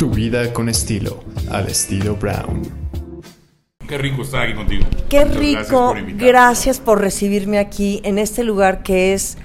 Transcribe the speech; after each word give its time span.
Tu 0.00 0.08
vida 0.08 0.50
con 0.54 0.70
estilo, 0.70 1.22
al 1.50 1.68
estilo 1.68 2.16
Brown. 2.16 2.62
Qué 3.86 3.98
rico 3.98 4.22
estar 4.22 4.44
aquí 4.44 4.54
contigo. 4.54 4.86
Qué 5.10 5.26
Muchas 5.26 5.38
rico. 5.38 5.90
Gracias 5.90 6.14
por. 6.14 6.16
Gracias 6.16 6.80
por 6.80 7.00
recibirme 7.02 7.58
aquí 7.58 8.00
en 8.02 8.18
este 8.18 8.42
lugar 8.42 8.82
que 8.82 9.12
es 9.12 9.36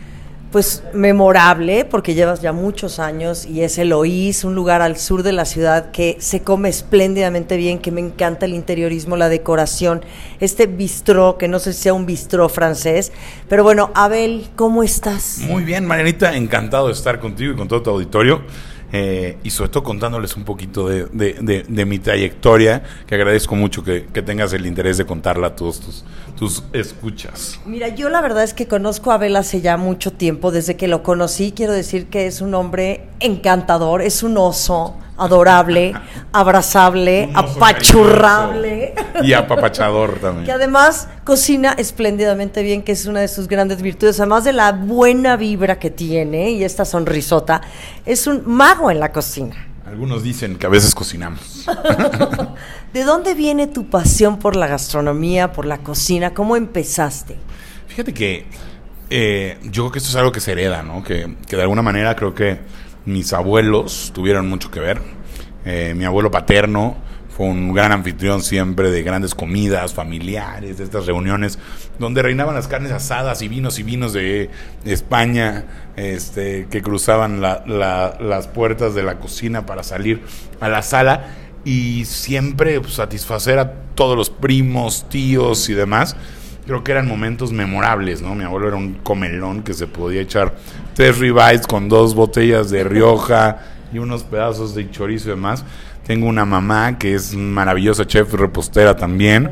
pues 0.53 0.81
memorable 0.93 1.83
porque 1.83 2.13
llevas 2.13 2.41
ya 2.41 2.53
muchos 2.53 2.99
años 2.99 3.45
y 3.45 3.63
es 3.63 3.77
Eloís, 3.77 4.45
un 4.45 4.55
lugar 4.55 4.81
al 4.81 4.95
sur 4.95 5.23
de 5.23 5.33
la 5.33 5.43
ciudad 5.43 5.91
que 5.91 6.15
se 6.21 6.41
come 6.41 6.69
espléndidamente 6.69 7.57
bien, 7.57 7.79
que 7.79 7.91
me 7.91 7.99
encanta 7.99 8.45
el 8.45 8.53
interiorismo, 8.53 9.17
la 9.17 9.27
decoración, 9.27 10.05
este 10.39 10.67
bistró, 10.67 11.37
que 11.37 11.49
no 11.49 11.59
sé 11.59 11.73
si 11.73 11.81
sea 11.81 11.93
un 11.93 12.05
bistró 12.05 12.47
francés, 12.47 13.11
pero 13.49 13.63
bueno, 13.63 13.91
Abel, 13.93 14.47
¿cómo 14.55 14.83
estás? 14.83 15.39
Muy 15.39 15.65
bien, 15.65 15.85
Marianita, 15.85 16.37
encantado 16.37 16.87
de 16.87 16.93
estar 16.93 17.19
contigo 17.19 17.51
y 17.51 17.57
con 17.57 17.67
todo 17.67 17.81
tu 17.81 17.89
auditorio. 17.89 18.43
Eh, 18.91 19.37
y 19.43 19.49
sobre 19.49 19.69
todo 19.69 19.83
contándoles 19.83 20.35
un 20.35 20.43
poquito 20.45 20.87
de, 20.87 21.05
de- 21.05 21.33
de- 21.41 21.63
de 21.67 21.85
mi 21.85 21.99
trayectoria, 21.99 22.83
que 23.07 23.15
agradezco 23.15 23.55
mucho 23.55 23.83
que, 23.83 24.05
que 24.05 24.21
tengas 24.21 24.53
el 24.53 24.65
interés 24.65 24.97
de 24.97 25.05
contarla 25.05 25.47
a 25.47 25.55
todos 25.55 25.79
tus, 25.79 26.05
tus 26.37 26.63
escuchas. 26.73 27.59
Mira, 27.65 27.89
yo 27.89 28.09
la 28.09 28.21
verdad 28.21 28.43
es 28.43 28.53
que 28.53 28.67
conozco 28.67 29.11
a 29.11 29.15
Abel 29.15 29.35
hace 29.35 29.61
ya 29.61 29.77
mucho 29.77 30.11
tiempo, 30.13 30.51
desde 30.51 30.75
que 30.77 30.87
lo 30.87 31.03
conocí, 31.03 31.51
quiero 31.51 31.73
decir 31.73 32.07
que 32.07 32.27
es 32.27 32.41
un 32.41 32.53
hombre 32.53 33.07
encantador, 33.19 34.01
es 34.01 34.23
un 34.23 34.37
oso 34.37 34.95
adorable, 35.17 35.93
abrazable, 36.33 37.29
apachurrable, 37.33 38.93
Y 39.23 39.33
apapachador 39.33 40.19
también. 40.19 40.45
que 40.45 40.51
además 40.51 41.07
cocina 41.23 41.73
espléndidamente 41.77 42.63
bien, 42.63 42.83
que 42.83 42.91
es 42.91 43.05
una 43.05 43.21
de 43.21 43.27
sus 43.27 43.47
grandes 43.47 43.81
virtudes, 43.81 44.19
además 44.19 44.43
de 44.43 44.53
la 44.53 44.71
buena 44.73 45.37
vibra 45.37 45.79
que 45.79 45.89
tiene 45.89 46.51
y 46.51 46.63
esta 46.63 46.85
sonrisota, 46.85 47.61
es 48.05 48.27
un 48.27 48.43
mago 48.45 48.91
en 48.91 48.99
la 48.99 49.11
cocina. 49.11 49.55
Algunos 49.85 50.23
dicen 50.23 50.57
que 50.57 50.65
a 50.65 50.69
veces 50.69 50.93
cocinamos. 50.95 51.65
¿De 52.93 53.03
dónde 53.03 53.33
viene 53.33 53.67
tu 53.67 53.89
pasión 53.89 54.39
por 54.39 54.55
la 54.55 54.67
gastronomía, 54.67 55.53
por 55.53 55.65
la 55.65 55.77
cocina? 55.77 56.33
¿Cómo 56.33 56.55
empezaste? 56.55 57.37
Fíjate 57.87 58.13
que 58.13 58.45
eh, 59.09 59.57
yo 59.63 59.83
creo 59.83 59.91
que 59.91 59.99
esto 59.99 60.09
es 60.09 60.15
algo 60.15 60.31
que 60.31 60.39
se 60.41 60.51
hereda, 60.53 60.81
¿no? 60.81 61.03
Que, 61.03 61.35
que 61.47 61.55
de 61.55 61.61
alguna 61.61 61.83
manera 61.83 62.15
creo 62.15 62.33
que 62.33 62.59
mis 63.05 63.33
abuelos 63.33 64.11
tuvieron 64.13 64.47
mucho 64.49 64.71
que 64.71 64.79
ver. 64.79 65.01
Eh, 65.65 65.93
mi 65.95 66.05
abuelo 66.05 66.29
paterno 66.31 66.95
fue 67.35 67.47
un 67.47 67.73
gran 67.73 67.91
anfitrión 67.91 68.41
siempre 68.41 68.91
de 68.91 69.03
grandes 69.03 69.35
comidas 69.35 69.93
familiares, 69.93 70.77
de 70.77 70.83
estas 70.85 71.05
reuniones 71.05 71.59
donde 71.99 72.21
reinaban 72.21 72.55
las 72.55 72.67
carnes 72.69 72.91
asadas 72.93 73.41
y 73.41 73.47
vinos 73.49 73.77
y 73.77 73.83
vinos 73.83 74.13
de 74.13 74.49
España 74.85 75.65
este, 75.97 76.67
que 76.69 76.81
cruzaban 76.81 77.41
la- 77.41 77.63
la- 77.67 78.17
las 78.21 78.47
puertas 78.47 78.95
de 78.95 79.03
la 79.03 79.17
cocina 79.19 79.65
para 79.65 79.83
salir 79.83 80.21
a 80.61 80.69
la 80.69 80.81
sala 80.81 81.25
y 81.65 82.05
siempre 82.05 82.79
pues, 82.79 82.93
satisfacer 82.93 83.59
a 83.59 83.73
todos 83.95 84.15
los 84.15 84.29
primos, 84.29 85.09
tíos 85.09 85.67
y 85.69 85.73
demás 85.73 86.15
creo 86.65 86.83
que 86.83 86.91
eran 86.91 87.07
momentos 87.07 87.51
memorables, 87.51 88.21
¿no? 88.21 88.35
Mi 88.35 88.43
abuelo 88.43 88.67
era 88.67 88.77
un 88.77 88.95
comelón 88.95 89.63
que 89.63 89.73
se 89.73 89.87
podía 89.87 90.21
echar 90.21 90.55
tres 90.93 91.19
ribeyes 91.19 91.67
con 91.67 91.89
dos 91.89 92.15
botellas 92.15 92.69
de 92.69 92.83
Rioja 92.83 93.59
y 93.93 93.99
unos 93.99 94.23
pedazos 94.23 94.75
de 94.75 94.89
chorizo 94.89 95.29
y 95.29 95.31
demás. 95.31 95.63
Tengo 96.05 96.27
una 96.27 96.45
mamá 96.45 96.97
que 96.97 97.15
es 97.15 97.33
maravillosa 97.33 98.05
chef 98.05 98.33
repostera 98.33 98.95
también. 98.95 99.51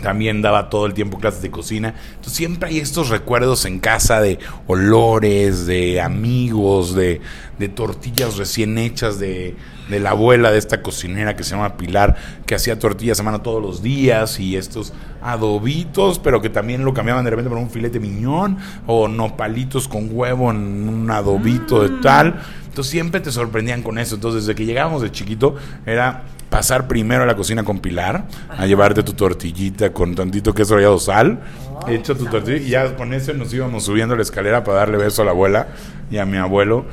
También 0.00 0.42
daba 0.42 0.70
todo 0.70 0.86
el 0.86 0.94
tiempo 0.94 1.18
clases 1.18 1.42
de 1.42 1.50
cocina. 1.50 1.94
Entonces 2.10 2.34
siempre 2.34 2.68
hay 2.68 2.78
estos 2.78 3.08
recuerdos 3.08 3.64
en 3.64 3.78
casa 3.78 4.20
de 4.20 4.38
olores, 4.66 5.66
de 5.66 6.00
amigos, 6.00 6.94
de, 6.94 7.20
de 7.58 7.68
tortillas 7.68 8.36
recién 8.36 8.78
hechas 8.78 9.18
de, 9.18 9.56
de 9.90 10.00
la 10.00 10.10
abuela 10.10 10.50
de 10.50 10.58
esta 10.58 10.82
cocinera 10.82 11.36
que 11.36 11.44
se 11.44 11.50
llama 11.50 11.76
Pilar, 11.76 12.16
que 12.46 12.54
hacía 12.54 12.78
tortillas 12.78 13.20
a 13.20 13.22
mano 13.22 13.42
todos 13.42 13.60
los 13.60 13.82
días 13.82 14.40
y 14.40 14.56
estos 14.56 14.92
adobitos, 15.20 16.18
pero 16.18 16.40
que 16.40 16.48
también 16.48 16.84
lo 16.84 16.94
cambiaban 16.94 17.24
de 17.24 17.30
repente 17.30 17.50
por 17.50 17.58
un 17.58 17.68
filete 17.68 18.00
miñón 18.00 18.58
o 18.86 19.08
nopalitos 19.08 19.88
con 19.88 20.08
huevo 20.10 20.50
en 20.50 20.88
un 20.88 21.10
adobito 21.10 21.82
de 21.82 22.00
tal. 22.00 22.40
Entonces 22.66 22.90
siempre 22.90 23.20
te 23.20 23.32
sorprendían 23.32 23.82
con 23.82 23.98
eso. 23.98 24.14
Entonces 24.14 24.46
desde 24.46 24.54
que 24.54 24.64
llegábamos 24.64 25.02
de 25.02 25.10
chiquito 25.10 25.56
era 25.84 26.22
pasar 26.50 26.86
primero 26.88 27.22
a 27.22 27.26
la 27.26 27.36
cocina 27.36 27.62
con 27.62 27.78
Pilar, 27.78 28.24
a 28.50 28.66
llevarte 28.66 29.02
tu 29.02 29.12
tortillita 29.14 29.92
con 29.92 30.14
tantito 30.14 30.52
queso 30.52 30.74
rallado 30.74 30.98
sal, 30.98 31.40
hecho 31.88 32.16
tu 32.16 32.26
tortilla 32.26 32.56
y 32.58 32.68
ya 32.70 32.96
con 32.96 33.14
eso 33.14 33.32
nos 33.34 33.54
íbamos 33.54 33.84
subiendo 33.84 34.14
la 34.16 34.22
escalera 34.22 34.62
para 34.64 34.78
darle 34.78 34.98
beso 34.98 35.22
a 35.22 35.24
la 35.24 35.30
abuela 35.30 35.68
y 36.10 36.18
a 36.18 36.26
mi 36.26 36.36
abuelo. 36.36 36.84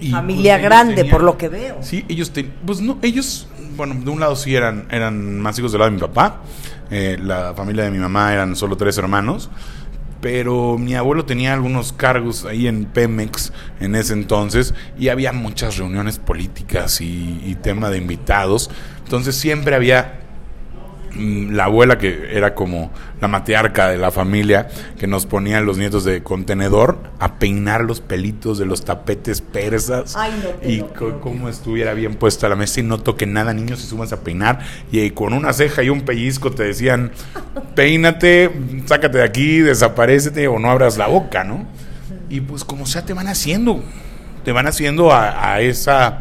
Y, 0.00 0.10
Familia 0.10 0.58
grande, 0.58 0.94
tenían- 0.96 1.10
por 1.10 1.22
lo 1.22 1.38
que 1.38 1.48
veo. 1.48 1.78
Sí, 1.80 2.04
ellos, 2.08 2.30
te- 2.30 2.44
pues 2.44 2.80
no, 2.82 2.98
ellos, 3.00 3.48
bueno, 3.76 3.94
de 3.94 4.10
un 4.10 4.20
lado 4.20 4.36
sí 4.36 4.54
eran, 4.54 4.86
eran 4.90 5.40
más 5.40 5.58
hijos 5.58 5.72
del 5.72 5.78
lado 5.80 5.90
de 5.90 5.94
mi 5.96 6.00
papá, 6.02 6.42
eh, 6.90 7.16
la 7.20 7.54
familia 7.54 7.84
de 7.84 7.90
mi 7.90 7.98
mamá 7.98 8.32
eran 8.34 8.54
solo 8.56 8.76
tres 8.76 8.98
hermanos, 8.98 9.48
pero 10.26 10.76
mi 10.76 10.96
abuelo 10.96 11.24
tenía 11.24 11.54
algunos 11.54 11.92
cargos 11.92 12.46
ahí 12.46 12.66
en 12.66 12.86
Pemex 12.86 13.52
en 13.78 13.94
ese 13.94 14.12
entonces 14.12 14.74
y 14.98 15.06
había 15.06 15.32
muchas 15.32 15.76
reuniones 15.76 16.18
políticas 16.18 17.00
y, 17.00 17.56
tema 17.62 17.90
de 17.90 17.98
invitados, 17.98 18.68
entonces 19.04 19.36
siempre 19.36 19.76
había 19.76 20.25
la 21.18 21.64
abuela 21.64 21.98
que 21.98 22.28
era 22.36 22.54
como 22.54 22.90
la 23.20 23.28
matriarca 23.28 23.88
de 23.88 23.98
la 23.98 24.10
familia 24.10 24.68
que 24.98 25.06
nos 25.06 25.24
ponía 25.26 25.60
los 25.60 25.78
nietos 25.78 26.04
de 26.04 26.22
contenedor 26.22 26.98
a 27.18 27.38
peinar 27.38 27.82
los 27.84 28.00
pelitos 28.00 28.58
de 28.58 28.66
los 28.66 28.84
tapetes 28.84 29.40
persas 29.40 30.14
Ay, 30.16 30.32
no 30.42 30.50
te 30.50 30.70
y 30.72 30.76
lo 30.78 30.88
co- 30.88 30.94
creo. 30.94 31.20
cómo 31.20 31.48
estuviera 31.48 31.94
bien 31.94 32.14
puesta 32.16 32.48
la 32.48 32.56
mesa 32.56 32.80
y 32.80 32.82
no 32.82 32.98
toque 32.98 33.26
nada, 33.26 33.54
niños, 33.54 33.82
y 33.82 33.86
subas 33.86 34.12
a 34.12 34.20
peinar 34.20 34.58
y 34.92 35.00
eh, 35.00 35.14
con 35.14 35.32
una 35.32 35.52
ceja 35.52 35.82
y 35.82 35.88
un 35.88 36.02
pellizco 36.02 36.50
te 36.52 36.64
decían, 36.64 37.10
peínate, 37.74 38.50
sácate 38.86 39.18
de 39.18 39.24
aquí, 39.24 39.58
desaparecete 39.60 40.48
o 40.48 40.58
no 40.58 40.70
abras 40.70 40.96
la 40.98 41.06
boca, 41.06 41.44
¿no? 41.44 41.66
Y 42.28 42.40
pues 42.40 42.64
como 42.64 42.86
sea 42.86 43.04
te 43.04 43.12
van 43.12 43.28
haciendo, 43.28 43.82
te 44.44 44.52
van 44.52 44.66
haciendo 44.66 45.12
a, 45.12 45.52
a 45.54 45.60
esa 45.60 46.20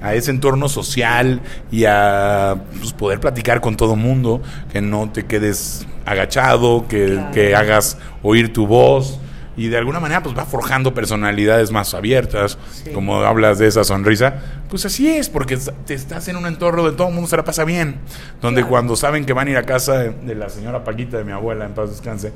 a 0.00 0.14
ese 0.14 0.30
entorno 0.30 0.68
social 0.68 1.40
y 1.70 1.84
a 1.84 2.56
pues, 2.78 2.92
poder 2.92 3.20
platicar 3.20 3.60
con 3.60 3.76
todo 3.76 3.96
mundo, 3.96 4.42
que 4.72 4.80
no 4.80 5.10
te 5.10 5.26
quedes 5.26 5.86
agachado, 6.04 6.86
que, 6.88 7.20
que 7.32 7.54
hagas 7.54 7.98
oír 8.22 8.52
tu 8.52 8.66
voz. 8.66 9.20
Y 9.58 9.68
de 9.68 9.78
alguna 9.78 10.00
manera 10.00 10.22
pues 10.22 10.36
va 10.36 10.44
forjando 10.44 10.92
personalidades 10.92 11.70
más 11.70 11.94
abiertas, 11.94 12.58
como 12.92 13.22
hablas 13.22 13.58
de 13.58 13.66
esa 13.66 13.84
sonrisa, 13.84 14.34
pues 14.68 14.84
así 14.84 15.08
es, 15.08 15.30
porque 15.30 15.56
te 15.86 15.94
estás 15.94 16.28
en 16.28 16.36
un 16.36 16.44
entorno 16.44 16.82
donde 16.82 16.94
todo 16.94 17.08
el 17.08 17.14
mundo 17.14 17.26
se 17.26 17.38
la 17.38 17.44
pasa 17.44 17.64
bien, 17.64 17.96
donde 18.42 18.64
cuando 18.64 18.96
saben 18.96 19.24
que 19.24 19.32
van 19.32 19.48
a 19.48 19.52
ir 19.52 19.56
a 19.56 19.62
casa 19.62 19.96
de, 19.96 20.10
de 20.10 20.34
la 20.34 20.50
señora 20.50 20.84
Paquita, 20.84 21.16
de 21.16 21.24
mi 21.24 21.32
abuela, 21.32 21.64
en 21.64 21.72
paz 21.72 21.88
descanse, 21.88 22.34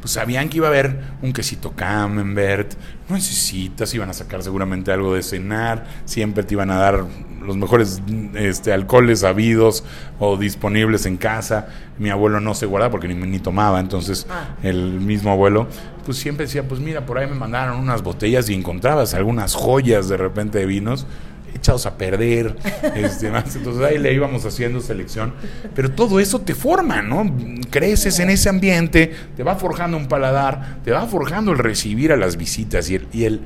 pues 0.00 0.12
sabían 0.12 0.48
que 0.48 0.58
iba 0.58 0.66
a 0.66 0.70
haber 0.70 0.98
un 1.22 1.32
quesito 1.32 1.72
camembert, 1.72 2.74
no 3.08 3.16
necesitas, 3.16 3.92
iban 3.94 4.08
a 4.10 4.12
sacar 4.12 4.42
seguramente 4.42 4.92
algo 4.92 5.14
de 5.14 5.22
cenar, 5.22 5.86
siempre 6.04 6.42
te 6.44 6.54
iban 6.54 6.70
a 6.70 6.76
dar 6.76 7.04
los 7.42 7.56
mejores 7.56 8.02
este, 8.34 8.72
alcoholes 8.72 9.24
habidos 9.24 9.84
o 10.18 10.36
disponibles 10.36 11.06
en 11.06 11.16
casa. 11.16 11.68
Mi 11.98 12.10
abuelo 12.10 12.40
no 12.40 12.54
se 12.54 12.66
guardaba 12.66 12.90
porque 12.90 13.08
ni, 13.08 13.14
ni 13.14 13.38
tomaba, 13.38 13.80
entonces 13.80 14.26
Ah. 14.30 14.56
el 14.62 15.00
mismo 15.00 15.30
abuelo, 15.32 15.66
pues 16.04 16.18
siempre 16.18 16.46
decía, 16.46 16.66
pues 16.66 16.80
mira, 16.80 17.04
por 17.04 17.18
ahí 17.18 17.26
me 17.26 17.34
mandaron 17.34 17.78
unas 17.78 18.02
botellas 18.02 18.48
y 18.48 18.54
encontrabas 18.54 19.14
algunas 19.14 19.54
joyas 19.54 20.08
de 20.08 20.16
repente 20.16 20.58
de 20.58 20.66
vinos 20.66 21.06
echados 21.54 21.86
a 21.86 21.96
perder, 21.96 22.56
este, 22.94 23.30
más. 23.30 23.54
entonces 23.56 23.82
ahí 23.82 23.98
le 23.98 24.12
íbamos 24.12 24.44
haciendo 24.44 24.80
selección, 24.80 25.34
pero 25.74 25.90
todo 25.90 26.20
eso 26.20 26.40
te 26.40 26.54
forma, 26.54 27.02
¿no? 27.02 27.24
Creces 27.70 28.18
en 28.20 28.30
ese 28.30 28.48
ambiente, 28.48 29.12
te 29.36 29.42
va 29.42 29.56
forjando 29.56 29.96
un 29.96 30.08
paladar, 30.08 30.78
te 30.84 30.90
va 30.90 31.06
forjando 31.06 31.52
el 31.52 31.58
recibir 31.58 32.12
a 32.12 32.16
las 32.16 32.36
visitas 32.36 32.90
y 32.90 32.96
el, 32.96 33.08
y 33.12 33.24
el, 33.24 33.40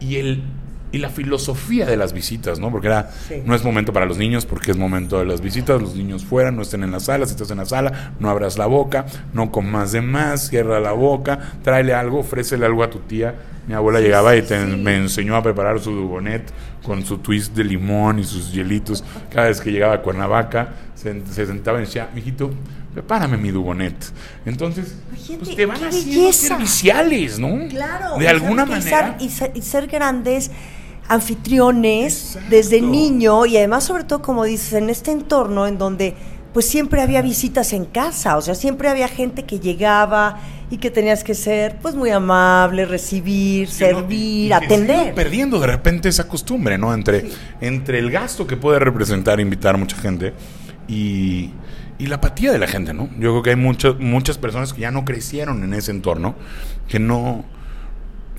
y 0.00 0.16
el 0.16 0.42
y 0.94 0.98
la 0.98 1.08
filosofía 1.10 1.86
de 1.86 1.96
las 1.96 2.12
visitas, 2.12 2.58
¿no? 2.60 2.70
Porque 2.70 2.86
era, 2.86 3.10
Sí. 3.28 3.42
no 3.44 3.54
es 3.54 3.64
momento 3.64 3.92
para 3.92 4.06
los 4.06 4.16
niños, 4.16 4.46
porque 4.46 4.70
es 4.70 4.76
momento 4.76 5.18
de 5.18 5.24
las 5.26 5.40
visitas, 5.40 5.80
los 5.82 5.94
niños 5.96 6.24
fuera, 6.24 6.50
no 6.50 6.62
estén 6.62 6.82
en 6.84 6.92
la 6.92 7.00
sala, 7.00 7.26
si 7.26 7.32
estás 7.32 7.50
en 7.50 7.58
la 7.58 7.64
sala, 7.64 8.12
no 8.20 8.30
abras 8.30 8.56
la 8.58 8.66
boca, 8.66 9.06
no 9.32 9.50
comas 9.50 9.92
de 9.92 10.00
más, 10.02 10.48
cierra 10.48 10.78
la 10.80 10.92
boca, 10.92 11.38
tráele 11.62 11.94
algo, 11.94 12.20
ofrécele 12.20 12.64
algo 12.66 12.82
a 12.84 12.90
tu 12.90 13.00
tía. 13.00 13.34
Mi 13.66 13.72
abuela 13.74 13.98
llegaba 14.00 14.36
y 14.36 14.42
te- 14.42 14.58
me 14.66 14.96
enseñó 14.96 15.36
a 15.36 15.42
preparar 15.42 15.80
su 15.80 15.90
dugonet 15.90 16.52
con 16.82 17.04
su 17.04 17.18
twist 17.18 17.54
de 17.56 17.64
limón 17.64 18.18
y 18.18 18.24
sus 18.24 18.52
hielitos. 18.52 19.02
Cada 19.32 19.48
vez 19.48 19.60
que 19.60 19.72
llegaba 19.72 19.94
a 19.94 20.02
Cuernavaca, 20.02 20.68
se, 20.94 21.24
se 21.26 21.46
sentaba 21.46 21.78
y 21.78 21.82
decía, 21.86 22.10
mijito, 22.14 22.50
prepárame 22.92 23.38
mi 23.38 23.50
dugonet. 23.50 23.96
Entonces, 24.44 24.94
pues 25.10 25.56
te 25.56 25.64
van 25.66 25.82
haciendo 25.82 26.20
belleza. 26.20 26.48
serviciales, 26.48 27.38
¿no? 27.38 27.66
Claro. 27.68 28.18
De 28.18 28.28
alguna 28.28 28.66
manera. 28.66 29.16
Y 29.18 29.30
ser, 29.30 29.50
y 29.54 29.62
ser 29.62 29.86
grandes 29.86 30.50
anfitriones 31.08 32.36
Exacto. 32.36 32.50
desde 32.50 32.80
niño 32.80 33.46
y 33.46 33.56
además 33.56 33.84
sobre 33.84 34.04
todo 34.04 34.22
como 34.22 34.44
dices 34.44 34.72
en 34.74 34.90
este 34.90 35.10
entorno 35.10 35.66
en 35.66 35.78
donde 35.78 36.14
pues 36.54 36.66
siempre 36.68 37.02
había 37.02 37.20
visitas 37.20 37.72
en 37.72 37.84
casa, 37.84 38.36
o 38.36 38.40
sea, 38.40 38.54
siempre 38.54 38.88
había 38.88 39.08
gente 39.08 39.42
que 39.42 39.58
llegaba 39.58 40.38
y 40.70 40.76
que 40.76 40.88
tenías 40.88 41.24
que 41.24 41.34
ser 41.34 41.78
pues 41.82 41.96
muy 41.96 42.10
amable, 42.10 42.86
recibir, 42.86 43.66
servir, 43.68 44.54
atender. 44.54 45.14
perdiendo 45.14 45.58
de 45.58 45.66
repente 45.66 46.08
esa 46.08 46.28
costumbre, 46.28 46.78
¿no? 46.78 46.94
Entre, 46.94 47.28
entre 47.60 47.98
el 47.98 48.08
gasto 48.12 48.46
que 48.46 48.56
puede 48.56 48.78
representar 48.78 49.40
invitar 49.40 49.74
a 49.74 49.78
mucha 49.78 49.96
gente 49.96 50.32
y, 50.86 51.50
y 51.98 52.06
la 52.06 52.16
apatía 52.16 52.52
de 52.52 52.60
la 52.60 52.68
gente, 52.68 52.94
¿no? 52.94 53.08
Yo 53.18 53.32
creo 53.32 53.42
que 53.42 53.50
hay 53.50 53.56
muchas 53.56 53.98
muchas 53.98 54.38
personas 54.38 54.72
que 54.72 54.82
ya 54.82 54.92
no 54.92 55.04
crecieron 55.04 55.64
en 55.64 55.74
ese 55.74 55.90
entorno, 55.90 56.36
que 56.86 57.00
no, 57.00 57.44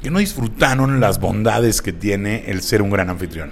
que 0.05 0.11
no 0.11 0.19
disfrutaron 0.19 0.99
las 0.99 1.19
bondades 1.19 1.81
que 1.81 1.91
tiene 1.91 2.43
el 2.45 2.61
ser 2.61 2.83
un 2.83 2.91
gran 2.91 3.09
anfitrión. 3.09 3.49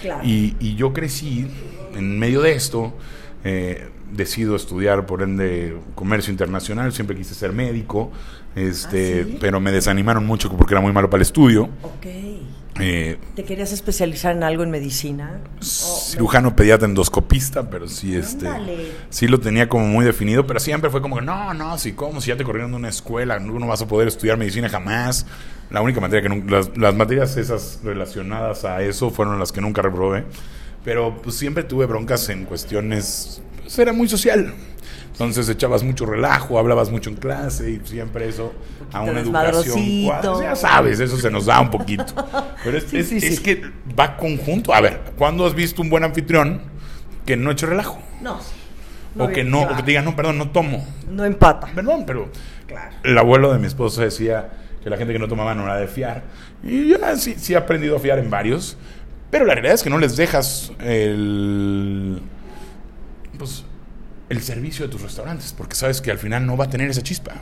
Claro. 0.00 0.22
Y, 0.24 0.56
y 0.58 0.74
yo 0.74 0.94
crecí 0.94 1.46
en 1.94 2.18
medio 2.18 2.40
de 2.40 2.52
esto, 2.54 2.96
eh, 3.44 3.90
decido 4.10 4.56
estudiar 4.56 5.04
por 5.04 5.20
ende 5.20 5.76
comercio 5.94 6.30
internacional, 6.30 6.94
siempre 6.94 7.14
quise 7.14 7.34
ser 7.34 7.52
médico, 7.52 8.10
este, 8.56 9.20
¿Ah, 9.20 9.24
sí? 9.26 9.36
pero 9.42 9.60
me 9.60 9.72
desanimaron 9.72 10.24
mucho 10.24 10.50
porque 10.56 10.72
era 10.72 10.80
muy 10.80 10.94
malo 10.94 11.10
para 11.10 11.18
el 11.18 11.22
estudio. 11.26 11.68
Eh, 12.80 13.18
¿Te 13.36 13.44
querías 13.44 13.72
especializar 13.72 14.34
en 14.36 14.42
algo 14.42 14.62
en 14.62 14.70
medicina? 14.70 15.40
cirujano 15.60 16.56
pediatra 16.56 16.86
endoscopista, 16.88 17.68
pero 17.70 17.88
sí, 17.88 18.14
este, 18.16 18.48
Ándale. 18.48 18.92
sí 19.10 19.28
lo 19.28 19.38
tenía 19.40 19.68
como 19.68 19.86
muy 19.86 20.04
definido, 20.04 20.46
pero 20.46 20.60
siempre 20.60 20.90
fue 20.90 21.00
como 21.02 21.16
que 21.16 21.22
no, 21.22 21.54
no, 21.54 21.78
sí, 21.78 21.92
¿cómo? 21.92 22.20
Si 22.20 22.28
ya 22.28 22.36
te 22.36 22.44
corrieron 22.44 22.70
de 22.70 22.76
una 22.76 22.88
escuela, 22.88 23.38
no 23.38 23.66
vas 23.66 23.82
a 23.82 23.88
poder 23.88 24.08
estudiar 24.08 24.36
medicina 24.36 24.68
jamás. 24.68 25.26
La 25.70 25.82
única 25.82 26.00
materia 26.00 26.22
que 26.22 26.28
nunca, 26.28 26.50
las, 26.50 26.76
las 26.76 26.94
materias 26.94 27.36
esas 27.36 27.80
relacionadas 27.84 28.64
a 28.64 28.82
eso 28.82 29.10
fueron 29.10 29.38
las 29.38 29.52
que 29.52 29.60
nunca 29.60 29.82
reprobé, 29.82 30.24
pero 30.84 31.20
pues 31.22 31.36
siempre 31.36 31.62
tuve 31.62 31.86
broncas 31.86 32.28
en 32.28 32.44
cuestiones, 32.44 33.40
pues 33.62 33.78
era 33.78 33.92
muy 33.92 34.08
social. 34.08 34.52
Entonces 35.20 35.48
echabas 35.50 35.82
mucho 35.82 36.06
relajo, 36.06 36.58
hablabas 36.58 36.90
mucho 36.90 37.10
en 37.10 37.16
clase 37.16 37.70
y 37.72 37.80
siempre 37.86 38.26
eso 38.26 38.54
a 38.90 39.02
una 39.02 39.20
educación. 39.20 39.78
cuadra- 40.06 40.40
Ya 40.42 40.56
sabes, 40.56 40.98
eso 40.98 41.18
se 41.18 41.30
nos 41.30 41.44
da 41.46 41.60
un 41.60 41.70
poquito. 41.70 42.06
Pero 42.64 42.78
es, 42.78 42.84
Sí, 42.84 42.98
es- 42.98 43.08
sí, 43.10 43.16
es 43.18 43.36
sí. 43.36 43.42
que 43.42 43.62
va 43.98 44.16
conjunto. 44.16 44.72
A 44.72 44.80
ver, 44.80 45.00
¿cuándo 45.18 45.46
has 45.46 45.54
visto 45.54 45.82
un 45.82 45.90
buen 45.90 46.04
anfitrión 46.04 46.62
que 47.26 47.36
no 47.36 47.50
eche 47.50 47.66
relajo? 47.66 48.00
No. 48.22 48.38
o 49.18 49.26
que 49.28 49.42
no, 49.44 49.62
o 49.62 49.76
que 49.76 49.82
diga, 49.82 50.02
no, 50.02 50.14
perdón, 50.16 50.38
no 50.38 50.50
tomo. 50.50 50.86
No 51.10 51.24
empata. 51.24 51.66
Perdón, 51.74 52.04
pero 52.06 52.30
Claro. 52.66 52.94
el 53.02 53.18
abuelo 53.18 53.52
de 53.52 53.58
mi 53.58 53.66
esposa 53.66 54.02
decía 54.02 54.50
que 54.82 54.88
la 54.88 54.96
gente 54.96 55.12
que 55.12 55.18
no 55.18 55.26
tomaba 55.28 55.52
no 55.54 55.64
era 55.64 55.76
de 55.76 55.88
fiar. 55.88 56.22
Y 56.62 56.88
yo 56.88 56.96
ah, 57.04 57.16
sí, 57.16 57.34
sí 57.36 57.52
he 57.52 57.56
aprendido 57.56 57.96
a 57.96 58.00
fiar 58.00 58.18
en 58.20 58.30
varios. 58.30 58.78
Pero 59.30 59.44
la 59.44 59.54
realidad 59.54 59.74
es 59.74 59.82
que 59.82 59.90
no 59.90 59.98
les 59.98 60.16
dejas 60.16 60.72
el. 60.80 62.22
Pues. 63.38 63.64
El 64.30 64.40
servicio 64.42 64.86
de 64.86 64.92
tus 64.92 65.02
restaurantes, 65.02 65.52
porque 65.52 65.76
sabes 65.76 66.00
que 66.00 66.10
al 66.10 66.18
final 66.18 66.46
no 66.46 66.56
va 66.56 66.64
a 66.64 66.70
tener 66.70 66.88
esa 66.88 67.02
chispa. 67.02 67.34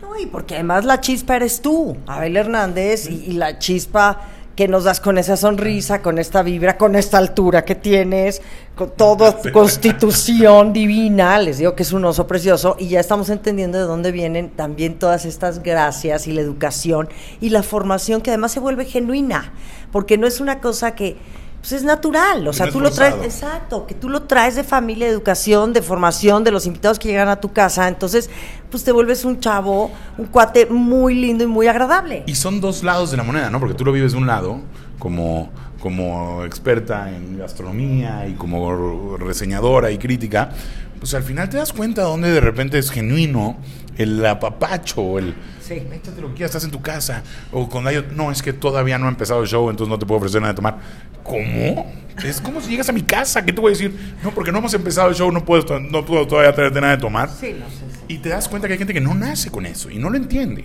No, 0.00 0.16
y 0.16 0.26
porque 0.26 0.54
además 0.54 0.84
la 0.84 1.00
chispa 1.00 1.34
eres 1.34 1.60
tú, 1.60 1.96
Abel 2.06 2.36
Hernández, 2.36 3.08
y, 3.10 3.24
y 3.24 3.32
la 3.32 3.58
chispa 3.58 4.20
que 4.54 4.68
nos 4.68 4.84
das 4.84 5.00
con 5.00 5.18
esa 5.18 5.36
sonrisa, 5.36 6.02
con 6.02 6.18
esta 6.18 6.42
vibra, 6.42 6.76
con 6.76 6.94
esta 6.94 7.18
altura 7.18 7.64
que 7.64 7.74
tienes, 7.74 8.42
con 8.74 8.90
toda 8.90 9.40
tu 9.40 9.50
constitución 9.50 10.72
divina, 10.72 11.38
les 11.38 11.58
digo 11.58 11.74
que 11.74 11.82
es 11.82 11.92
un 11.92 12.04
oso 12.04 12.26
precioso, 12.26 12.76
y 12.78 12.88
ya 12.88 13.00
estamos 13.00 13.30
entendiendo 13.30 13.78
de 13.78 13.84
dónde 13.84 14.12
vienen 14.12 14.50
también 14.50 14.98
todas 14.98 15.24
estas 15.24 15.62
gracias 15.62 16.26
y 16.26 16.32
la 16.32 16.42
educación 16.42 17.08
y 17.40 17.48
la 17.48 17.62
formación 17.62 18.20
que 18.20 18.30
además 18.30 18.52
se 18.52 18.60
vuelve 18.60 18.84
genuina, 18.84 19.52
porque 19.90 20.18
no 20.18 20.26
es 20.26 20.40
una 20.40 20.60
cosa 20.60 20.94
que 20.94 21.16
pues 21.62 21.70
es 21.70 21.84
natural, 21.84 22.48
o 22.48 22.52
sea, 22.52 22.66
no 22.66 22.72
tú 22.72 22.80
lo 22.80 22.90
traes, 22.90 23.14
exacto, 23.22 23.86
que 23.86 23.94
tú 23.94 24.08
lo 24.08 24.22
traes 24.22 24.56
de 24.56 24.64
familia, 24.64 25.06
de 25.06 25.12
educación, 25.12 25.72
de 25.72 25.80
formación, 25.80 26.42
de 26.42 26.50
los 26.50 26.66
invitados 26.66 26.98
que 26.98 27.06
llegan 27.06 27.28
a 27.28 27.40
tu 27.40 27.52
casa, 27.52 27.86
entonces, 27.86 28.28
pues 28.68 28.82
te 28.82 28.90
vuelves 28.90 29.24
un 29.24 29.38
chavo, 29.38 29.92
un 30.18 30.26
cuate 30.26 30.66
muy 30.66 31.14
lindo 31.14 31.44
y 31.44 31.46
muy 31.46 31.68
agradable. 31.68 32.24
Y 32.26 32.34
son 32.34 32.60
dos 32.60 32.82
lados 32.82 33.12
de 33.12 33.16
la 33.16 33.22
moneda, 33.22 33.48
¿no? 33.48 33.60
Porque 33.60 33.74
tú 33.74 33.84
lo 33.84 33.92
vives 33.92 34.10
de 34.10 34.18
un 34.18 34.26
lado, 34.26 34.60
como, 34.98 35.52
como 35.78 36.44
experta 36.44 37.08
en 37.10 37.38
gastronomía 37.38 38.26
y 38.26 38.32
como 38.32 39.16
reseñadora 39.16 39.92
y 39.92 39.98
crítica, 39.98 40.50
pues 40.98 41.14
al 41.14 41.22
final 41.22 41.48
te 41.48 41.58
das 41.58 41.72
cuenta 41.72 42.02
dónde 42.02 42.30
de 42.30 42.40
repente 42.40 42.76
es 42.76 42.90
genuino 42.90 43.56
el 43.96 44.24
apapacho, 44.24 45.18
el... 45.18 45.34
Sí. 45.60 45.74
Échate 45.92 46.20
lo 46.20 46.28
que 46.28 46.34
quieras, 46.34 46.50
estás 46.50 46.64
en 46.64 46.70
tu 46.70 46.80
casa. 46.80 47.22
O 47.50 47.68
cuando 47.68 47.90
hay... 47.90 48.06
No, 48.14 48.30
es 48.30 48.42
que 48.42 48.52
todavía 48.52 48.98
no 48.98 49.06
ha 49.06 49.10
empezado 49.10 49.42
el 49.42 49.48
show, 49.48 49.68
entonces 49.70 49.90
no 49.90 49.98
te 49.98 50.06
puedo 50.06 50.18
ofrecer 50.18 50.40
nada 50.40 50.52
de 50.52 50.56
tomar. 50.56 50.78
¿Cómo? 51.22 51.92
Es 52.24 52.40
como 52.40 52.60
si 52.60 52.70
llegas 52.70 52.88
a 52.88 52.92
mi 52.92 53.02
casa, 53.02 53.44
¿qué 53.44 53.52
te 53.52 53.60
voy 53.60 53.70
a 53.70 53.74
decir? 53.74 54.14
No, 54.22 54.32
porque 54.32 54.52
no 54.52 54.58
hemos 54.58 54.74
empezado 54.74 55.08
el 55.08 55.14
show, 55.14 55.30
no 55.32 55.44
puedo, 55.44 55.80
no 55.80 56.04
puedo 56.04 56.26
todavía 56.26 56.52
traerte 56.54 56.80
nada 56.80 56.96
de 56.96 57.00
tomar. 57.00 57.30
Sí, 57.30 57.54
no 57.58 57.68
sé. 57.70 57.92
Y 58.08 58.18
te 58.18 58.28
das 58.28 58.48
cuenta 58.48 58.68
que 58.68 58.74
hay 58.74 58.78
gente 58.78 58.92
que 58.92 59.00
no 59.00 59.14
nace 59.14 59.50
con 59.50 59.64
eso 59.64 59.88
y 59.88 59.98
no 59.98 60.10
lo 60.10 60.16
entiende. 60.16 60.64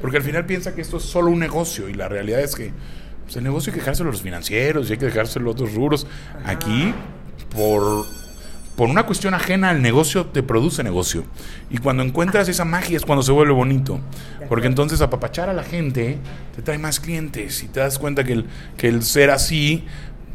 Porque 0.00 0.16
al 0.16 0.22
final 0.22 0.46
piensa 0.46 0.74
que 0.74 0.80
esto 0.80 0.96
es 0.96 1.02
solo 1.02 1.30
un 1.30 1.38
negocio 1.38 1.88
y 1.88 1.94
la 1.94 2.08
realidad 2.08 2.40
es 2.40 2.54
que 2.54 2.72
pues, 3.24 3.36
el 3.36 3.44
negocio 3.44 3.70
hay 3.70 3.74
que 3.74 3.80
dejárselo 3.80 4.08
a 4.08 4.12
los 4.12 4.22
financieros 4.22 4.88
y 4.88 4.92
hay 4.92 4.98
que 4.98 5.06
dejárselo 5.06 5.50
a 5.50 5.52
otros 5.52 5.74
rubros. 5.74 6.06
Aquí, 6.44 6.94
por, 7.54 8.06
por 8.80 8.88
una 8.88 9.04
cuestión 9.04 9.34
ajena 9.34 9.68
al 9.68 9.82
negocio, 9.82 10.24
te 10.24 10.42
produce 10.42 10.82
negocio. 10.82 11.24
Y 11.68 11.76
cuando 11.76 12.02
encuentras 12.02 12.48
esa 12.48 12.64
magia 12.64 12.96
es 12.96 13.04
cuando 13.04 13.22
se 13.22 13.30
vuelve 13.30 13.52
bonito. 13.52 14.00
Porque 14.48 14.68
entonces 14.68 15.02
apapachar 15.02 15.50
a 15.50 15.52
la 15.52 15.64
gente 15.64 16.16
te 16.56 16.62
trae 16.62 16.78
más 16.78 16.98
clientes 16.98 17.62
y 17.62 17.68
te 17.68 17.80
das 17.80 17.98
cuenta 17.98 18.24
que 18.24 18.32
el, 18.32 18.46
que 18.78 18.88
el 18.88 19.02
ser 19.02 19.28
así 19.32 19.84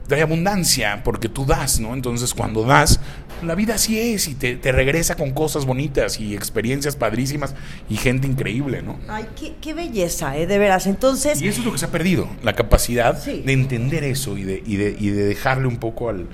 trae 0.07 0.21
abundancia 0.21 1.01
porque 1.03 1.27
tú 1.27 1.47
das, 1.47 1.79
¿no? 1.79 1.95
Entonces 1.95 2.35
cuando 2.35 2.61
das, 2.61 2.99
la 3.41 3.55
vida 3.55 3.73
así 3.73 3.99
es 3.99 4.27
y 4.27 4.35
te, 4.35 4.55
te 4.57 4.71
regresa 4.71 5.15
con 5.15 5.31
cosas 5.31 5.65
bonitas 5.65 6.19
y 6.19 6.35
experiencias 6.35 6.95
padrísimas 6.95 7.55
y 7.89 7.97
gente 7.97 8.27
increíble, 8.27 8.83
¿no? 8.83 8.99
Ay, 9.07 9.25
qué, 9.35 9.55
qué 9.59 9.73
belleza, 9.73 10.37
¿eh? 10.37 10.45
De 10.45 10.59
veras. 10.59 10.85
Entonces, 10.85 11.41
Y 11.41 11.47
eso 11.47 11.61
es 11.61 11.65
lo 11.65 11.71
que 11.71 11.79
se 11.79 11.85
ha 11.85 11.91
perdido, 11.91 12.29
la 12.43 12.53
capacidad 12.53 13.19
Sí. 13.19 13.41
de 13.43 13.53
entender 13.53 14.03
eso 14.03 14.37
y 14.37 14.43
de, 14.43 14.61
y, 14.63 14.75
de, 14.75 14.95
y 14.99 15.09
de 15.09 15.23
dejarle 15.23 15.65
un 15.65 15.77
poco 15.77 16.09
al... 16.09 16.27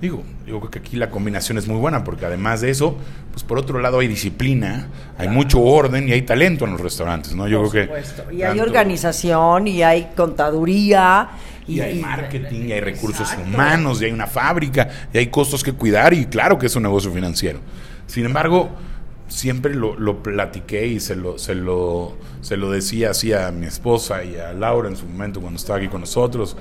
Digo, 0.00 0.22
yo 0.46 0.60
creo 0.60 0.70
que 0.70 0.78
aquí 0.78 0.96
la 0.96 1.10
combinación 1.10 1.58
es 1.58 1.66
muy 1.66 1.76
buena 1.76 2.04
porque 2.04 2.24
además 2.24 2.60
de 2.60 2.70
eso, 2.70 2.96
pues 3.32 3.42
por 3.42 3.58
otro 3.58 3.80
lado 3.80 3.98
hay 3.98 4.06
disciplina, 4.06 4.86
hay 5.18 5.28
mucho 5.28 5.60
orden 5.60 6.08
y 6.08 6.12
hay 6.12 6.22
talento 6.22 6.64
en 6.64 6.72
los 6.72 6.80
restaurantes, 6.80 7.34
¿no? 7.34 7.48
Yo 7.48 7.62
por 7.62 7.70
creo 7.70 7.82
que... 7.82 8.02
supuesto. 8.04 8.32
Y 8.32 8.42
hay 8.42 8.60
organización, 8.60 9.66
y 9.66 9.82
hay 9.82 10.10
contaduría. 10.16 11.30
Y 11.66 11.80
hay 11.80 12.00
marketing, 12.00 12.68
y 12.68 12.72
hay 12.72 12.80
recursos 12.80 13.28
Exacto. 13.28 13.48
humanos, 13.48 14.00
y 14.00 14.04
hay 14.04 14.12
una 14.12 14.28
fábrica, 14.28 14.88
y 15.12 15.18
hay 15.18 15.26
costos 15.26 15.64
que 15.64 15.72
cuidar, 15.72 16.14
y 16.14 16.26
claro 16.26 16.58
que 16.58 16.66
es 16.66 16.76
un 16.76 16.84
negocio 16.84 17.12
financiero. 17.12 17.58
Sin 18.06 18.24
embargo, 18.24 18.70
siempre 19.28 19.74
lo, 19.74 19.98
lo 19.98 20.22
platiqué 20.22 20.86
y 20.86 21.00
se 21.00 21.14
lo, 21.14 21.38
se, 21.38 21.54
lo, 21.54 22.16
se 22.40 22.56
lo 22.56 22.70
decía 22.70 23.10
así 23.10 23.32
a 23.32 23.50
mi 23.50 23.66
esposa 23.66 24.24
y 24.24 24.36
a 24.36 24.52
Laura 24.52 24.88
en 24.88 24.96
su 24.96 25.06
momento 25.06 25.40
cuando 25.40 25.58
estaba 25.58 25.78
aquí 25.78 25.88
con 25.88 26.00
nosotros. 26.00 26.56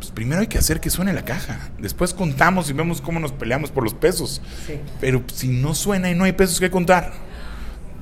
Pues 0.00 0.12
primero 0.12 0.40
hay 0.40 0.46
que 0.46 0.56
hacer 0.56 0.80
que 0.80 0.88
suene 0.88 1.12
la 1.12 1.26
caja. 1.26 1.68
Después 1.78 2.14
contamos 2.14 2.70
y 2.70 2.72
vemos 2.72 3.02
cómo 3.02 3.20
nos 3.20 3.32
peleamos 3.32 3.70
por 3.70 3.84
los 3.84 3.92
pesos. 3.92 4.40
Sí. 4.66 4.80
Pero 4.98 5.22
si 5.32 5.48
no 5.48 5.74
suena 5.74 6.10
y 6.10 6.14
no 6.14 6.24
hay 6.24 6.32
pesos 6.32 6.58
que 6.58 6.70
contar, 6.70 7.12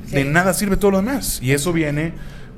de 0.06 0.24
nada 0.24 0.54
sirve 0.54 0.76
todo 0.76 0.92
lo 0.92 0.98
demás. 0.98 1.40
Y 1.42 1.50
eso 1.50 1.72
viene 1.72 2.12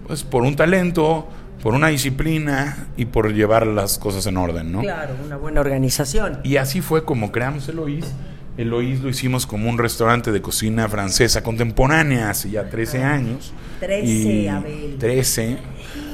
pues 0.06 0.24
por 0.24 0.42
un 0.42 0.56
talento, 0.56 1.26
por 1.62 1.72
una 1.72 1.88
disciplina 1.88 2.88
y 2.98 3.06
por 3.06 3.32
llevar 3.32 3.66
las 3.66 3.98
cosas 3.98 4.26
en 4.26 4.36
orden, 4.36 4.72
¿no? 4.72 4.80
Claro, 4.82 5.14
una 5.24 5.38
buena 5.38 5.62
organización. 5.62 6.40
Y 6.44 6.56
así 6.56 6.82
fue 6.82 7.06
como 7.06 7.32
creamos 7.32 7.66
Eloís. 7.66 8.04
Eloís 8.58 9.00
lo 9.00 9.08
hicimos 9.08 9.46
como 9.46 9.70
un 9.70 9.78
restaurante 9.78 10.32
de 10.32 10.42
cocina 10.42 10.86
francesa 10.86 11.42
contemporánea 11.42 12.28
hace 12.28 12.50
ya 12.50 12.68
13 12.68 13.02
años. 13.02 13.54
13, 13.80 14.06
Y 14.06 14.48
Abel. 14.48 14.96
13. 14.98 15.58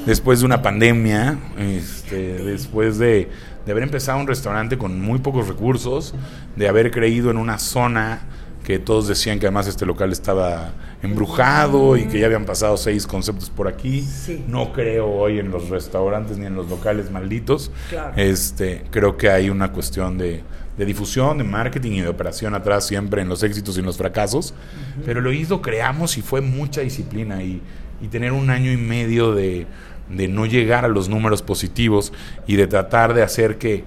Después 0.06 0.40
de 0.40 0.46
una 0.46 0.62
pandemia, 0.62 1.36
este, 1.58 2.38
después 2.44 2.96
de, 2.98 3.28
de 3.66 3.72
haber 3.72 3.82
empezado 3.82 4.18
un 4.18 4.26
restaurante 4.26 4.78
con 4.78 5.00
muy 5.00 5.18
pocos 5.18 5.48
recursos, 5.48 6.14
de 6.54 6.68
haber 6.68 6.92
creído 6.92 7.30
en 7.30 7.36
una 7.36 7.58
zona 7.58 8.20
que 8.66 8.78
todos 8.80 9.06
decían 9.06 9.38
que 9.38 9.46
además 9.46 9.68
este 9.68 9.86
local 9.86 10.10
estaba 10.10 10.72
embrujado 11.00 11.96
y 11.96 12.06
que 12.06 12.18
ya 12.18 12.26
habían 12.26 12.44
pasado 12.44 12.76
seis 12.76 13.06
conceptos 13.06 13.48
por 13.48 13.68
aquí. 13.68 14.02
Sí. 14.02 14.44
No 14.48 14.72
creo 14.72 15.08
hoy 15.08 15.38
en 15.38 15.50
los 15.50 15.68
restaurantes 15.68 16.36
ni 16.36 16.46
en 16.46 16.56
los 16.56 16.68
locales 16.68 17.10
malditos. 17.10 17.70
Claro. 17.90 18.12
Este, 18.16 18.84
creo 18.90 19.16
que 19.16 19.30
hay 19.30 19.50
una 19.50 19.70
cuestión 19.70 20.18
de, 20.18 20.42
de 20.76 20.84
difusión, 20.84 21.38
de 21.38 21.44
marketing 21.44 21.92
y 21.92 22.00
de 22.00 22.08
operación 22.08 22.54
atrás 22.54 22.86
siempre 22.86 23.22
en 23.22 23.28
los 23.28 23.44
éxitos 23.44 23.76
y 23.76 23.80
en 23.80 23.86
los 23.86 23.98
fracasos. 23.98 24.52
Pero 25.04 25.20
lo 25.20 25.32
hizo, 25.32 25.62
creamos 25.62 26.18
y 26.18 26.22
fue 26.22 26.40
mucha 26.40 26.80
disciplina 26.80 27.44
y, 27.44 27.62
y 28.00 28.08
tener 28.08 28.32
un 28.32 28.50
año 28.50 28.72
y 28.72 28.76
medio 28.76 29.32
de, 29.32 29.68
de 30.08 30.28
no 30.28 30.46
llegar 30.46 30.84
a 30.84 30.88
los 30.88 31.08
números 31.08 31.42
positivos 31.42 32.12
y 32.46 32.56
de 32.56 32.66
tratar 32.66 33.14
de 33.14 33.22
hacer 33.22 33.58
que, 33.58 33.84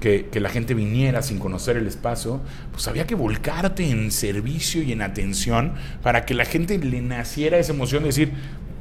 que, 0.00 0.40
la 0.40 0.50
gente 0.50 0.74
viniera 0.74 1.22
sin 1.22 1.38
conocer 1.38 1.78
el 1.78 1.86
espacio, 1.86 2.40
pues 2.72 2.86
había 2.88 3.06
que 3.06 3.14
volcarte 3.14 3.88
en 3.88 4.10
servicio 4.10 4.82
y 4.82 4.92
en 4.92 5.00
atención 5.00 5.72
para 6.02 6.26
que 6.26 6.34
la 6.34 6.44
gente 6.44 6.76
le 6.78 7.00
naciera 7.00 7.58
esa 7.58 7.72
emoción 7.72 8.02
de 8.02 8.08
decir, 8.08 8.32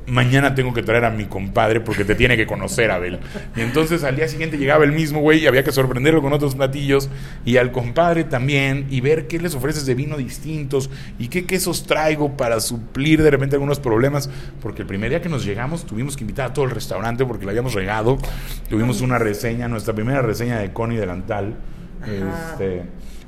mañana 0.07 0.53
tengo 0.55 0.73
que 0.73 0.83
traer 0.83 1.05
a 1.05 1.09
mi 1.09 1.25
compadre 1.25 1.79
porque 1.79 2.03
te 2.03 2.15
tiene 2.15 2.35
que 2.35 2.45
conocer, 2.45 2.91
Abel. 2.91 3.19
Y 3.55 3.61
entonces 3.61 4.03
al 4.03 4.15
día 4.15 4.27
siguiente 4.27 4.57
llegaba 4.57 4.83
el 4.83 4.91
mismo 4.91 5.19
güey 5.21 5.39
y 5.43 5.47
había 5.47 5.63
que 5.63 5.71
sorprenderlo 5.71 6.21
con 6.21 6.33
otros 6.33 6.55
platillos 6.55 7.09
y 7.45 7.57
al 7.57 7.71
compadre 7.71 8.23
también 8.23 8.85
y 8.89 9.01
ver 9.01 9.27
qué 9.27 9.39
les 9.39 9.55
ofreces 9.55 9.85
de 9.85 9.95
vino 9.95 10.17
distintos 10.17 10.89
y 11.19 11.27
qué 11.29 11.45
quesos 11.45 11.87
traigo 11.87 12.35
para 12.35 12.59
suplir 12.59 13.21
de 13.23 13.31
repente 13.31 13.55
algunos 13.55 13.79
problemas, 13.79 14.29
porque 14.61 14.81
el 14.81 14.87
primer 14.87 15.09
día 15.09 15.21
que 15.21 15.29
nos 15.29 15.45
llegamos 15.45 15.85
tuvimos 15.85 16.17
que 16.17 16.23
invitar 16.23 16.49
a 16.49 16.53
todo 16.53 16.65
el 16.65 16.71
restaurante 16.71 17.25
porque 17.25 17.45
lo 17.45 17.51
habíamos 17.51 17.73
regado, 17.73 18.17
tuvimos 18.69 19.01
una 19.01 19.17
reseña, 19.19 19.67
nuestra 19.67 19.93
primera 19.93 20.21
reseña 20.21 20.59
de 20.59 20.73
Connie 20.73 20.97
Delantal, 20.97 21.55
este, 22.05 22.83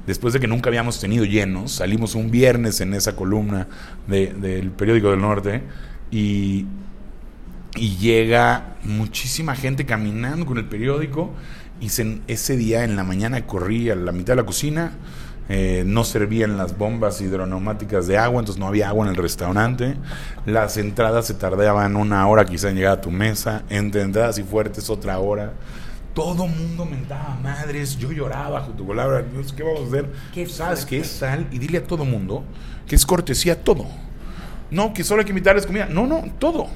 después 0.06 0.34
de 0.34 0.40
que 0.40 0.48
nunca 0.48 0.70
habíamos 0.70 1.00
tenido 1.00 1.26
llenos, 1.26 1.72
salimos 1.72 2.16
un 2.16 2.30
viernes 2.32 2.82
en 2.82 2.94
esa 2.94 3.16
columna 3.16 3.68
de- 4.08 4.34
del 4.34 4.72
periódico 4.72 5.12
del 5.12 5.22
norte 5.22 5.62
y, 6.12 6.66
y 7.76 7.98
llega 7.98 8.76
muchísima 8.84 9.56
gente 9.56 9.86
caminando 9.86 10.46
con 10.46 10.58
el 10.58 10.66
periódico 10.66 11.32
y 11.82 11.90
se- 11.90 12.22
ese 12.28 12.56
día 12.58 12.84
en 12.84 12.96
la 12.96 13.04
mañana 13.04 13.46
corrí 13.46 13.90
a 13.90 13.96
la 13.96 14.12
mitad 14.12 14.34
de 14.34 14.38
la 14.38 14.46
cocina, 14.46 14.94
eh, 15.50 15.84
no 15.86 16.04
servían 16.04 16.58
las 16.58 16.78
bombas 16.78 17.22
hidroneumáticas 17.22 18.08
de 18.08 18.18
agua, 18.18 18.40
entonces 18.40 18.60
no 18.60 18.68
había 18.68 18.88
agua 18.90 19.06
en 19.06 19.12
el 19.12 19.18
restaurante, 19.18 19.96
las 20.46 20.78
entradas 20.78 21.28
se 21.28 21.34
tardaban 21.36 21.96
una 21.98 22.28
hora 22.28 22.46
quizá 22.46 22.70
en 22.70 22.78
llegar 22.78 22.94
a 22.94 23.02
tu 23.02 23.12
mesa, 23.12 23.64
entre 23.70 24.02
entradas 24.02 24.38
y 24.40 24.44
fuertes 24.44 24.90
otra 24.90 25.20
hora. 25.20 25.54
Todo 26.16 26.48
mundo 26.48 26.86
mentaba 26.86 27.38
madres, 27.44 27.98
yo 27.98 28.12
lloraba 28.12 28.62
junto 28.62 28.86
con 28.86 28.96
Laura, 28.96 29.24
¿qué 29.56 29.64
vamos 29.64 29.82
a 29.82 29.88
hacer? 29.88 30.12
Qué 30.34 30.48
¿Sabes 30.48 30.86
qué? 30.86 31.04
Sal 31.04 31.46
y 31.52 31.60
dile 31.60 31.80
a 31.80 31.84
todo 31.84 32.06
mundo 32.06 32.44
que 32.88 32.96
es 32.96 33.06
cortesía 33.06 33.62
todo. 33.64 33.86
No, 34.76 34.94
que 34.94 35.06
solo 35.06 35.22
hay 35.22 35.26
que 35.26 35.32
invitarles 35.32 35.66
comida. 35.66 35.88
No, 35.90 36.06
no, 36.06 36.22
todo. 36.38 36.68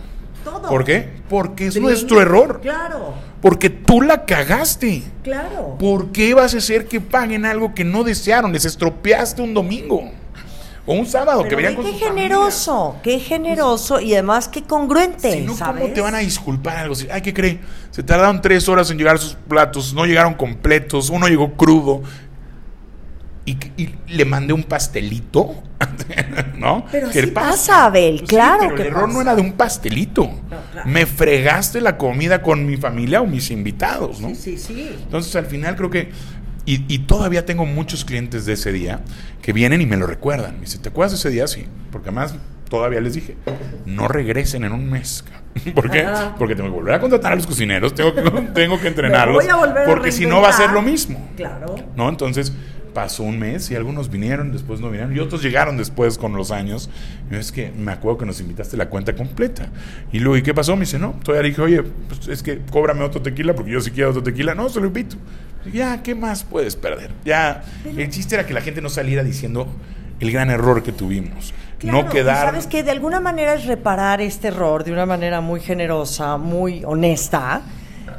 Todo. 0.45 0.69
¿Por 0.69 0.85
qué? 0.85 1.09
Porque 1.29 1.67
es 1.67 1.79
nuestro 1.81 2.21
error. 2.21 2.61
Claro, 2.61 3.13
Porque 3.41 3.69
tú 3.69 4.01
la 4.01 4.25
cagaste. 4.25 5.03
claro. 5.21 5.75
¿Por 5.77 6.13
qué 6.13 6.33
vas 6.33 6.55
a 6.55 6.59
hacer 6.59 6.87
que 6.87 7.01
paguen 7.01 7.45
algo 7.45 7.73
que 7.75 7.83
no 7.83 8.05
desearon? 8.05 8.53
Les 8.53 8.63
estropeaste 8.63 9.41
un 9.41 9.53
domingo. 9.53 10.09
O 10.85 10.93
un 10.93 11.05
sábado, 11.05 11.43
que 11.43 11.49
Pero 11.49 11.57
venían 11.57 11.75
ve 11.75 11.83
con 11.83 11.91
qué 11.91 12.05
generoso, 12.05 12.95
qué 13.03 13.19
generoso 13.19 13.99
y 13.99 14.13
además 14.13 14.47
qué 14.47 14.63
congruente, 14.63 15.29
familias. 15.29 15.41
Si 15.41 15.45
no, 15.45 15.55
¿sabes? 15.55 15.81
¿cómo 15.81 15.93
te 15.93 16.01
van 16.01 16.15
a 16.15 16.19
disculpar 16.19 16.77
algo? 16.77 16.95
Ay, 17.11 17.21
¿qué 17.21 17.33
cree? 17.33 17.59
Se 17.91 18.01
tardaron 18.01 18.41
tres 18.41 18.67
horas 18.69 18.89
en 18.89 18.97
llegar 18.97 19.19
sus 19.19 19.35
platos, 19.35 19.93
no 19.93 20.05
llegaron 20.05 20.33
completos, 20.35 21.09
uno 21.09 21.27
llegó 21.27 21.51
crudo. 21.53 22.01
Y, 23.49 23.57
y 23.81 23.95
le 24.09 24.25
mandé 24.25 24.53
un 24.53 24.61
pastelito, 24.61 25.63
¿no? 26.59 26.85
Pero 26.91 27.09
¿Qué 27.09 27.23
sí 27.23 27.27
pasa, 27.31 27.85
Abel, 27.85 28.23
claro 28.27 28.59
pero 28.59 28.75
que 28.75 28.81
el 28.83 28.87
error 28.89 29.11
no 29.11 29.21
era 29.21 29.33
de 29.33 29.41
un 29.41 29.53
pastelito. 29.53 30.29
claro. 30.47 30.87
Me 30.87 31.07
fregaste 31.07 31.81
la 31.81 31.97
comida 31.97 32.43
con 32.43 32.67
mi 32.67 32.77
familia 32.77 33.21
o 33.21 33.25
mis 33.25 33.49
invitados, 33.49 34.21
¿no? 34.21 34.29
Sí, 34.29 34.35
sí, 34.35 34.57
sí. 34.59 34.89
Entonces 35.01 35.35
al 35.35 35.47
final 35.47 35.75
creo 35.75 35.89
que... 35.89 36.11
Y, 36.67 36.85
y 36.93 36.99
todavía 36.99 37.43
tengo 37.43 37.65
muchos 37.65 38.05
clientes 38.05 38.45
de 38.45 38.53
ese 38.53 38.71
día 38.71 39.01
que 39.41 39.51
vienen 39.51 39.81
y 39.81 39.87
me 39.87 39.97
lo 39.97 40.05
recuerdan. 40.05 40.55
Me 40.55 40.61
dicen, 40.61 40.83
¿te 40.83 40.89
acuerdas 40.89 41.13
de 41.13 41.17
ese 41.17 41.29
día? 41.31 41.47
Sí. 41.47 41.65
Porque 41.91 42.09
además 42.09 42.35
todavía 42.69 43.01
les 43.01 43.15
dije, 43.15 43.35
no 43.87 44.07
regresen 44.07 44.63
en 44.63 44.73
un 44.73 44.87
mes. 44.87 45.25
¿Por 45.73 45.89
qué? 45.89 46.01
Ajá. 46.01 46.35
Porque 46.37 46.55
tengo 46.55 46.69
que 46.69 46.75
volver 46.75 46.93
a 46.93 46.99
contratar 46.99 47.31
a 47.31 47.35
los 47.35 47.47
cocineros, 47.47 47.95
tengo 47.95 48.13
que, 48.13 48.21
tengo 48.53 48.79
que 48.79 48.89
entrenarlos. 48.89 49.43
voy 49.43 49.47
a 49.47 49.55
volver 49.55 49.83
a 49.83 49.85
porque 49.85 50.11
si 50.11 50.27
no 50.27 50.39
va 50.39 50.49
a 50.49 50.53
ser 50.53 50.69
lo 50.69 50.83
mismo. 50.83 51.31
Claro. 51.35 51.73
¿No? 51.95 52.09
Entonces 52.09 52.53
pasó 52.93 53.23
un 53.23 53.39
mes 53.39 53.71
y 53.71 53.75
algunos 53.75 54.09
vinieron, 54.09 54.51
después 54.51 54.79
no 54.79 54.89
vinieron 54.89 55.15
y 55.15 55.19
otros 55.19 55.41
llegaron 55.41 55.77
después 55.77 56.17
con 56.17 56.33
los 56.33 56.51
años. 56.51 56.89
Y 57.31 57.35
es 57.35 57.51
que 57.51 57.71
me 57.71 57.91
acuerdo 57.91 58.19
que 58.19 58.25
nos 58.25 58.39
invitaste 58.39 58.77
la 58.77 58.89
cuenta 58.89 59.15
completa. 59.15 59.69
Y 60.11 60.19
luego, 60.19 60.37
¿y 60.37 60.41
qué 60.41 60.53
pasó? 60.53 60.75
Me 60.75 60.81
dice, 60.81 60.99
no, 60.99 61.15
todavía 61.23 61.49
dije, 61.49 61.61
oye, 61.61 61.83
pues 61.83 62.27
es 62.27 62.43
que 62.43 62.61
cóbrame 62.71 63.03
otro 63.03 63.21
tequila 63.21 63.53
porque 63.55 63.71
yo 63.71 63.81
sí 63.81 63.91
quiero 63.91 64.09
otro 64.09 64.23
tequila. 64.23 64.55
No, 64.55 64.69
se 64.69 64.79
lo 64.79 64.87
invito. 64.87 65.15
Y 65.65 65.77
ya, 65.77 66.01
¿qué 66.03 66.15
más 66.15 66.43
puedes 66.43 66.75
perder? 66.75 67.11
Ya, 67.25 67.63
el 67.85 68.09
chiste 68.09 68.35
era 68.35 68.45
que 68.45 68.53
la 68.53 68.61
gente 68.61 68.81
no 68.81 68.89
saliera 68.89 69.23
diciendo 69.23 69.67
el 70.19 70.31
gran 70.31 70.49
error 70.49 70.83
que 70.83 70.91
tuvimos. 70.91 71.53
Claro, 71.79 72.03
no 72.03 72.09
quedar... 72.09 72.47
sabes 72.47 72.67
que 72.67 72.83
de 72.83 72.91
alguna 72.91 73.19
manera 73.19 73.53
es 73.53 73.65
reparar 73.65 74.21
este 74.21 74.49
error 74.49 74.83
de 74.83 74.91
una 74.91 75.05
manera 75.05 75.39
muy 75.39 75.61
generosa, 75.61 76.37
muy 76.37 76.83
honesta, 76.83 77.61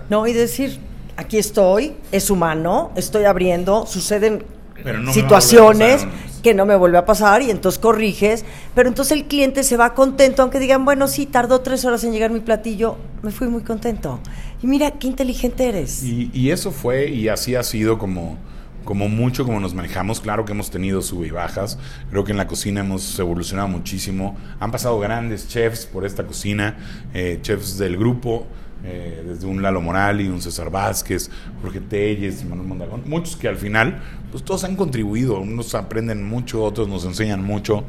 ¿no? 0.08 0.26
Y 0.26 0.32
decir, 0.32 0.78
aquí 1.16 1.36
estoy, 1.36 1.94
es 2.10 2.30
humano, 2.30 2.90
estoy 2.96 3.24
abriendo, 3.24 3.86
suceden 3.86 4.44
Pero 4.82 4.99
no 4.99 5.04
me 5.04 5.06
va 5.06 5.10
a 5.10 5.14
situaciones 5.14 6.06
que 6.42 6.54
no 6.54 6.66
me 6.66 6.76
vuelve 6.76 6.99
a 6.99 7.04
pasar 7.04 7.42
y 7.42 7.50
entonces 7.50 7.78
corriges, 7.78 8.44
pero 8.75 8.88
entonces 8.88 9.16
el 9.16 9.26
cliente 9.26 9.62
se 9.62 9.76
va 9.76 9.94
contento, 9.94 10.42
aunque 10.42 10.58
digan, 10.58 10.84
bueno, 10.84 11.06
sí, 11.06 11.26
tardó 11.26 11.60
tres 11.60 11.84
horas 11.84 12.02
en 12.04 12.12
llegar 12.12 12.30
mi 12.30 12.40
platillo, 12.40 12.96
me 13.22 13.30
fui 13.30 13.49
muy 13.49 13.62
contento. 13.62 14.20
Y 14.62 14.66
mira, 14.66 14.92
qué 14.92 15.06
inteligente 15.06 15.68
eres. 15.68 16.02
Y, 16.02 16.30
y 16.32 16.50
eso 16.50 16.70
fue 16.70 17.08
y 17.08 17.28
así 17.28 17.54
ha 17.54 17.62
sido 17.62 17.99
como, 17.99 18.38
como 18.84 19.08
mucho 19.08 19.44
como 19.44 19.60
nos 19.60 19.75
manejamos. 19.75 20.20
Claro 20.20 20.44
que 20.44 20.52
hemos 20.52 20.70
tenido 20.70 21.00
sub 21.02 21.25
y 21.25 21.30
bajas. 21.30 21.78
Creo 22.10 22.25
que 22.25 22.32
en 22.32 22.38
la 22.38 22.46
cocina 22.46 22.80
hemos 22.80 23.18
evolucionado 23.18 23.68
muchísimo. 23.68 24.37
Han 24.58 24.70
pasado 24.70 24.99
grandes 24.99 25.49
chefs 25.49 25.87
por 25.87 26.04
esta 26.04 26.26
cocina, 26.26 26.76
eh, 27.14 27.38
chefs 27.42 27.78
del 27.78 27.96
grupo. 27.96 28.46
Eh, 28.84 29.22
desde 29.26 29.46
un 29.46 29.62
Lalo 29.62 29.80
Morali, 29.80 30.28
un 30.28 30.40
César 30.40 30.70
Vázquez, 30.70 31.30
Jorge 31.62 31.80
Telles, 31.80 32.44
Manuel 32.44 32.68
Mondagón, 32.68 33.02
muchos 33.06 33.37
que 33.37 33.49
al 33.49 33.56
final, 33.56 34.00
pues 34.30 34.44
todos 34.44 34.64
han 34.64 34.76
contribuido, 34.76 35.40
unos 35.40 35.75
aprenden 35.75 36.25
mucho, 36.25 36.62
otros 36.62 36.88
nos 36.88 37.04
enseñan 37.04 37.44
mucho 37.44 37.84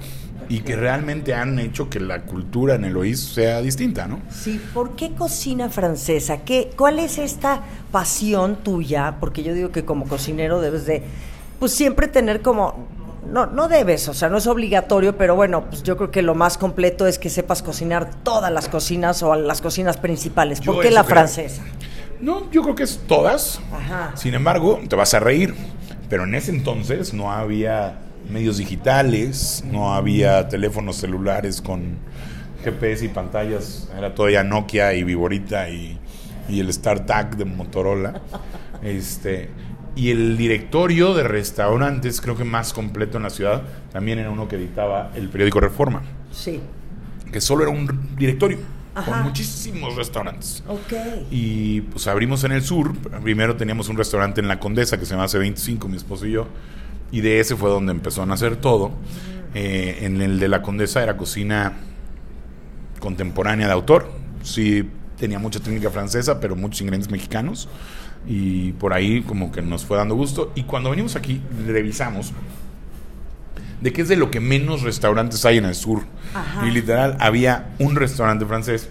y 0.49 0.59
que 0.59 0.75
realmente 0.75 1.33
han 1.33 1.59
hecho 1.59 1.89
que 1.89 2.01
la 2.01 2.23
cultura 2.23 2.75
en 2.75 2.83
Eloís 2.83 3.21
sea 3.21 3.61
distinta, 3.61 4.07
¿no? 4.07 4.19
Sí, 4.29 4.59
¿por 4.73 4.97
qué 4.97 5.11
cocina 5.11 5.69
francesa? 5.69 6.41
¿Qué, 6.43 6.71
¿Cuál 6.75 6.99
es 6.99 7.19
esta 7.19 7.61
pasión 7.91 8.57
tuya? 8.57 9.15
Porque 9.21 9.43
yo 9.43 9.53
digo 9.53 9.71
que 9.71 9.85
como 9.85 10.09
cocinero 10.09 10.59
debes 10.59 10.85
de, 10.85 11.03
pues 11.57 11.71
siempre 11.71 12.09
tener 12.09 12.41
como, 12.41 12.87
no, 13.27 13.45
no 13.45 13.67
debes, 13.67 14.07
o 14.07 14.13
sea, 14.13 14.29
no 14.29 14.37
es 14.37 14.47
obligatorio, 14.47 15.17
pero 15.17 15.35
bueno, 15.35 15.65
pues 15.69 15.83
yo 15.83 15.95
creo 15.97 16.11
que 16.11 16.21
lo 16.21 16.35
más 16.35 16.57
completo 16.57 17.07
es 17.07 17.19
que 17.19 17.29
sepas 17.29 17.61
cocinar 17.61 18.09
todas 18.23 18.51
las 18.51 18.67
cocinas 18.67 19.21
o 19.23 19.35
las 19.35 19.61
cocinas 19.61 19.97
principales. 19.97 20.59
Yo 20.59 20.73
¿Por 20.73 20.83
qué 20.83 20.91
la 20.91 21.03
creo. 21.03 21.15
francesa? 21.15 21.63
No, 22.19 22.49
yo 22.51 22.61
creo 22.61 22.75
que 22.75 22.83
es 22.83 22.99
todas. 23.07 23.59
Ajá. 23.73 24.11
Sin 24.15 24.33
embargo, 24.33 24.79
te 24.87 24.95
vas 24.95 25.13
a 25.13 25.19
reír. 25.19 25.55
Pero 26.09 26.25
en 26.25 26.35
ese 26.35 26.51
entonces 26.51 27.13
no 27.13 27.31
había 27.31 27.99
medios 28.29 28.57
digitales, 28.57 29.63
no 29.65 29.93
había 29.93 30.49
teléfonos 30.49 30.97
celulares 30.97 31.61
con 31.61 31.99
GPS 32.63 33.05
y 33.05 33.07
pantallas. 33.07 33.89
Era 33.97 34.13
todavía 34.13 34.43
Nokia 34.43 34.93
y 34.93 35.03
Viborita 35.03 35.69
y, 35.69 35.97
y 36.49 36.59
el 36.59 36.71
StarTAC 36.73 37.37
de 37.37 37.45
Motorola. 37.45 38.21
Este, 38.83 39.51
y 39.95 40.09
el 40.11 40.37
directorio 40.37 41.13
de 41.13 41.23
restaurantes, 41.23 42.21
creo 42.21 42.37
que 42.37 42.43
más 42.45 42.73
completo 42.73 43.17
en 43.17 43.23
la 43.23 43.29
ciudad, 43.29 43.63
también 43.91 44.19
era 44.19 44.29
uno 44.29 44.47
que 44.47 44.55
editaba 44.55 45.11
el 45.15 45.29
periódico 45.29 45.59
Reforma, 45.59 46.01
Sí. 46.31 46.61
que 47.31 47.41
solo 47.41 47.63
era 47.63 47.71
un 47.71 48.09
directorio 48.17 48.57
Ajá. 48.95 49.11
con 49.11 49.23
muchísimos 49.23 49.95
restaurantes. 49.95 50.63
Ok. 50.67 50.93
Y 51.29 51.81
pues 51.81 52.07
abrimos 52.07 52.43
en 52.45 52.53
el 52.53 52.61
sur. 52.63 52.93
Primero 53.23 53.55
teníamos 53.57 53.89
un 53.89 53.97
restaurante 53.97 54.39
en 54.41 54.47
la 54.47 54.59
Condesa 54.59 54.97
que 54.97 55.05
se 55.05 55.11
llama 55.13 55.27
C25, 55.27 55.87
mi 55.87 55.97
esposo 55.97 56.25
y 56.25 56.31
yo. 56.31 56.47
Y 57.11 57.19
de 57.21 57.39
ese 57.41 57.55
fue 57.57 57.69
donde 57.69 57.91
empezó 57.91 58.21
a 58.23 58.25
nacer 58.25 58.55
todo. 58.55 58.91
Eh, 59.53 59.99
en 60.03 60.21
el 60.21 60.39
de 60.39 60.47
la 60.47 60.61
Condesa 60.61 61.03
era 61.03 61.17
cocina 61.17 61.73
contemporánea 62.99 63.67
de 63.67 63.73
autor. 63.73 64.09
Sí, 64.43 64.87
tenía 65.17 65.39
mucha 65.39 65.59
técnica 65.59 65.89
francesa, 65.89 66.39
pero 66.39 66.55
muchos 66.55 66.81
ingredientes 66.81 67.11
mexicanos. 67.11 67.67
Y 68.27 68.73
por 68.73 68.93
ahí 68.93 69.21
como 69.21 69.51
que 69.51 69.61
nos 69.61 69.85
fue 69.85 69.97
dando 69.97 70.15
gusto. 70.15 70.51
Y 70.55 70.63
cuando 70.63 70.89
venimos 70.89 71.15
aquí, 71.15 71.41
revisamos 71.67 72.33
de 73.81 73.91
qué 73.91 74.03
es 74.03 74.07
de 74.09 74.15
lo 74.15 74.29
que 74.29 74.39
menos 74.39 74.83
restaurantes 74.83 75.43
hay 75.45 75.57
en 75.57 75.65
el 75.65 75.75
sur. 75.75 76.03
Ajá. 76.33 76.65
Y 76.67 76.71
literal, 76.71 77.17
había 77.19 77.71
un 77.79 77.95
restaurante 77.95 78.45
francés 78.45 78.89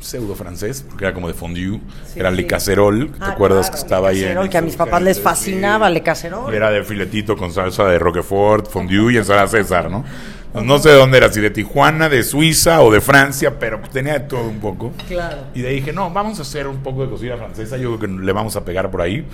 pseudo 0.00 0.34
francés, 0.34 0.84
porque 0.88 1.04
era 1.04 1.12
como 1.12 1.28
de 1.28 1.34
fondue, 1.34 1.80
Sí, 2.06 2.20
era 2.20 2.30
sí. 2.30 2.36
Le 2.36 2.46
Cacerol, 2.46 3.10
¿te 3.10 3.24
Ah, 3.24 3.30
acuerdas 3.32 3.66
claro, 3.66 3.72
que 3.74 3.82
estaba 3.84 4.08
ahí? 4.10 4.24
en 4.24 4.48
que 4.48 4.56
a 4.58 4.62
mis 4.62 4.76
papás 4.76 5.02
les 5.02 5.20
fascinaba 5.20 5.90
Le 5.90 6.02
Cacerol. 6.02 6.54
Era 6.54 6.70
de 6.70 6.84
filetito 6.84 7.36
con 7.36 7.52
salsa 7.52 7.84
de 7.84 7.98
Roquefort, 7.98 8.70
fondue 8.70 9.14
y 9.14 9.16
ensalada 9.16 9.48
César, 9.48 9.90
¿no? 9.90 10.04
Pues 10.52 10.64
no 10.64 10.78
sé 10.78 10.88
de 10.90 10.94
dónde 10.96 11.18
era, 11.18 11.30
si 11.32 11.40
de 11.40 11.50
Tijuana, 11.50 12.08
de 12.08 12.22
Suiza 12.22 12.80
o 12.80 12.90
de 12.90 13.00
Francia, 13.00 13.58
pero 13.58 13.80
pues 13.80 13.90
tenía 13.92 14.14
de 14.14 14.20
todo 14.20 14.48
un 14.48 14.60
poco. 14.60 14.92
Claro. 15.06 15.38
Y 15.54 15.60
de 15.62 15.68
ahí 15.68 15.74
dije, 15.76 15.92
no, 15.92 16.10
vamos 16.10 16.38
a 16.38 16.42
hacer 16.42 16.66
un 16.66 16.78
poco 16.78 17.04
de 17.04 17.10
cocina 17.10 17.36
francesa, 17.36 17.76
yo 17.76 17.96
creo 17.96 18.16
que 18.16 18.22
le 18.24 18.32
vamos 18.32 18.56
a 18.56 18.64
pegar 18.64 18.90
por 18.90 19.02
ahí. 19.02 19.24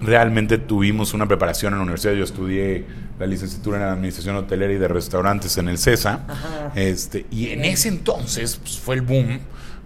Realmente 0.00 0.58
tuvimos 0.58 1.14
una 1.14 1.28
preparación 1.28 1.74
en 1.74 1.78
la 1.78 1.82
universidad, 1.84 2.14
yo 2.14 2.24
estudié 2.24 2.84
la 3.20 3.26
licenciatura 3.26 3.76
en 3.78 3.84
Administración 3.84 4.34
Hotelera 4.34 4.72
y 4.72 4.76
de 4.78 4.88
Restaurantes 4.88 5.56
en 5.58 5.68
el 5.68 5.78
CESA, 5.78 6.24
Ajá. 6.26 6.72
este, 6.74 7.24
y 7.30 7.50
en 7.50 7.64
ese 7.64 7.86
entonces 7.88 8.56
pues, 8.56 8.80
fue 8.80 8.96
el 8.96 9.02
boom 9.02 9.38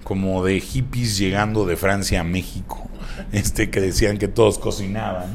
como 0.05 0.43
de 0.43 0.59
hippies 0.61 1.19
llegando 1.19 1.67
de 1.67 1.77
Francia 1.77 2.21
a 2.21 2.25
México, 2.25 2.89
este, 3.33 3.69
que 3.69 3.81
decían 3.83 4.17
que 4.17 4.29
todos 4.29 4.59
cocinaban, 4.59 5.27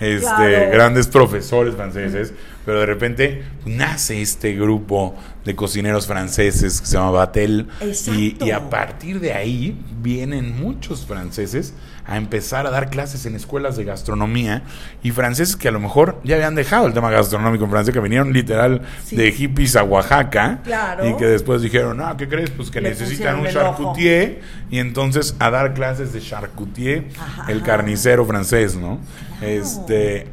este, 0.00 0.26
Claro. 0.26 0.70
grandes 0.72 1.06
profesores 1.06 1.76
franceses, 1.76 2.32
pero 2.64 2.80
de 2.80 2.86
repente 2.86 3.42
nace 3.66 4.22
este 4.22 4.54
grupo 4.54 5.14
de 5.44 5.54
cocineros 5.54 6.06
franceses 6.06 6.80
que 6.80 6.86
se 6.86 6.96
llama 6.96 7.10
Batel 7.10 7.68
y, 8.16 8.50
a 8.50 8.70
partir 8.70 9.20
de 9.20 9.32
ahí 9.34 9.78
vienen 10.02 10.58
muchos 10.58 11.04
franceses 11.06 11.74
a 12.06 12.16
empezar 12.18 12.66
a 12.66 12.70
dar 12.70 12.90
clases 12.90 13.24
en 13.24 13.34
escuelas 13.34 13.76
de 13.76 13.84
gastronomía 13.84 14.62
y 15.02 15.10
franceses 15.10 15.56
que 15.56 15.68
a 15.68 15.70
lo 15.70 15.80
mejor 15.80 16.20
ya 16.24 16.34
habían 16.36 16.54
dejado 16.54 16.86
el 16.86 16.92
tema 16.92 17.10
gastronómico 17.10 17.64
en 17.64 17.70
Francia, 17.70 17.92
que 17.94 18.00
vinieron 18.00 18.32
literal 18.32 18.82
Sí. 19.04 19.16
de 19.16 19.32
hippies 19.32 19.74
a 19.76 19.84
Oaxaca 19.84 20.60
Claro. 20.64 21.08
y 21.08 21.16
que 21.16 21.24
después 21.26 21.62
dijeron, 21.62 22.00
ah, 22.02 22.14
¿qué 22.18 22.28
crees? 22.28 22.50
Pues 22.50 22.70
que 22.70 22.80
Le 22.82 22.90
necesitan 22.90 23.40
un 23.40 23.46
charcutier 23.48 24.40
y 24.70 24.78
entonces 24.78 25.34
a 25.38 25.50
dar 25.50 25.72
clases 25.74 26.12
de 26.12 26.20
charcutier, 26.20 27.06
Ajá. 27.18 27.50
el 27.50 27.62
carnicero 27.62 28.24
francés, 28.26 28.76
¿no? 28.76 28.98
Este 29.40 30.26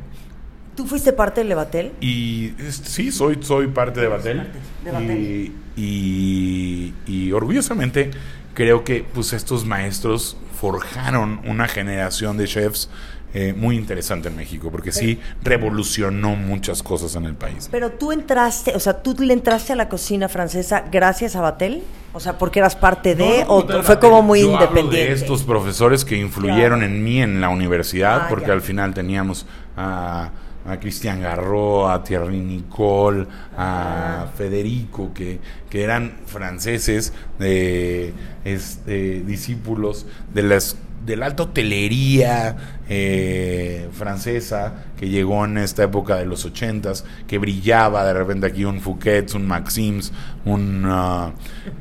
¿Tú 0.82 0.88
fuiste 0.88 1.14
parte 1.14 1.42
del 1.42 1.50
Levatel? 1.50 1.92
y 2.02 2.54
es- 2.58 2.82
sí, 2.84 3.12
soy, 3.12 3.38
soy 3.42 3.68
parte 3.68 4.00
de 4.02 4.08
Batel. 4.08 4.48
de 4.84 4.92
Batel. 4.92 5.12
Y, 5.12 5.54
y- 5.78 6.94
y 7.06 7.32
orgullosamente 7.34 8.10
creo 8.56 8.84
que 8.84 9.06
pues 9.14 9.32
estos 9.34 9.64
maestros 9.64 10.38
forjaron 10.60 11.40
una 11.46 11.68
generación 11.68 12.36
de 12.38 12.46
chefs 12.48 12.90
eh, 13.34 13.54
muy 13.56 13.78
interesante 13.78 14.28
en 14.28 14.36
México, 14.36 14.70
porque 14.72 14.92
sí 14.92 15.18
revolucionó 15.44 16.36
muchas 16.36 16.82
cosas 16.84 17.16
en 17.16 17.24
el 17.26 17.36
país. 17.36 17.70
Pero 17.72 17.92
tú 17.92 18.12
entraste, 18.12 18.76
o 18.76 18.80
sea, 18.80 19.02
tú 19.04 19.16
le 19.20 19.34
entraste 19.34 19.72
a 19.72 19.76
la 19.78 19.88
cocina 19.88 20.28
francesa 20.28 20.84
gracias 20.92 21.36
a 21.38 21.42
Batel, 21.42 21.82
o 22.12 22.20
sea, 22.20 22.38
porque 22.38 22.60
eras 22.60 22.76
parte 22.76 23.16
de, 23.16 23.46
No, 23.48 23.64
no, 23.64 23.80
o 23.80 23.84
fue 23.84 24.00
como 24.00 24.22
muy 24.24 24.42
yo 24.42 24.48
hablo 24.58 24.66
independiente. 24.82 25.10
de 25.10 25.14
estos 25.14 25.44
profesores 25.44 26.04
que 26.04 26.18
influyeron 26.18 26.80
Claro. 26.80 26.94
en 26.94 27.04
mí 27.04 27.22
en 27.22 27.40
la 27.40 27.48
universidad, 27.50 28.24
Ah, 28.24 28.28
porque 28.28 28.48
ya. 28.48 28.54
al 28.54 28.62
final 28.62 28.94
teníamos 28.94 29.46
a, 29.78 30.32
a 30.65 30.80
Cristian 30.80 31.22
Garro, 31.22 31.89
a 31.89 32.03
Thierry 32.03 32.39
Nicole, 32.39 33.27
a 33.58 34.24
Ah. 34.24 34.32
Federico, 34.38 35.13
que, 35.13 35.39
que 35.70 35.84
eran 35.84 36.20
franceses, 36.25 37.13
de, 37.39 38.13
este, 38.46 39.22
discípulos 39.22 40.06
de 40.34 40.44
las 40.44 40.77
de 41.06 41.15
la 41.18 41.25
alta 41.25 41.44
hotelería 41.44 42.56
eh, 42.88 43.89
francesa 43.91 44.86
que 44.98 45.10
llegó 45.10 45.46
en 45.46 45.58
esta 45.58 45.84
época 45.84 46.18
de 46.18 46.25
los 46.25 46.46
ochentas, 46.46 47.06
que 47.27 47.39
brillaba 47.39 48.06
de 48.06 48.13
repente 48.13 48.46
aquí 48.46 48.65
un 48.65 48.80
Fouquet, 48.80 49.34
un 49.34 49.48
Maxims, 49.48 50.13
un 50.46 50.84
ah, 50.86 51.32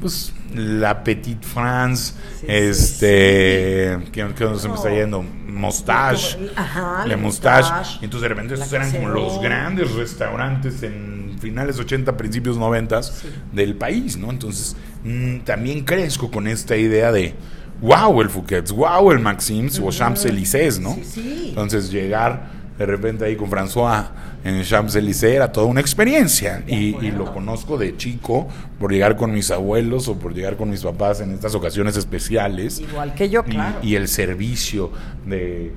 pues 0.00 0.32
la 0.54 1.02
Petite 1.04 1.46
France, 1.46 2.14
Sí, 2.40 2.46
sí, 2.46 2.46
este 2.48 3.98
que, 4.12 4.34
que 4.34 4.58
se 4.58 4.68
me 4.68 4.74
está 4.74 4.88
No. 4.88 4.94
yendo 4.94 5.24
Moustache, 5.48 6.38
Ajá, 6.56 7.06
Le 7.06 7.14
y 7.14 8.04
entonces 8.04 8.22
de 8.22 8.28
repente 8.28 8.54
esos 8.54 8.72
eran 8.72 8.90
como 8.90 9.08
los 9.08 9.40
grandes 9.42 9.92
restaurantes 9.92 10.82
en 10.82 11.36
finales 11.40 11.78
80, 11.78 12.16
principios 12.16 12.56
90 12.56 13.02
Sí. 13.02 13.28
del 13.52 13.74
país, 13.76 14.16
¿no? 14.16 14.30
Entonces 14.30 14.76
mm, 15.04 15.40
también 15.40 15.84
crezco 15.84 16.30
con 16.30 16.46
esta 16.46 16.76
idea 16.76 17.12
de 17.12 17.34
wow 17.80 18.20
el 18.20 18.28
Fouquet, 18.30 18.68
wow 18.70 19.10
el 19.12 19.20
Maxims 19.20 19.78
o 19.78 19.90
Champs-Élysées, 19.90 20.78
¿no? 20.80 20.94
Sí, 20.94 21.04
sí. 21.04 21.46
Entonces 21.50 21.90
llegar 21.90 22.59
de 22.80 22.86
repente 22.86 23.26
ahí 23.26 23.36
con 23.36 23.50
François 23.50 24.06
en 24.42 24.62
Champs-Élysées 24.64 25.34
era 25.34 25.52
toda 25.52 25.66
una 25.66 25.82
experiencia 25.82 26.64
y, 26.66 26.96
y 27.04 27.10
lo 27.10 27.30
conozco 27.30 27.76
de 27.76 27.94
chico 27.98 28.48
por 28.78 28.90
llegar 28.90 29.16
con 29.16 29.32
mis 29.32 29.50
abuelos 29.50 30.08
o 30.08 30.18
por 30.18 30.32
llegar 30.32 30.56
con 30.56 30.70
mis 30.70 30.82
papás 30.82 31.20
en 31.20 31.30
estas 31.32 31.54
ocasiones 31.54 31.98
especiales 31.98 32.80
Igual 32.80 33.12
que 33.14 33.28
yo, 33.28 33.42
y, 33.46 33.50
claro. 33.50 33.76
y 33.82 33.96
el 33.96 34.08
servicio 34.08 34.90
de 35.26 35.72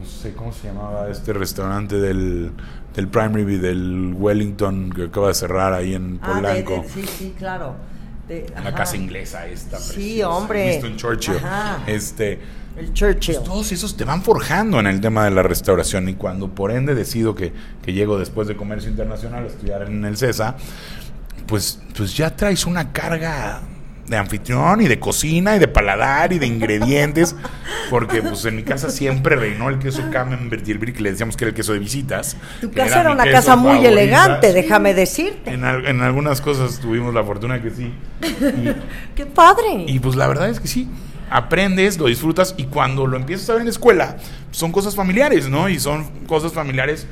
no 0.00 0.04
sé 0.04 0.32
cómo 0.32 0.52
se 0.52 0.66
llamaba 0.66 1.08
este 1.08 1.32
restaurante 1.32 1.94
del, 1.96 2.50
del 2.92 3.06
Prime 3.06 3.28
Rib 3.34 3.60
del 3.60 4.14
Wellington 4.18 4.90
que 4.90 5.04
acaba 5.04 5.28
de 5.28 5.34
cerrar 5.34 5.72
ahí 5.72 5.94
en 5.94 6.18
Ah, 6.20 6.26
de- 6.26 6.34
Polanco 6.34 6.82
de- 6.82 6.88
sí, 6.88 7.04
sí, 7.18 7.34
claro. 7.38 7.76
De- 8.26 8.46
la 8.52 8.60
ajá. 8.60 8.74
casa 8.74 8.96
inglesa 8.96 9.46
esta 9.46 9.78
Sí, 9.78 10.22
hombre. 10.24 10.72
Winston 10.72 10.96
Churchill 10.96 11.36
Ajá. 11.36 11.84
este 11.86 12.40
El 12.78 12.92
Churchill. 12.92 13.34
pues 13.36 13.44
todos 13.48 13.72
esos 13.72 13.96
te 13.96 14.04
van 14.04 14.22
forjando 14.22 14.78
en 14.80 14.86
el 14.86 15.00
tema 15.00 15.24
de 15.24 15.30
la 15.30 15.42
restauración 15.42 16.08
y 16.08 16.14
cuando 16.14 16.48
por 16.48 16.70
ende 16.70 16.94
decido 16.94 17.34
que, 17.34 17.52
que 17.82 17.92
llego 17.92 18.18
después 18.18 18.46
de 18.48 18.56
comercio 18.56 18.90
internacional 18.90 19.44
a 19.44 19.46
estudiar 19.48 19.82
en 19.82 20.04
el 20.04 20.16
CESA, 20.16 20.56
pues, 21.46 21.80
pues 21.96 22.16
ya 22.16 22.34
traes 22.36 22.66
una 22.66 22.92
carga 22.92 23.62
de 24.06 24.16
anfitrión 24.16 24.80
y 24.80 24.88
de 24.88 24.98
cocina 24.98 25.54
y 25.56 25.58
de 25.58 25.68
paladar 25.68 26.32
y 26.32 26.38
de 26.38 26.46
ingredientes, 26.46 27.36
porque 27.90 28.22
pues 28.22 28.42
en 28.46 28.56
mi 28.56 28.62
casa 28.62 28.88
siempre 28.88 29.36
reinó 29.36 29.68
el 29.68 29.78
queso 29.78 30.02
camembert 30.10 30.66
y 30.66 30.70
el 30.72 30.78
que 30.94 31.02
le 31.02 31.10
decíamos 31.10 31.36
que 31.36 31.44
era 31.44 31.50
el 31.50 31.54
queso 31.54 31.74
de 31.74 31.78
visitas. 31.78 32.34
Tu 32.62 32.70
casa 32.70 33.00
era 33.02 33.12
una 33.12 33.30
casa 33.30 33.54
muy 33.56 33.72
favorita. 33.72 33.88
elegante, 33.90 34.52
déjame 34.54 34.94
decirte. 34.94 35.50
En, 35.52 35.64
al- 35.64 35.84
en 35.86 36.00
algunas 36.00 36.40
cosas 36.40 36.78
tuvimos 36.80 37.12
la 37.12 37.22
fortuna 37.22 37.60
que 37.60 37.70
sí. 37.70 37.92
Y, 38.22 38.34
¡Qué 39.14 39.26
padre! 39.26 39.84
y 39.86 39.98
pues 39.98 40.16
la 40.16 40.26
verdad 40.26 40.48
es 40.48 40.58
que 40.60 40.68
sí, 40.68 40.88
aprendes, 41.30 41.98
lo 41.98 42.06
disfrutas 42.06 42.54
y 42.56 42.64
cuando 42.64 43.06
lo 43.06 43.16
empiezas 43.16 43.50
a 43.50 43.52
ver 43.54 43.60
en 43.60 43.66
la 43.66 43.72
escuela, 43.72 44.16
son 44.50 44.72
cosas 44.72 44.94
familiares, 44.94 45.48
¿no? 45.48 45.68
Y 45.68 45.78
son 45.78 46.04
cosas 46.26 46.52
familiares 46.52 47.06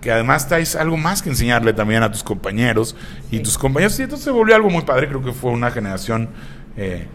que 0.00 0.12
además 0.12 0.46
traes 0.46 0.76
algo 0.76 0.96
más 0.96 1.22
que 1.22 1.30
enseñarle 1.30 1.72
también 1.72 2.02
a 2.02 2.12
tus 2.12 2.22
compañeros 2.22 2.94
y 3.30 3.40
tus 3.40 3.58
compañeros. 3.58 3.98
Y 3.98 4.02
entonces 4.02 4.24
se 4.24 4.30
volvió 4.30 4.54
algo 4.54 4.70
muy 4.70 4.82
padre, 4.82 5.08
creo 5.08 5.22
que 5.22 5.32
fue 5.32 5.50
una 5.50 5.70
generación 5.70 6.28
eh, 6.76 7.06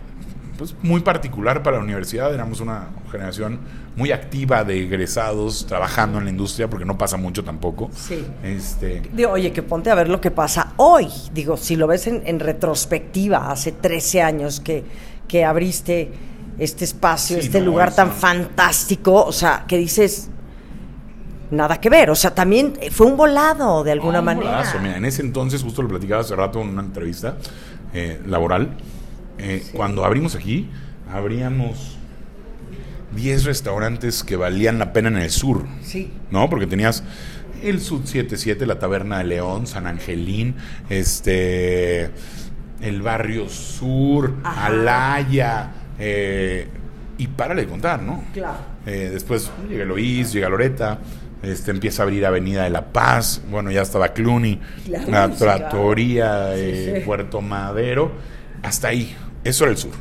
pues 0.58 0.76
muy 0.84 1.02
particular 1.02 1.64
para 1.64 1.78
la 1.78 1.84
universidad, 1.84 2.34
éramos 2.34 2.60
una 2.60 2.90
generación 3.12 3.60
muy 3.96 4.12
activa 4.12 4.64
de 4.64 4.84
egresados 4.84 5.66
trabajando 5.66 6.18
en 6.18 6.26
la 6.26 6.30
industria, 6.30 6.70
porque 6.70 6.86
no 6.86 6.98
pasa 6.98 7.18
mucho 7.18 7.44
tampoco. 7.44 7.90
Sí. 7.96 8.26
Este, 8.44 9.02
Digo, 9.14 9.32
oye, 9.32 9.52
que 9.52 9.64
ponte 9.64 9.90
a 9.90 9.96
ver 9.96 10.08
lo 10.08 10.22
que 10.22 10.32
pasa 10.32 10.74
hoy. 10.78 11.08
Digo, 11.34 11.58
si 11.58 11.76
lo 11.76 11.88
ves 11.88 12.08
en, 12.08 12.22
en 12.26 12.40
retrospectiva, 12.40 13.52
hace 13.52 13.72
13 13.72 14.22
años 14.22 14.60
que, 14.60 14.84
que 15.28 15.46
abriste 15.46 16.12
este 16.58 16.86
espacio, 16.86 17.38
Sí, 17.40 17.46
este 17.48 17.60
no, 17.60 17.66
lugar 17.68 17.94
tan 17.96 18.12
fantástico, 18.12 19.24
o 19.26 19.32
sea, 19.32 19.66
que 19.68 19.78
dices, 19.78 20.30
nada 21.50 21.80
que 21.82 21.90
ver. 21.90 22.10
O 22.10 22.16
sea, 22.16 22.34
también 22.36 22.74
fue 22.92 23.08
un 23.08 23.18
volado 23.18 23.84
de 23.84 23.92
alguna 23.92 24.20
Un 24.20 24.26
manera. 24.26 24.64
mira, 24.82 24.98
en 24.98 25.06
ese 25.06 25.22
entonces, 25.22 25.64
justo 25.64 25.82
lo 25.82 25.88
platicaba 25.90 26.22
hace 26.22 26.36
rato 26.36 26.62
en 26.62 26.70
una 26.70 26.82
entrevista 26.82 27.38
eh, 27.94 28.22
laboral, 28.26 28.78
eh, 29.38 29.64
cuando 29.74 30.06
abrimos 30.06 30.36
aquí, 30.36 30.70
abríamos 31.12 31.98
10 33.16 33.44
restaurantes 33.46 34.24
que 34.24 34.36
valían 34.38 34.80
la 34.80 34.94
pena 34.94 35.10
en 35.10 35.18
el 35.18 35.30
sur, 35.32 35.66
Sí. 35.84 36.12
¿no? 36.32 36.50
Porque 36.50 36.68
tenías 36.68 37.04
el 37.62 37.82
Sud 37.82 38.06
77, 38.06 38.66
la 38.66 38.80
Taberna 38.80 39.18
de 39.20 39.26
León, 39.26 39.68
San 39.68 39.86
Angelín, 39.88 40.56
este, 40.90 42.10
el 42.82 43.02
Barrio 43.02 43.50
Sur, 43.50 44.36
Ajá. 44.44 44.68
Alaya, 44.68 45.72
eh, 46.04 46.68
y 47.20 47.28
párale 47.28 47.62
de 47.62 47.68
contar, 47.68 48.02
¿no? 48.02 48.24
Claro. 48.34 48.58
Eh, 48.88 49.10
después 49.14 49.52
llega 49.70 49.84
Eloís, 49.84 50.34
llega 50.34 50.50
Loreta, 50.50 50.98
este, 51.44 51.70
empieza 51.70 52.02
a 52.02 52.06
abrir 52.06 52.26
Avenida 52.26 52.64
de 52.64 52.72
la 52.72 52.92
Paz, 52.92 53.42
bueno, 53.52 53.70
ya 53.70 53.84
estaba 53.84 54.08
Claro, 54.86 55.06
la 55.12 55.36
claro. 55.58 55.70
Sí, 56.56 56.62
eh, 56.62 56.94
sí. 56.98 57.06
Puerto 57.06 57.42
Madero, 57.42 58.14
hasta 58.64 58.88
ahí, 58.88 59.16
eso 59.44 59.66
era 59.66 59.72
el 59.72 59.78
sur. 59.78 59.92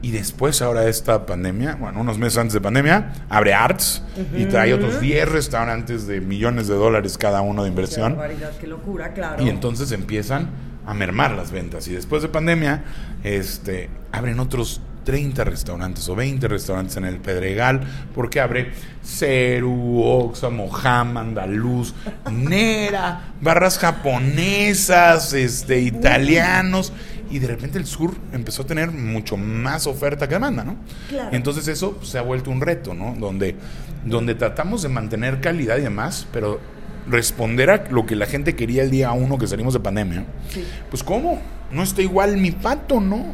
Y 0.00 0.10
después, 0.10 0.62
ahora 0.62 0.88
esta 0.88 1.26
pandemia, 1.26 1.76
bueno, 1.76 2.00
unos 2.00 2.18
meses 2.18 2.38
antes 2.38 2.54
de 2.54 2.60
pandemia, 2.62 3.12
abre 3.28 3.52
Arts 3.52 4.02
y 4.36 4.46
trae 4.46 4.72
otros 4.74 5.00
10 5.00 5.28
restaurantes 5.28 6.06
de 6.06 6.20
millones 6.20 6.66
de 6.66 6.74
dólares 6.74 7.18
cada 7.18 7.42
uno 7.42 7.62
de 7.62 7.68
Qué 7.68 7.72
inversión. 7.72 8.16
barbaridad, 8.16 8.50
qué 8.60 8.66
locura, 8.66 9.12
claro. 9.12 9.44
Y 9.44 9.48
entonces 9.50 9.92
empiezan 9.92 10.48
a 10.86 10.94
mermar 10.94 11.32
las 11.32 11.50
ventas. 11.50 11.88
Y 11.88 11.92
después 11.92 12.22
de 12.22 12.28
pandemia, 12.28 12.84
este, 13.22 13.88
abren 14.12 14.40
otros 14.40 14.80
30 15.04 15.44
restaurantes 15.44 16.08
o 16.08 16.14
20 16.14 16.46
restaurantes 16.48 16.96
en 16.96 17.04
el 17.04 17.18
Pedregal, 17.18 17.80
porque 18.14 18.40
abre 18.40 18.72
Ceru, 19.04 20.02
Oxa, 20.02 20.50
Mojama, 20.50 21.20
Andaluz, 21.20 21.94
Nera, 22.30 23.32
barras 23.40 23.78
japonesas, 23.78 25.32
este, 25.32 25.80
italianos. 25.80 26.92
Y 27.30 27.38
de 27.38 27.46
repente 27.46 27.78
el 27.78 27.86
sur 27.86 28.14
empezó 28.32 28.62
a 28.62 28.66
tener 28.66 28.90
mucho 28.90 29.38
más 29.38 29.86
oferta 29.86 30.28
que 30.28 30.34
demanda, 30.34 30.64
¿no? 30.64 30.76
Claro. 31.08 31.30
Entonces 31.32 31.66
eso 31.66 31.98
se 32.02 32.18
ha 32.18 32.22
vuelto 32.22 32.50
un 32.50 32.60
reto, 32.60 32.92
¿no? 32.92 33.14
Donde, 33.18 33.56
donde 34.04 34.34
tratamos 34.34 34.82
de 34.82 34.90
mantener 34.90 35.40
calidad 35.40 35.78
y 35.78 35.82
demás, 35.82 36.26
pero 36.30 36.60
responder 37.06 37.70
a 37.70 37.84
lo 37.90 38.06
que 38.06 38.14
la 38.16 38.26
gente 38.26 38.54
quería 38.54 38.82
el 38.82 38.90
día 38.90 39.12
uno 39.12 39.38
que 39.38 39.46
salimos 39.46 39.74
de 39.74 39.80
pandemia. 39.80 40.24
Sí. 40.50 40.64
Pues 40.90 41.02
¿cómo? 41.02 41.40
No 41.70 41.82
está 41.82 42.02
igual 42.02 42.36
mi 42.36 42.50
pato, 42.50 43.00
¿no? 43.00 43.16
No, 43.16 43.24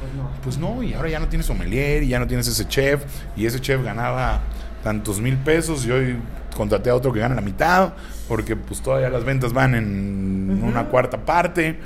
pues 0.00 0.14
no. 0.16 0.30
Pues 0.42 0.58
no, 0.58 0.82
y 0.82 0.94
ahora 0.94 1.08
ya 1.10 1.18
no 1.20 1.28
tienes 1.28 1.46
sommelier, 1.46 2.02
y 2.02 2.08
ya 2.08 2.18
no 2.18 2.26
tienes 2.26 2.46
ese 2.46 2.66
chef, 2.66 3.02
y 3.36 3.46
ese 3.46 3.60
chef 3.60 3.82
ganaba 3.82 4.40
tantos 4.82 5.20
mil 5.20 5.36
pesos, 5.36 5.84
y 5.84 5.90
hoy 5.90 6.16
contraté 6.56 6.90
a 6.90 6.94
otro 6.94 7.12
que 7.12 7.20
gana 7.20 7.34
la 7.34 7.40
mitad, 7.40 7.92
porque 8.28 8.56
pues 8.56 8.80
todavía 8.80 9.08
las 9.10 9.24
ventas 9.24 9.52
van 9.52 9.74
en 9.74 10.62
una 10.62 10.84
cuarta 10.86 11.18
parte. 11.24 11.78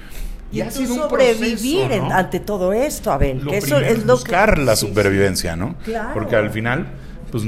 Y, 0.52 0.60
ha 0.60 0.66
un 0.66 0.72
sobrevivir 0.72 1.86
proceso, 1.86 1.92
en- 1.92 2.08
¿no? 2.08 2.14
ante 2.14 2.38
todo 2.40 2.74
esto, 2.74 3.10
Abel. 3.10 3.42
Lo 3.42 3.50
que 3.52 3.56
eso 3.58 3.78
es 3.78 4.04
lo 4.04 4.14
buscar 4.14 4.54
que, 4.56 4.60
la 4.62 4.76
sí, 4.76 4.86
supervivencia, 4.86 5.56
¿no? 5.56 5.76
Claro. 5.82 6.10
Porque 6.12 6.36
al 6.36 6.50
final, 6.50 6.88
pues 7.30 7.44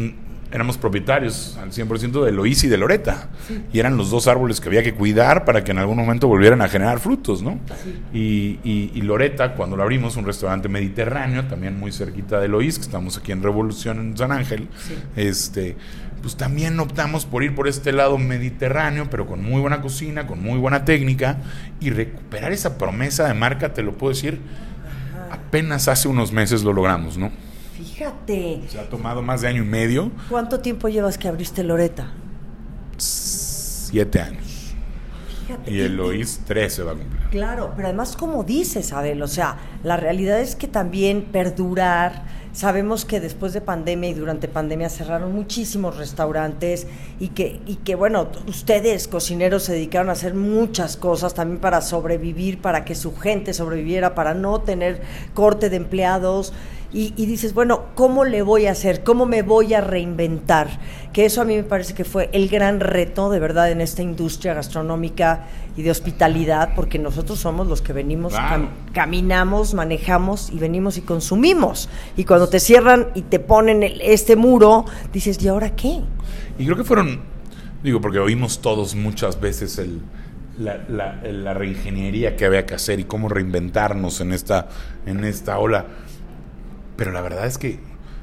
éramos 0.55 0.79
propietarios 0.79 1.59
al 1.61 1.73
100% 1.73 2.25
de 2.25 2.31
Loís 2.31 2.63
y 2.63 2.69
de 2.69 2.77
Loreta. 2.79 3.29
Y 3.73 3.81
eran 3.81 3.97
los 3.97 4.11
dos 4.11 4.29
árboles 4.29 4.61
que 4.61 4.69
había 4.69 4.85
que 4.85 4.95
cuidar 4.95 5.45
para 5.45 5.65
que 5.65 5.73
en 5.73 5.79
algún 5.79 5.97
momento 5.97 6.29
volvieran 6.29 6.63
a 6.63 6.69
generar 6.69 7.01
frutos, 7.01 7.43
¿no? 7.43 7.59
Y, 8.13 8.61
y, 8.63 8.93
y, 8.95 9.03
Loreta, 9.03 9.55
cuando 9.55 9.77
lo 9.77 9.83
abrimos, 9.83 10.17
un 10.17 10.25
restaurante 10.25 10.69
mediterráneo, 10.69 11.47
también 11.49 11.77
muy 11.77 11.91
cerquita 11.91 12.39
de 12.39 12.47
Loís, 12.47 12.77
que 12.77 12.85
estamos 12.85 13.19
aquí 13.19 13.33
en 13.33 13.43
Revolución, 13.43 13.99
en 13.99 14.17
San 14.17 14.31
Ángel, 14.31 14.69
este, 15.17 15.77
pues 16.23 16.37
también 16.37 16.79
optamos 16.79 17.27
por 17.27 17.43
ir 17.43 17.57
por 17.57 17.67
este 17.67 17.91
lado 17.91 18.17
mediterráneo, 18.17 19.11
pero 19.11 19.27
con 19.27 19.43
muy 19.43 19.61
buena 19.61 19.83
cocina, 19.83 20.29
con 20.29 20.41
muy 20.41 20.59
buena 20.59 20.85
técnica, 20.85 21.39
y 21.81 21.91
recuperar 21.91 22.53
esa 22.53 22.79
promesa 22.79 23.27
de 23.27 23.35
marca, 23.35 23.75
te 23.75 23.83
lo 23.83 23.99
puedo 23.99 24.15
decir, 24.15 24.39
apenas 25.33 25.89
hace 25.89 26.07
unos 26.07 26.31
meses 26.31 26.63
lo 26.63 26.73
logramos, 26.73 27.19
¿no? 27.19 27.33
Fíjate. 27.95 28.61
Se 28.69 28.81
ha 28.81 28.89
tomado 28.89 29.23
más 29.23 29.43
de 29.43 29.49
año 29.49 29.63
y 29.63 29.67
medio. 29.67 30.11
¿Cuánto 30.29 30.59
tiempo 30.59 30.89
llevas 30.89 31.17
que 31.17 31.29
abriste 31.29 31.63
Loreta? 31.63 32.11
Siete 32.97 34.21
años. 34.21 34.75
Fíjate. 35.47 35.71
Y 35.71 35.81
el 35.81 35.97
Loís 35.97 36.41
13 36.45 36.83
va 36.83 36.93
a 36.93 36.95
cumplir. 36.97 37.23
Claro, 37.31 37.73
pero 37.77 37.87
además 37.87 38.17
como 38.17 38.43
dices, 38.43 38.93
Abel, 38.93 39.23
o 39.23 39.29
sea, 39.29 39.59
la 39.85 39.97
realidad 39.97 40.41
es 40.41 40.57
que 40.57 40.67
también 40.67 41.23
perdurar, 41.31 42.25
sabemos 42.53 43.05
que 43.05 43.21
después 43.21 43.53
de 43.53 43.61
pandemia 43.61 44.11
y 44.11 44.15
durante 44.15 44.49
pandemia 44.49 44.89
cerraron 44.89 45.33
muchísimos 45.33 45.97
restaurantes 45.97 46.89
y 47.21 47.29
que, 47.29 47.61
y 47.65 47.77
que 47.77 47.95
bueno, 47.95 48.29
ustedes 48.49 49.07
cocineros 49.07 49.63
se 49.65 49.75
dedicaron 49.75 50.09
a 50.09 50.13
hacer 50.13 50.35
muchas 50.35 50.97
cosas 50.97 51.35
también 51.35 51.61
para 51.61 51.81
sobrevivir, 51.81 52.61
para 52.61 52.85
que 52.85 52.97
su 52.97 53.15
gente 53.15 53.55
sobreviviera, 53.55 54.17
para 54.17 54.35
no 54.35 54.63
tener 54.63 55.03
corte 55.35 55.71
de 55.71 55.77
empleados 55.77 56.53
y, 56.97 57.27
dices, 57.27 57.55
bueno, 57.55 57.87
¿cómo 57.97 58.25
le 58.25 58.43
voy 58.43 58.67
a 58.67 58.71
hacer? 58.71 59.03
¿Cómo 59.03 59.27
me 59.27 59.43
voy 59.43 59.75
a 59.75 59.81
reinventar? 59.81 60.79
Que 61.13 61.25
eso 61.25 61.43
a 61.43 61.45
mí 61.45 61.57
me 61.57 61.65
parece 61.65 61.93
que 61.93 62.05
fue 62.05 62.31
el 62.33 62.49
gran 62.49 62.79
reto, 62.79 63.31
de 63.31 63.41
verdad, 63.41 63.73
en 63.73 63.81
esta 63.81 64.01
industria 64.03 64.55
gastronómica 64.55 65.49
y 65.77 65.83
de 65.83 65.91
hospitalidad, 65.91 66.73
porque 66.77 67.01
nosotros 67.01 67.41
somos 67.41 67.67
los 67.67 67.83
que 67.83 67.93
venimos, 67.93 68.33
caminamos, 68.93 69.75
manejamos 69.75 70.51
y 70.53 70.59
venimos 70.61 70.97
y 70.97 71.01
consumimos. 71.01 71.89
Y 72.17 72.23
cuando 72.23 72.49
te 72.49 72.61
cierran 72.61 73.09
y 73.17 73.23
te 73.23 73.41
ponen 73.41 73.83
este 74.01 74.37
muro, 74.37 74.85
dices, 75.13 75.43
¿y 75.43 75.49
ahora 75.49 75.75
qué? 75.75 76.01
Y 76.61 76.65
creo 76.65 76.77
que 76.77 76.85
fueron, 76.85 77.23
digo, 77.83 78.01
porque 78.01 78.21
oímos 78.21 78.61
todos 78.61 78.95
muchas 78.95 79.41
veces 79.41 79.79
el... 79.79 80.01
La, 80.57 80.85
la, 80.89 81.21
la, 81.25 81.53
reingeniería 81.53 82.37
que 82.37 82.45
había 82.45 82.65
que 82.65 82.75
hacer 82.75 83.01
y 83.01 83.05
cómo 83.05 83.29
reinventarnos 83.29 84.21
en 84.21 84.33
esta, 84.33 84.69
en 85.05 85.25
esta 85.25 85.59
ola. 85.59 85.85
Pero 86.97 87.13
la 87.13 87.21
verdad 87.21 87.47
es 87.47 87.59
que 87.59 87.79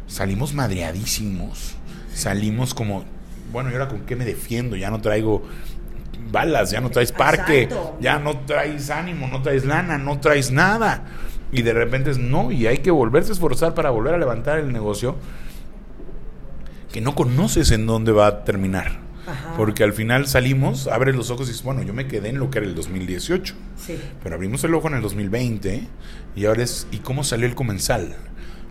salimos 0.07 0.53
madreadísimos. 0.53 1.75
Salimos 2.13 2.73
como, 2.73 3.05
bueno, 3.51 3.69
¿y 3.69 3.73
ahora 3.73 3.87
con 3.87 4.01
qué 4.01 4.15
me 4.15 4.25
defiendo? 4.25 4.75
Ya 4.75 4.89
no 4.89 5.01
traigo 5.01 5.43
balas, 6.31 6.71
ya 6.71 6.81
no 6.81 6.89
traes 6.89 7.11
parque, 7.11 7.69
ya 7.99 8.19
no 8.19 8.39
traes 8.39 8.89
ánimo, 8.89 9.27
no 9.27 9.41
traes 9.41 9.65
lana, 9.65 9.97
no 9.97 10.19
traes 10.19 10.51
nada. 10.51 11.05
Y 11.51 11.63
de 11.63 11.73
repente 11.73 12.11
es 12.11 12.17
no, 12.17 12.51
y 12.51 12.67
hay 12.67 12.79
que 12.79 12.91
volverse 12.91 13.31
a 13.31 13.33
esforzar 13.33 13.73
para 13.73 13.89
volver 13.89 14.13
a 14.13 14.17
levantar 14.17 14.59
el 14.59 14.71
negocio 14.71 15.17
que 16.91 17.01
no 17.01 17.15
conoces 17.15 17.71
en 17.71 17.85
dónde 17.85 18.11
va 18.11 18.27
a 18.27 18.43
terminar. 18.43 18.99
Porque 19.55 19.83
al 19.83 19.93
final 19.93 20.27
salimos, 20.27 20.87
abres 20.87 21.15
los 21.15 21.29
ojos 21.29 21.47
y 21.47 21.51
dices, 21.51 21.63
bueno, 21.63 21.83
yo 21.83 21.93
me 21.93 22.07
quedé 22.07 22.29
en 22.29 22.39
lo 22.39 22.49
que 22.49 22.59
era 22.59 22.67
el 22.67 22.75
2018. 22.75 23.53
Pero 24.23 24.35
abrimos 24.35 24.63
el 24.63 24.73
ojo 24.73 24.87
en 24.87 24.95
el 24.95 25.01
2020 25.01 25.87
y 26.35 26.45
ahora 26.45 26.63
es, 26.63 26.87
¿y 26.91 26.97
cómo 26.97 27.23
salió 27.23 27.45
el 27.47 27.55
comensal? 27.55 28.15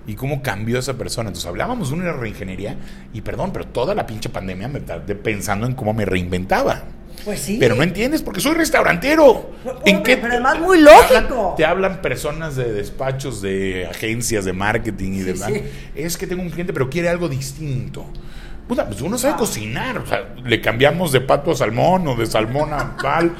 Y 0.06 0.14
cómo 0.14 0.42
cambió 0.42 0.78
esa 0.78 0.94
persona. 0.94 1.28
Entonces 1.28 1.48
hablábamos 1.48 1.90
de 1.90 1.96
una 1.96 2.12
reingeniería 2.12 2.76
y 3.12 3.20
perdón, 3.20 3.52
pero 3.52 3.66
toda 3.66 3.94
la 3.94 4.06
pinche 4.06 4.28
pandemia 4.28 4.68
me 4.68 4.80
tardé 4.80 5.14
pensando 5.14 5.66
en 5.66 5.74
cómo 5.74 5.92
me 5.92 6.04
reinventaba. 6.04 6.84
Pues 7.24 7.40
sí. 7.40 7.56
Pero 7.60 7.74
no 7.74 7.82
entiendes 7.82 8.22
porque 8.22 8.40
soy 8.40 8.54
restaurantero. 8.54 9.50
¿En 9.84 10.02
qué? 10.02 10.16
Pero 10.16 10.32
además 10.32 10.58
muy 10.58 10.80
lógico. 10.80 11.54
Te 11.56 11.64
hablan, 11.64 12.00
personas 12.00 12.56
de 12.56 12.72
despachos, 12.72 13.42
de 13.42 13.86
agencias 13.86 14.44
de 14.44 14.52
marketing 14.52 15.12
y 15.12 15.20
demás. 15.20 15.52
Es 15.94 16.16
que 16.16 16.26
tengo 16.26 16.42
un 16.42 16.50
cliente 16.50 16.72
pero 16.72 16.88
quiere 16.88 17.08
algo 17.08 17.28
distinto. 17.28 18.06
Puta, 18.70 18.86
pues 18.86 19.00
uno 19.00 19.18
sabe 19.18 19.34
ah. 19.34 19.36
cocinar. 19.36 19.98
O 19.98 20.06
sea, 20.06 20.32
le 20.44 20.60
cambiamos 20.60 21.10
de 21.10 21.20
pato 21.20 21.50
a 21.50 21.56
salmón 21.56 22.06
o 22.06 22.14
de 22.14 22.24
salmón 22.24 22.72
a 22.72 22.96
pal. 23.02 23.34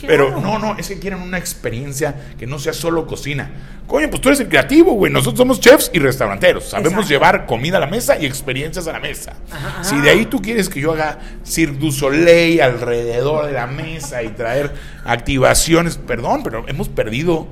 Pero 0.00 0.40
no, 0.40 0.58
no, 0.58 0.76
es 0.76 0.88
que 0.88 0.98
quieren 0.98 1.20
una 1.20 1.38
experiencia 1.38 2.14
que 2.38 2.46
no 2.46 2.58
sea 2.58 2.72
solo 2.72 3.06
cocina. 3.06 3.50
Coño, 3.86 4.10
pues 4.10 4.20
tú 4.20 4.28
eres 4.28 4.40
el 4.40 4.48
creativo, 4.48 4.92
güey. 4.94 5.12
Nosotros 5.12 5.38
somos 5.38 5.60
chefs 5.60 5.90
y 5.94 6.00
restauranteros. 6.00 6.64
Sabemos 6.64 7.08
llevar 7.08 7.46
comida 7.46 7.76
a 7.76 7.80
la 7.80 7.86
mesa 7.86 8.18
y 8.18 8.26
experiencias 8.26 8.88
a 8.88 8.92
la 8.92 9.00
mesa. 9.00 9.34
Si 9.82 9.98
de 10.00 10.10
ahí 10.10 10.26
tú 10.26 10.42
quieres 10.42 10.68
que 10.68 10.80
yo 10.80 10.92
haga 10.92 11.20
Cirque 11.44 11.78
du 11.78 11.92
Soleil 11.92 12.60
alrededor 12.60 13.46
de 13.46 13.52
la 13.52 13.66
mesa 13.66 14.22
y 14.22 14.28
traer 14.30 14.72
activaciones, 15.04 15.96
perdón, 15.98 16.42
pero 16.42 16.68
hemos 16.68 16.88
perdido 16.88 17.46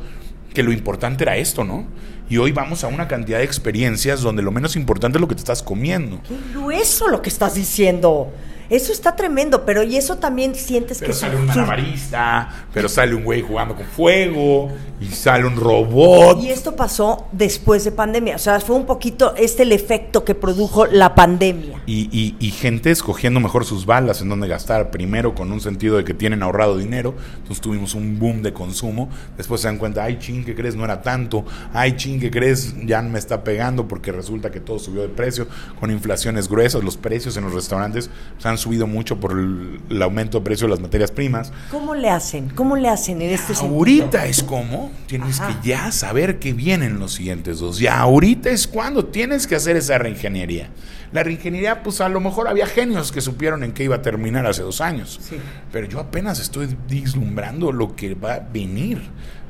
que 0.52 0.62
lo 0.62 0.72
importante 0.72 1.24
era 1.24 1.36
esto, 1.36 1.64
¿no? 1.64 1.86
Y 2.28 2.38
hoy 2.38 2.52
vamos 2.52 2.84
a 2.84 2.88
una 2.88 3.06
cantidad 3.06 3.38
de 3.38 3.44
experiencias 3.44 4.22
donde 4.22 4.42
lo 4.42 4.50
menos 4.50 4.76
importante 4.76 5.18
es 5.18 5.20
lo 5.20 5.28
que 5.28 5.34
te 5.34 5.40
estás 5.40 5.62
comiendo. 5.62 6.20
Qué 6.26 6.36
grueso 6.52 7.08
lo 7.08 7.20
que 7.20 7.28
estás 7.28 7.54
diciendo. 7.54 8.32
Eso 8.70 8.92
está 8.92 9.16
tremendo, 9.16 9.64
pero 9.64 9.82
y 9.82 9.96
eso 9.96 10.16
también 10.16 10.54
sientes 10.54 10.98
pero 10.98 11.12
que... 11.12 11.18
sale 11.18 11.36
un 11.36 11.46
malabarista, 11.46 12.66
pero 12.72 12.88
sale 12.88 13.14
un 13.14 13.24
güey 13.24 13.42
jugando 13.42 13.74
con 13.74 13.84
fuego, 13.86 14.70
y 15.00 15.06
sale 15.06 15.46
un 15.46 15.56
robot. 15.56 16.42
Y 16.42 16.50
esto 16.50 16.76
pasó 16.76 17.26
después 17.32 17.84
de 17.84 17.92
pandemia, 17.92 18.36
o 18.36 18.38
sea, 18.38 18.60
fue 18.60 18.76
un 18.76 18.86
poquito 18.86 19.34
este 19.36 19.64
el 19.64 19.72
efecto 19.72 20.24
que 20.24 20.34
produjo 20.34 20.86
la 20.86 21.14
pandemia. 21.14 21.82
Y, 21.86 22.08
y, 22.12 22.36
y 22.38 22.50
gente 22.50 22.90
escogiendo 22.90 23.40
mejor 23.40 23.64
sus 23.64 23.86
balas 23.86 24.20
en 24.20 24.28
donde 24.28 24.48
gastar, 24.48 24.90
primero 24.90 25.34
con 25.34 25.50
un 25.52 25.60
sentido 25.60 25.96
de 25.96 26.04
que 26.04 26.14
tienen 26.14 26.42
ahorrado 26.42 26.78
dinero, 26.78 27.14
entonces 27.36 27.60
tuvimos 27.60 27.94
un 27.94 28.18
boom 28.18 28.42
de 28.42 28.52
consumo, 28.52 29.08
después 29.36 29.60
se 29.60 29.68
dan 29.68 29.78
cuenta, 29.78 30.04
ay 30.04 30.18
ching, 30.18 30.44
¿qué 30.44 30.54
crees? 30.54 30.76
No 30.76 30.84
era 30.84 31.02
tanto, 31.02 31.44
ay 31.72 31.96
ching, 31.96 32.20
¿qué 32.20 32.30
crees? 32.30 32.74
Ya 32.84 33.02
me 33.02 33.18
está 33.18 33.44
pegando 33.44 33.88
porque 33.88 34.12
resulta 34.12 34.50
que 34.50 34.60
todo 34.60 34.78
subió 34.78 35.02
de 35.02 35.08
precio, 35.08 35.46
con 35.80 35.90
inflaciones 35.90 36.48
gruesas, 36.48 36.82
los 36.82 36.96
precios 36.96 37.36
en 37.36 37.44
los 37.44 37.54
restaurantes 37.54 38.10
se 38.38 38.48
han 38.48 38.53
subido 38.58 38.86
mucho 38.86 39.18
por 39.18 39.32
el, 39.32 40.02
aumento 40.02 40.38
de 40.38 40.44
precio 40.44 40.66
de 40.66 40.72
las 40.72 40.80
materias 40.80 41.10
primas. 41.10 41.52
¿Cómo 41.70 41.94
le 41.94 42.10
hacen? 42.10 42.50
¿Cómo 42.50 42.76
le 42.76 42.88
hacen 42.88 43.22
en 43.22 43.30
este 43.30 43.54
sentido? 43.54 43.76
Ahorita 43.76 44.26
es 44.26 44.42
como 44.42 44.90
tienes 45.06 45.40
que 45.40 45.54
ya 45.62 45.92
saber 45.92 46.38
qué 46.38 46.52
vienen 46.52 46.98
los 46.98 47.14
siguientes 47.14 47.58
dos. 47.58 47.78
Ya 47.78 47.98
ahorita 47.98 48.50
es 48.50 48.66
cuando 48.66 49.04
tienes 49.06 49.46
que 49.46 49.56
hacer 49.56 49.76
esa 49.76 49.98
reingeniería. 49.98 50.70
La 51.12 51.22
reingeniería, 51.22 51.82
pues 51.82 52.00
a 52.00 52.08
lo 52.08 52.18
mejor 52.18 52.48
había 52.48 52.66
genios 52.66 53.12
que 53.12 53.20
supieron 53.20 53.62
en 53.62 53.72
qué 53.72 53.84
iba 53.84 53.96
a 53.96 54.02
terminar 54.02 54.46
hace 54.46 54.62
dos 54.62 54.80
años. 54.80 55.20
Pero 55.70 55.86
yo 55.86 56.00
apenas 56.00 56.40
estoy 56.40 56.76
vislumbrando 56.88 57.70
lo 57.70 57.94
que 57.94 58.14
va 58.14 58.34
a 58.34 58.40
venir 58.40 59.00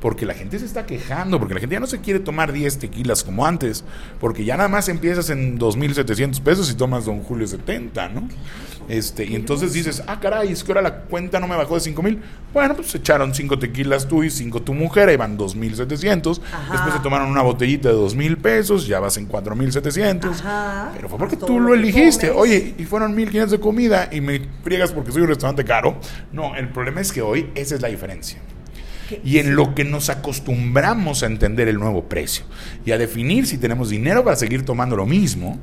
porque 0.04 0.26
la 0.26 0.34
gente 0.34 0.58
se 0.58 0.66
está 0.66 0.84
quejando, 0.84 1.38
porque 1.38 1.54
la 1.54 1.60
gente 1.60 1.76
ya 1.76 1.80
no 1.80 1.86
se 1.86 2.02
quiere 2.02 2.20
tomar 2.20 2.52
10 2.52 2.78
tequilas 2.78 3.24
como 3.24 3.46
antes, 3.46 3.86
porque 4.20 4.44
ya 4.44 4.54
nada 4.54 4.68
más 4.68 4.90
empiezas 4.90 5.30
en 5.30 5.58
2.700 5.58 6.42
pesos 6.42 6.70
y 6.70 6.74
tomas 6.74 7.06
Don 7.06 7.22
Julio 7.22 7.46
70, 7.46 8.10
¿no? 8.10 8.28
Este, 8.86 9.24
y 9.24 9.34
entonces 9.34 9.72
dices, 9.72 10.02
ah, 10.06 10.20
caray, 10.20 10.52
es 10.52 10.62
que 10.62 10.72
ahora 10.72 10.82
la 10.82 10.94
cuenta 11.04 11.40
no 11.40 11.48
me 11.48 11.56
bajó 11.56 11.76
de 11.76 11.90
5.000. 11.90 12.18
Bueno, 12.52 12.76
pues 12.76 12.94
echaron 12.94 13.34
5 13.34 13.58
tequilas 13.58 14.06
tú 14.06 14.22
y 14.22 14.28
5 14.28 14.60
tu 14.60 14.74
mujer, 14.74 15.08
ahí 15.08 15.16
van 15.16 15.38
2.700. 15.38 16.38
Después 16.70 16.94
se 16.94 17.00
tomaron 17.02 17.30
una 17.30 17.40
botellita 17.40 17.88
de 17.88 17.94
2.000 17.94 18.36
pesos, 18.36 18.86
ya 18.86 19.00
vas 19.00 19.16
en 19.16 19.26
4.700. 19.26 20.90
Pero 20.96 21.08
fue 21.08 21.18
porque 21.18 21.38
tú 21.38 21.58
lo 21.58 21.72
eligiste. 21.72 22.30
Oye, 22.30 22.74
y 22.76 22.84
fueron 22.84 23.16
1.500 23.16 23.46
de 23.46 23.58
comida 23.58 24.10
y 24.12 24.20
me 24.20 24.42
friegas 24.62 24.92
porque 24.92 25.12
soy 25.12 25.22
un 25.22 25.28
restaurante 25.28 25.64
caro. 25.64 25.98
No, 26.30 26.54
el 26.56 26.68
problema 26.68 27.00
es 27.00 27.10
que 27.10 27.22
hoy 27.22 27.50
esa 27.54 27.74
es 27.76 27.80
la 27.80 27.88
diferencia 27.88 28.38
y 29.24 29.38
en 29.38 29.56
lo 29.56 29.74
que 29.74 29.84
nos 29.84 30.10
acostumbramos 30.10 31.22
a 31.22 31.26
entender 31.26 31.68
el 31.68 31.78
nuevo 31.78 32.04
precio 32.04 32.44
y 32.84 32.92
a 32.92 32.98
definir 32.98 33.46
si 33.46 33.58
tenemos 33.58 33.90
dinero 33.90 34.24
para 34.24 34.36
seguir 34.36 34.64
tomando 34.64 34.96
lo 34.96 35.06
mismo 35.06 35.58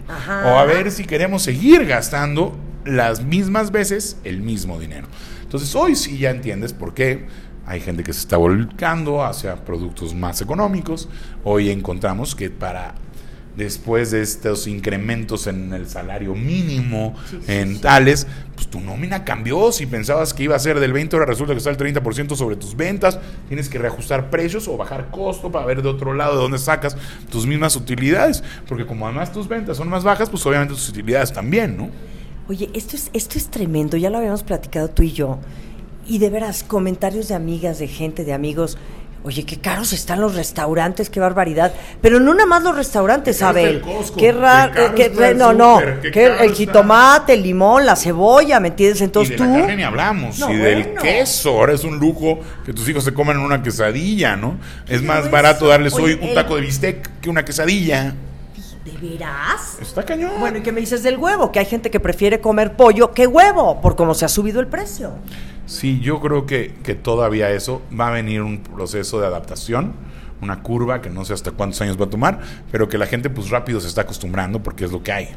o 0.46 0.58
a 0.58 0.66
ver 0.66 0.92
si 0.92 1.06
queremos 1.06 1.44
seguir 1.44 1.86
gastando 1.86 2.58
las 2.86 3.24
mismas 3.24 3.72
veces 3.72 4.18
el 4.24 4.42
mismo 4.42 4.80
dinero. 4.80 5.08
Entonces 5.44 5.76
hoy 5.76 5.96
sí 5.96 6.18
ya 6.18 6.30
entiendes 6.30 6.74
por 6.74 6.94
qué 6.94 7.28
hay 7.66 7.80
gente 7.80 8.04
que 8.04 8.14
se 8.14 8.20
está 8.20 8.38
volcando 8.38 9.24
hacia 9.24 9.56
productos 9.64 10.14
más 10.14 10.42
económicos. 10.42 11.10
Hoy 11.44 11.70
encontramos 11.70 12.36
que 12.36 12.50
para 12.50 12.96
después 13.56 14.12
de 14.12 14.22
estos 14.22 14.68
incrementos 14.68 15.48
en 15.48 15.74
el 15.74 15.88
salario 15.88 16.36
mínimo, 16.36 17.16
en 17.48 17.82
tales, 17.82 18.28
pues 18.56 18.68
tu 18.68 18.80
nómina 18.80 19.24
cambió. 19.24 19.72
Si 19.72 19.86
pensabas 19.86 20.34
que 20.34 20.44
iba 20.44 20.56
a 20.56 20.60
ser 20.60 20.80
del 20.80 20.94
20, 20.94 21.16
ahora 21.16 21.26
resulta 21.26 21.54
que 21.54 21.58
está 21.58 21.70
el 21.70 21.78
30% 21.78 22.36
sobre 22.36 22.56
tus 22.56 22.76
ventas. 22.76 23.20
Tienes 23.48 23.70
que 23.70 23.78
reajustar 23.78 24.30
precios 24.30 24.68
o 24.68 24.78
bajar 24.78 25.10
costo 25.12 25.52
para 25.52 25.66
ver 25.66 25.82
de 25.82 25.90
otro 25.90 26.14
lado 26.14 26.36
de 26.36 26.42
dónde 26.42 26.60
sacas 26.60 26.96
tus 27.30 27.46
mismas 27.46 27.76
utilidades. 27.76 28.44
Porque 28.68 28.86
como 28.86 29.06
además 29.06 29.32
tus 29.32 29.48
ventas 29.48 29.78
son 29.78 29.90
más 29.90 30.04
bajas, 30.04 30.30
pues 30.30 30.46
obviamente 30.46 30.74
tus 30.74 30.90
utilidades 30.90 31.34
también, 31.34 31.78
¿no? 31.78 31.90
Oye, 32.48 32.70
esto 32.74 32.96
es, 32.96 33.10
esto 33.14 33.38
es 33.38 33.50
tremendo, 33.50 33.98
ya 33.98 34.10
lo 34.10 34.18
habíamos 34.18 34.44
platicado 34.44 34.90
tú 34.90 35.04
y 35.04 35.12
yo. 35.12 35.40
Y 36.08 36.18
de 36.18 36.30
veras, 36.30 36.64
comentarios 36.64 37.28
de 37.28 37.36
amigas, 37.36 37.80
de 37.80 37.88
gente, 37.88 38.26
de 38.26 38.34
amigos 38.34 38.78
Oye, 39.24 39.44
qué 39.46 39.58
caros 39.60 39.94
están 39.94 40.20
los 40.20 40.34
restaurantes, 40.34 41.12
qué 41.12 41.20
barbaridad. 41.20 41.72
Pero 42.02 42.20
no 42.20 42.34
nada 42.34 42.48
más 42.48 42.64
los 42.64 42.76
restaurantes, 42.76 43.38
Qué 43.38 43.44
Abel. 43.44 43.84
Qué 44.18 44.32
raro. 44.32 44.96
qué 44.96 45.06
el 45.06 45.38
no, 45.38 45.54
no. 45.54 45.80
qué 46.12 46.26
el 46.40 46.54
jitomate, 46.56 47.34
el 47.36 47.44
limón, 47.44 47.86
la 47.86 47.96
cebolla, 47.96 48.60
¿me 48.60 48.70
entiendes? 48.70 49.00
Entonces 49.02 49.36
y 49.36 49.38
de 49.38 49.38
tú. 49.38 49.44
la 49.54 49.60
carne 49.60 49.76
ni 49.76 49.84
hablamos. 49.84 50.40
No, 50.40 50.52
y 50.52 50.58
del 50.58 50.96
queso. 50.96 51.52
Ahora 51.52 51.74
es 51.74 51.84
un 51.84 52.00
lujo 52.00 52.40
que 52.66 52.74
tus 52.74 52.90
hijos 52.90 53.04
se 53.04 53.14
coman 53.14 53.38
en 53.38 53.44
una 53.44 53.62
quesadilla, 53.62 54.36
¿no? 54.36 54.58
Es 54.88 55.04
más 55.04 55.30
barato 55.30 55.68
darles 55.68 55.94
Oye, 55.94 56.06
hoy 56.06 56.14
un 56.20 56.30
el- 56.30 56.34
taco 56.34 56.56
de 56.56 56.62
bistec 56.62 57.08
que 57.22 57.30
una 57.30 57.46
quesadilla. 57.46 58.16
¿De 58.86 58.98
veras? 58.98 59.78
Está 59.80 60.04
cañón. 60.04 60.32
Bueno, 60.40 60.58
¿y 60.58 60.62
qué 60.62 60.72
me 60.72 60.80
dices 60.80 61.04
del 61.04 61.18
huevo? 61.18 61.52
Que 61.52 61.60
hay 61.60 61.66
gente 61.66 61.92
que 61.92 62.00
prefiere 62.00 62.42
comer 62.42 62.76
pollo 62.76 63.12
que 63.12 63.28
huevo, 63.28 63.80
por 63.80 63.96
cómo 63.96 64.16
se 64.16 64.26
ha 64.26 64.28
subido 64.28 64.60
el 64.60 64.68
precio. 64.68 65.12
Sí, 65.68 66.00
yo 66.00 66.20
creo 66.20 66.48
que, 66.48 66.74
que 66.84 66.96
todavía 66.96 67.52
eso 67.52 67.84
va 67.98 68.08
a 68.08 68.12
venir 68.12 68.42
un 68.42 68.64
proceso 68.64 69.22
de 69.22 69.28
adaptación, 69.28 69.94
una 70.42 70.64
curva 70.64 71.02
que 71.02 71.12
no 71.12 71.24
sé 71.26 71.34
hasta 71.34 71.52
cuántos 71.52 71.80
años 71.82 72.02
va 72.02 72.06
a 72.06 72.10
tomar, 72.10 72.40
pero 72.72 72.90
que 72.90 72.98
la 72.98 73.06
gente 73.06 73.30
pues 73.30 73.52
rápido 73.52 73.80
se 73.80 73.88
está 73.88 74.02
acostumbrando 74.02 74.64
porque 74.64 74.86
es 74.86 74.92
lo 74.92 75.04
que 75.04 75.12
hay. 75.12 75.30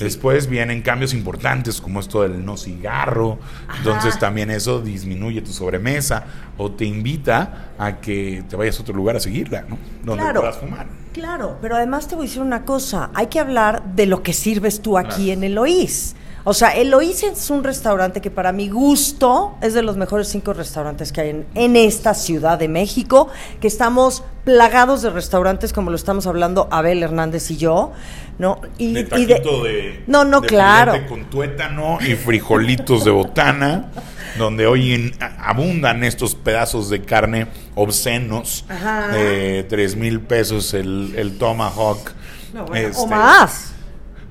Después 0.00 0.46
vienen 0.48 0.82
cambios 0.82 1.12
importantes 1.14 1.80
como 1.80 2.00
esto 2.00 2.22
del 2.22 2.44
no 2.44 2.56
cigarro, 2.56 3.38
entonces 3.76 4.18
también 4.18 4.50
eso 4.50 4.80
disminuye 4.80 5.42
tu 5.42 5.52
sobremesa 5.52 6.24
o 6.56 6.70
te 6.72 6.84
invita 6.84 7.72
a 7.78 8.00
que 8.00 8.42
te 8.48 8.56
vayas 8.56 8.78
a 8.78 8.82
otro 8.82 8.94
lugar 8.94 9.16
a 9.16 9.20
seguirla, 9.20 9.64
¿no? 9.68 9.78
Donde 10.02 10.22
Claro. 10.22 10.40
puedas 10.40 10.56
fumar. 10.56 10.86
Claro, 11.12 11.58
pero 11.60 11.76
además 11.76 12.06
te 12.08 12.14
voy 12.14 12.26
a 12.26 12.28
decir 12.28 12.42
una 12.42 12.64
cosa, 12.64 13.10
hay 13.14 13.26
que 13.26 13.40
hablar 13.40 13.82
de 13.94 14.06
lo 14.06 14.22
que 14.22 14.32
sirves 14.32 14.80
tú 14.80 14.96
aquí 14.96 15.30
en 15.32 15.42
Eloís. 15.44 16.14
O 16.44 16.54
sea, 16.54 16.70
Eloís 16.70 17.22
es 17.22 17.50
un 17.50 17.62
restaurante 17.64 18.20
que 18.22 18.30
para 18.30 18.50
mi 18.52 18.68
gusto 18.70 19.56
es 19.60 19.74
de 19.74 19.82
los 19.82 19.96
mejores 19.98 20.28
cinco 20.28 20.54
restaurantes 20.54 21.12
que 21.12 21.20
hay 21.20 21.28
en, 21.30 21.46
en 21.54 21.76
esta 21.76 22.14
Ciudad 22.14 22.58
de 22.58 22.66
México, 22.66 23.28
que 23.60 23.66
estamos 23.68 24.22
plagados 24.44 25.02
de 25.02 25.10
restaurantes 25.10 25.72
como 25.74 25.90
lo 25.90 25.96
estamos 25.96 26.26
hablando 26.26 26.66
Abel 26.70 27.02
Hernández 27.02 27.50
y 27.50 27.58
yo, 27.58 27.92
¿no? 28.38 28.58
Y, 28.78 28.94
de 28.94 29.20
y 29.20 29.26
de- 29.26 30.02
No, 30.06 30.24
no, 30.24 30.40
de 30.40 30.48
claro. 30.48 30.94
con 31.08 31.28
tuétano 31.28 31.98
y 32.00 32.14
frijolitos 32.14 33.04
de 33.04 33.10
botana, 33.10 33.90
donde 34.38 34.66
hoy 34.66 34.94
en- 34.94 35.12
abundan 35.38 36.04
estos 36.04 36.34
pedazos 36.34 36.88
de 36.88 37.02
carne 37.02 37.48
obscenos, 37.74 38.64
Ajá. 38.70 39.08
de 39.08 39.64
tres 39.68 39.94
mil 39.94 40.20
pesos 40.20 40.72
el, 40.72 41.12
el 41.16 41.36
tomahawk. 41.36 42.12
No, 42.54 42.64
bueno, 42.64 42.88
o 42.88 42.90
este, 42.92 43.06
más. 43.06 43.72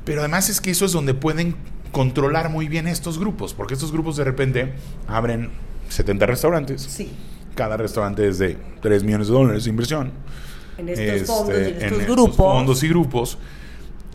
Pero 0.05 0.21
además 0.21 0.49
es 0.49 0.59
que 0.59 0.71
eso 0.71 0.85
es 0.85 0.91
donde 0.91 1.13
pueden 1.13 1.55
controlar 1.91 2.49
muy 2.49 2.67
bien 2.67 2.87
estos 2.87 3.17
grupos, 3.19 3.53
porque 3.53 3.73
estos 3.73 3.91
grupos 3.91 4.15
de 4.17 4.23
repente 4.23 4.73
abren 5.07 5.49
70 5.89 6.25
restaurantes. 6.25 6.81
Sí. 6.81 7.11
Cada 7.55 7.77
restaurante 7.77 8.27
es 8.27 8.37
de 8.39 8.57
3 8.81 9.03
millones 9.03 9.27
de 9.27 9.33
dólares 9.33 9.63
de 9.65 9.69
inversión 9.69 10.11
En 10.77 10.87
estos 10.89 11.05
este, 11.09 11.25
fondos 11.25 11.55
y 11.57 11.61
en 11.69 11.81
estos 11.81 12.05
grupos. 12.05 12.35
fondos 12.35 12.83
y 12.83 12.87
grupos 12.89 13.37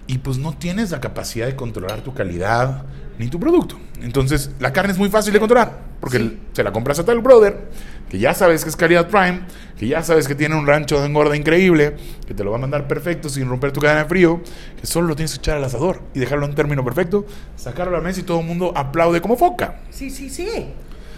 y 0.07 0.19
pues 0.19 0.39
no 0.39 0.53
tienes 0.57 0.91
la 0.91 1.01
capacidad 1.01 1.47
de 1.47 1.57
controlar 1.57 2.01
tu 2.03 2.15
calidad 2.15 2.85
ni 3.19 3.29
tu 3.29 3.39
producto. 3.41 3.79
Entonces, 4.03 4.51
la 4.61 4.73
carne 4.73 4.93
es 4.93 4.99
muy 4.99 5.09
fácil 5.09 5.33
de 5.33 5.41
controlar 5.41 5.79
porque 6.01 6.19
Sí. 6.19 6.39
se 6.53 6.63
la 6.63 6.73
compras 6.73 6.99
a 6.99 7.05
tal 7.05 7.21
brother 7.21 7.71
que 8.14 8.20
ya 8.20 8.33
sabes 8.33 8.62
que 8.62 8.70
es 8.70 8.77
calidad 8.77 9.09
prime, 9.09 9.40
que 9.77 9.88
ya 9.88 10.00
sabes 10.05 10.29
que 10.29 10.37
tiene 10.37 10.55
un 10.55 10.68
rancho 10.68 11.00
de 11.00 11.07
engorda 11.07 11.37
increíble, 11.37 11.96
que 12.24 12.33
te 12.33 12.44
lo 12.44 12.53
va 12.53 12.59
a 12.59 12.61
mandar 12.61 12.87
perfecto 12.87 13.29
sin 13.29 13.48
romper 13.48 13.72
tu 13.72 13.81
cadena 13.81 14.05
de 14.05 14.09
frío, 14.09 14.40
que 14.81 14.87
solo 14.87 15.09
lo 15.09 15.16
tienes 15.16 15.33
que 15.33 15.38
echar 15.38 15.57
al 15.57 15.64
asador 15.64 16.00
y 16.14 16.20
dejarlo 16.20 16.46
en 16.46 16.55
término 16.55 16.85
perfecto, 16.85 17.27
sacarlo 17.57 17.96
a 17.96 17.98
la 17.98 18.05
mesa 18.05 18.20
y 18.20 18.22
todo 18.22 18.38
el 18.38 18.46
mundo 18.46 18.72
aplaude 18.77 19.20
como 19.20 19.37
foca. 19.37 19.81
Sí, 19.90 20.11
sí, 20.11 20.31
sí. 20.31 20.46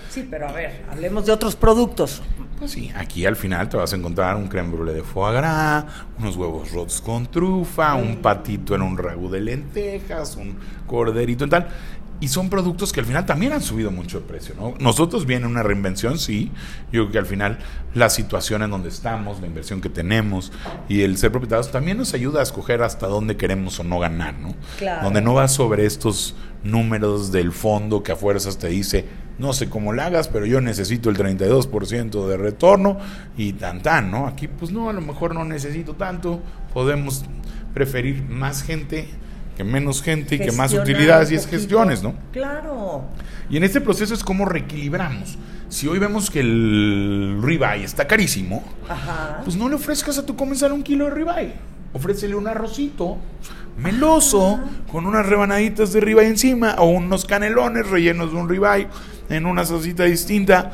Sí, 0.09 0.27
pero 0.31 0.49
a 0.49 0.53
ver, 0.53 0.85
hablemos 0.91 1.27
de 1.27 1.33
otros 1.33 1.55
productos. 1.55 2.23
Pues 2.59 2.71
sí, 2.71 2.91
aquí 2.97 3.27
al 3.27 3.37
final 3.37 3.69
te 3.69 3.77
vas 3.77 3.93
a 3.93 3.97
encontrar 3.97 4.35
un 4.37 4.49
creme 4.49 4.71
brulee 4.71 4.95
de 4.95 5.03
foie 5.03 5.35
gras, 5.35 5.85
unos 6.19 6.35
huevos 6.37 6.73
rotos 6.73 7.03
con 7.03 7.27
trufa, 7.27 7.95
un 7.95 8.23
patito 8.23 8.75
en 8.75 8.81
un 8.81 8.97
ragú 8.97 9.29
de 9.29 9.41
lentejas, 9.41 10.37
un 10.37 10.57
corderito 10.87 11.45
y 11.45 11.51
tal. 11.51 11.69
Y 12.19 12.29
son 12.29 12.49
productos 12.49 12.93
que 12.93 13.01
al 13.01 13.07
final 13.07 13.27
también 13.27 13.53
han 13.53 13.61
subido 13.61 13.91
mucho 13.91 14.21
de 14.21 14.27
precio, 14.27 14.55
¿no? 14.59 14.75
Nosotros 14.81 15.27
viene 15.27 15.47
una 15.47 15.63
reinvención, 15.63 16.19
sí. 16.19 16.51
Yo 16.91 17.03
creo 17.03 17.11
que 17.13 17.19
al 17.19 17.27
final 17.27 17.59
la 17.95 18.09
situación 18.09 18.63
en 18.63 18.71
donde 18.71 18.89
estamos, 18.89 19.41
la 19.41 19.47
inversión 19.47 19.83
que 19.83 19.91
tenemos 19.91 20.51
y 20.89 21.03
el 21.03 21.19
ser 21.19 21.31
propietarios 21.31 21.71
también 21.71 21.99
nos 21.99 22.15
ayuda 22.15 22.41
a 22.41 22.43
escoger 22.43 22.83
hasta 22.83 23.07
dónde 23.07 23.37
queremos 23.37 23.79
o 23.81 23.85
no 23.85 23.99
ganar, 23.99 24.39
¿no? 24.39 24.55
Claro. 24.79 25.05
Donde 25.05 25.21
no 25.21 25.35
va 25.35 25.47
sobre 25.49 25.85
estos 25.85 26.35
números 26.65 27.33
del 27.33 27.53
fondo 27.53 28.03
que 28.03 28.13
a 28.13 28.17
fuerzas 28.17 28.59
te 28.59 28.69
dice, 28.69 29.05
no 29.39 29.53
sé 29.53 29.69
cómo 29.69 29.93
la 29.93 30.07
hagas, 30.07 30.29
pero 30.29 30.47
yo 30.47 30.61
necesito 30.61 31.11
el 31.11 31.17
32% 31.17 32.27
de 32.27 32.37
retorno 32.37 32.99
y 33.37 33.53
tan 33.53 33.83
tan, 33.83 34.11
¿no? 34.11 34.27
Aquí 34.27 34.49
pues 34.49 34.71
no, 34.71 34.89
a 34.89 34.93
lo 34.93 35.01
mejor 35.01 35.35
no 35.35 35.45
necesito 35.45 35.95
tanto, 35.95 36.41
podemos 36.73 37.25
preferir 37.75 38.23
más 38.23 38.63
gente 38.63 39.09
que 39.57 39.65
menos 39.65 40.03
gente 40.03 40.35
y 40.35 40.39
que 40.39 40.53
más 40.53 40.73
utilidades 40.75 41.33
y 41.33 41.35
es 41.35 41.47
gestiones, 41.47 42.03
¿no? 42.03 42.15
Claro. 42.33 43.05
Y 43.49 43.57
en 43.57 43.65
este 43.65 43.81
proceso 43.81 44.13
es 44.15 44.23
como 44.23 44.45
reequilibramos. 44.45 45.39
Si 45.69 45.89
hoy 45.89 45.99
vemos 45.99 46.31
que 46.31 46.41
el 46.41 47.41
ribeye 47.43 47.85
está 47.85 48.07
carísimo, 48.07 48.63
Ajá. 48.89 49.41
pues 49.45 49.57
no 49.57 49.69
le 49.69 49.75
ofrezcas 49.75 50.19
a 50.19 50.27
tu 50.27 50.37
comensal 50.37 50.73
un 50.73 50.83
kilo 50.83 51.07
de 51.07 51.11
ribeye. 51.13 51.53
Ofrécele 51.93 52.35
un 52.35 52.47
arrocito 52.47 53.17
meloso 53.79 54.61
con 54.91 55.07
unas 55.07 55.27
rebanaditas 55.27 55.93
de 55.93 56.01
ribeye 56.01 56.29
encima 56.29 56.77
o 56.79 56.87
unos 56.87 57.25
canelones 57.25 57.89
rellenos 57.89 58.33
de 58.33 58.39
un 58.39 58.49
ribeye 58.49 58.89
en 59.31 59.47
una 59.47 59.65
salsita 59.65 60.05
distinta. 60.05 60.73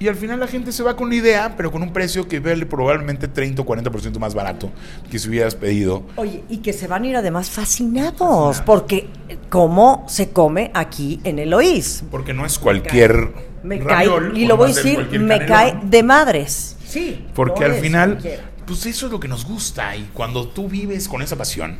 Y 0.00 0.08
al 0.08 0.16
final 0.16 0.40
la 0.40 0.46
gente 0.46 0.72
se 0.72 0.82
va 0.82 0.96
con 0.96 1.10
la 1.10 1.16
idea, 1.16 1.54
pero 1.58 1.70
con 1.70 1.82
un 1.82 1.92
precio 1.92 2.26
que 2.26 2.40
vale 2.40 2.64
probablemente 2.64 3.28
30 3.28 3.60
o 3.60 3.66
40% 3.66 4.18
más 4.18 4.32
barato 4.32 4.70
que 5.10 5.18
si 5.18 5.28
hubieras 5.28 5.54
pedido. 5.54 6.04
Oye, 6.16 6.42
y 6.48 6.58
que 6.58 6.72
se 6.72 6.86
van 6.86 7.02
a 7.02 7.06
ir 7.08 7.16
además 7.16 7.50
fascinados, 7.50 8.62
porque 8.62 9.10
eh, 9.28 9.36
cómo 9.50 10.06
se 10.08 10.30
come 10.30 10.70
aquí 10.72 11.20
en 11.24 11.38
Eloís. 11.38 12.02
Porque 12.10 12.32
no 12.32 12.46
es 12.46 12.58
cualquier 12.58 13.30
Me 13.62 13.78
cae, 13.78 14.08
y 14.34 14.46
lo 14.46 14.56
voy 14.56 14.72
a 14.72 14.74
decir, 14.74 15.20
me 15.20 15.44
cae 15.44 15.78
de 15.82 16.02
madres. 16.02 16.78
Sí. 16.86 17.26
Porque 17.34 17.66
al 17.66 17.74
final, 17.74 18.12
cualquiera. 18.12 18.50
pues 18.64 18.86
eso 18.86 19.04
es 19.04 19.12
lo 19.12 19.20
que 19.20 19.28
nos 19.28 19.44
gusta. 19.44 19.94
Y 19.96 20.08
cuando 20.14 20.48
tú 20.48 20.66
vives 20.66 21.08
con 21.08 21.20
esa 21.20 21.36
pasión 21.36 21.76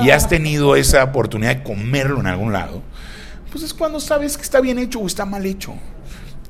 y 0.00 0.08
has 0.10 0.26
tenido 0.26 0.74
esa 0.74 1.04
oportunidad 1.04 1.56
de 1.56 1.62
comerlo 1.64 2.20
en 2.20 2.28
algún 2.28 2.50
lado, 2.50 2.82
pues 3.52 3.62
es 3.62 3.74
cuando 3.74 4.00
sabes 4.00 4.38
que 4.38 4.42
está 4.42 4.62
bien 4.62 4.78
hecho 4.78 5.00
o 5.00 5.06
está 5.06 5.26
mal 5.26 5.44
hecho. 5.44 5.74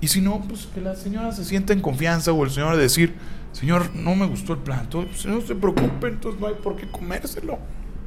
Y 0.01 0.09
si 0.09 0.21
no, 0.21 0.41
pues 0.49 0.67
que 0.73 0.81
la 0.81 0.95
señora 0.95 1.33
se 1.33 1.45
sienta 1.45 1.73
en 1.73 1.81
confianza 1.81 2.33
o 2.33 2.45
el 2.45 2.51
señor 2.51 2.77
de 2.77 2.83
decir, 2.83 3.15
señor, 3.53 3.95
no 3.95 4.15
me 4.15 4.27
gustó 4.27 4.53
el 4.53 4.61
plato, 4.61 5.05
pues, 5.07 5.27
no 5.27 5.41
se 5.41 5.55
preocupe, 5.55 6.09
entonces 6.09 6.41
no 6.41 6.47
hay 6.47 6.55
por 6.55 6.77
qué 6.77 6.89
comérselo. 6.91 7.59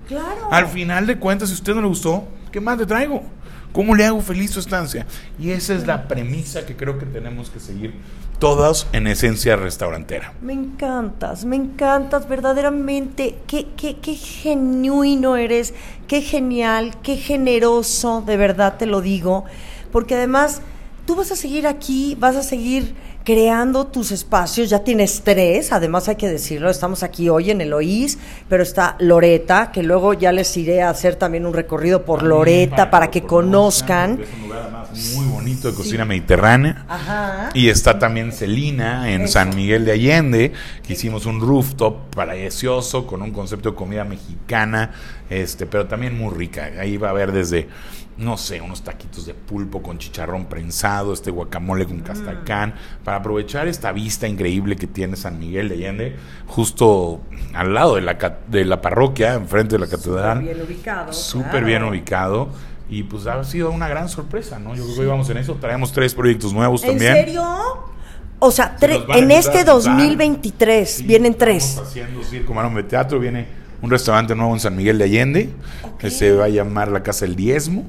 Claro. 0.08 0.48
Al 0.52 0.68
final 0.68 1.08
de 1.08 1.18
cuentas, 1.18 1.50
si 1.50 1.56
a 1.56 1.58
usted 1.58 1.76
no 1.76 1.82
le 1.82 1.88
gustó, 1.88 2.26
¿qué 2.52 2.62
más 2.62 2.78
le 2.78 2.86
traigo? 2.86 3.24
¿Cómo 3.72 3.96
le 3.96 4.06
hago 4.06 4.22
feliz 4.22 4.52
su 4.52 4.60
estancia? 4.60 5.06
Y 5.40 5.52
esa 5.52 5.74
es 5.74 5.88
la 5.88 6.08
premisa 6.08 6.66
que 6.66 6.76
creo 6.76 7.00
que 7.00 7.06
tenemos 7.06 7.50
que 7.50 7.60
seguir 7.60 7.94
todas 8.38 8.88
en 8.92 9.08
esencia 9.08 9.56
restaurantera. 9.56 10.34
Me 10.42 10.52
encantas, 10.52 11.46
me 11.46 11.56
encantas 11.56 12.28
verdaderamente. 12.28 13.38
Qué, 13.48 13.68
qué, 13.78 13.98
qué 14.00 14.16
genuino 14.16 15.38
eres, 15.38 15.74
qué 16.08 16.22
genial, 16.22 16.96
qué 17.02 17.16
generoso, 17.16 18.22
de 18.26 18.36
verdad 18.36 18.78
te 18.78 18.88
lo 18.88 19.00
digo. 19.00 19.46
Porque 19.94 20.16
además, 20.16 20.62
tú 21.12 21.18
vas 21.18 21.30
a 21.30 21.36
seguir 21.36 21.68
aquí, 21.68 22.16
vas 22.18 22.38
a 22.38 22.42
seguir 22.42 22.96
creando 23.26 23.88
tus 23.88 24.14
espacios, 24.14 24.70
ya 24.70 24.80
tienes 24.80 25.24
tres, 25.26 25.74
además 25.74 26.08
hay 26.08 26.16
que 26.16 26.30
decirlo, 26.30 26.70
estamos 26.70 27.04
aquí 27.04 27.28
hoy 27.28 27.52
en 27.52 27.60
Eloís, 27.60 28.18
pero 28.48 28.64
está 28.64 28.96
Loreta, 28.98 29.74
que 29.74 29.84
luego 29.84 30.14
ya 30.14 30.32
les 30.32 30.56
iré 30.56 30.82
a 30.82 30.90
hacer 30.90 31.18
también 31.18 31.46
un 31.46 31.54
recorrido 31.54 32.06
por 32.06 32.24
Loreta 32.24 32.90
para, 32.90 33.12
que 33.12 33.24
conozcan. 33.24 34.22
Es 34.22 34.30
un 34.34 34.44
lugar 34.44 34.62
además 34.62 35.16
muy 35.16 35.26
bonito 35.26 35.70
de 35.70 35.74
cocina 35.76 36.06
mediterránea. 36.06 36.86
Ajá. 36.88 37.50
Y 37.54 37.68
está 37.68 38.00
también 38.00 38.32
Celina 38.32 39.12
en 39.12 39.24
Eso. 39.24 39.34
San 39.34 39.54
Miguel 39.54 39.84
de 39.84 39.92
Allende, 39.92 40.54
que 40.82 40.94
hicimos 40.94 41.26
un 41.26 41.42
rooftop 41.42 42.10
precioso 42.16 43.06
con 43.06 43.22
un 43.22 43.32
concepto 43.32 43.72
de 43.72 43.76
comida 43.76 44.06
mexicana, 44.06 44.92
este, 45.30 45.66
pero 45.66 45.88
también 45.88 46.18
muy 46.18 46.34
rica. 46.34 46.72
Ahí 46.80 46.96
va 46.96 47.10
a 47.10 47.12
haber 47.12 47.34
desde, 47.34 47.68
no 48.22 48.38
sé, 48.38 48.62
unos 48.62 48.84
taquitos 48.84 49.26
de 49.26 49.34
pulpo 49.34 49.82
con 49.82 49.98
chicharrón 49.98 50.46
prensado, 50.46 51.12
este 51.12 51.32
guacamole 51.32 51.86
con 51.86 52.02
castacán, 52.02 52.76
para 53.04 53.18
aprovechar 53.18 53.68
esta 53.68 53.92
vista 53.92 54.28
increíble 54.28 54.76
que 54.76 54.86
tiene 54.88 55.16
San 55.16 55.40
Miguel 55.40 55.70
de 55.70 55.76
Allende, 55.76 56.16
justo 56.46 57.22
al 57.54 57.74
lado 57.74 57.96
de 57.96 58.02
la, 58.02 58.18
de 58.48 58.64
la 58.66 58.80
parroquia, 58.80 59.34
enfrente 59.34 59.76
de 59.76 59.80
la 59.80 59.88
catedral. 59.88 60.42
bien 60.42 60.62
ubicado. 60.62 61.12
Súper 61.12 61.50
claro. 61.50 61.66
bien 61.66 61.84
ubicado. 61.84 62.50
Y 62.90 63.04
pues 63.04 63.26
ha 63.26 63.42
sido 63.44 63.72
una 63.72 63.88
gran 63.88 64.10
sorpresa, 64.10 64.60
¿no? 64.60 64.76
Yo 64.76 64.84
creo 64.84 64.96
que 64.96 65.02
hoy 65.02 65.08
vamos 65.08 65.30
en 65.30 65.38
eso. 65.38 65.56
Traemos 65.56 65.92
tres 65.94 66.14
proyectos 66.14 66.54
nuevos 66.54 66.84
¿En 66.84 66.90
también. 66.90 67.14
serio? 67.14 67.44
O 68.40 68.52
sea, 68.52 68.76
Se 68.78 68.96
en 68.96 69.32
este 69.32 69.50
a 69.60 69.64
juntar. 69.64 69.66
2023 69.66 70.92
Sí, 70.92 71.04
vienen 71.04 71.32
estamos 71.32 71.64
tres. 71.64 71.78
haciendo 71.78 72.22
Circo 72.24 72.54
Teatro. 72.90 73.18
Viene 73.20 73.48
un 73.82 73.90
restaurante 73.90 74.36
nuevo 74.36 74.54
en 74.54 74.60
San 74.60 74.76
Miguel 74.76 74.98
de 74.98 75.06
Allende. 75.06 75.50
Que 75.98 76.10
se 76.10 76.34
va 76.34 76.46
a 76.46 76.50
llamar 76.50 76.90
la 76.92 77.02
Casa 77.02 77.26
del 77.26 77.36
Diezmo. 77.36 77.86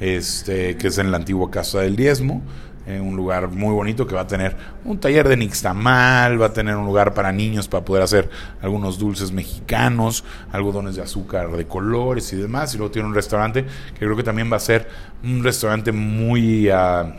Este, 0.00 0.76
que 0.76 0.88
es 0.88 0.98
en 0.98 1.10
la 1.10 1.18
antigua 1.18 1.50
Casa 1.50 1.80
del 1.80 1.96
Diezmo. 1.96 2.42
eh, 2.86 3.00
un 3.00 3.16
lugar 3.16 3.48
muy 3.48 3.72
bonito 3.72 4.06
que 4.06 4.14
va 4.14 4.22
a 4.22 4.26
tener 4.26 4.56
un 4.84 4.98
taller 4.98 5.26
de 5.28 5.36
nixtamal, 5.36 6.40
va 6.40 6.46
a 6.46 6.52
tener 6.52 6.76
un 6.76 6.84
lugar 6.84 7.14
para 7.14 7.32
niños 7.32 7.66
para 7.66 7.84
poder 7.84 8.02
hacer 8.02 8.28
algunos 8.60 8.98
dulces 8.98 9.32
mexicanos, 9.32 10.22
algodones 10.52 10.96
de 10.96 11.02
azúcar 11.02 11.50
de 11.50 11.66
colores 11.66 12.32
y 12.32 12.36
demás. 12.36 12.74
Y 12.74 12.78
luego 12.78 12.90
tiene 12.90 13.08
un 13.08 13.14
restaurante 13.14 13.64
que 13.64 13.98
creo 13.98 14.16
que 14.16 14.22
también 14.22 14.52
va 14.52 14.56
a 14.56 14.60
ser 14.60 14.88
un 15.22 15.42
restaurante 15.42 15.92
muy... 15.92 16.68
ah, 16.68 17.16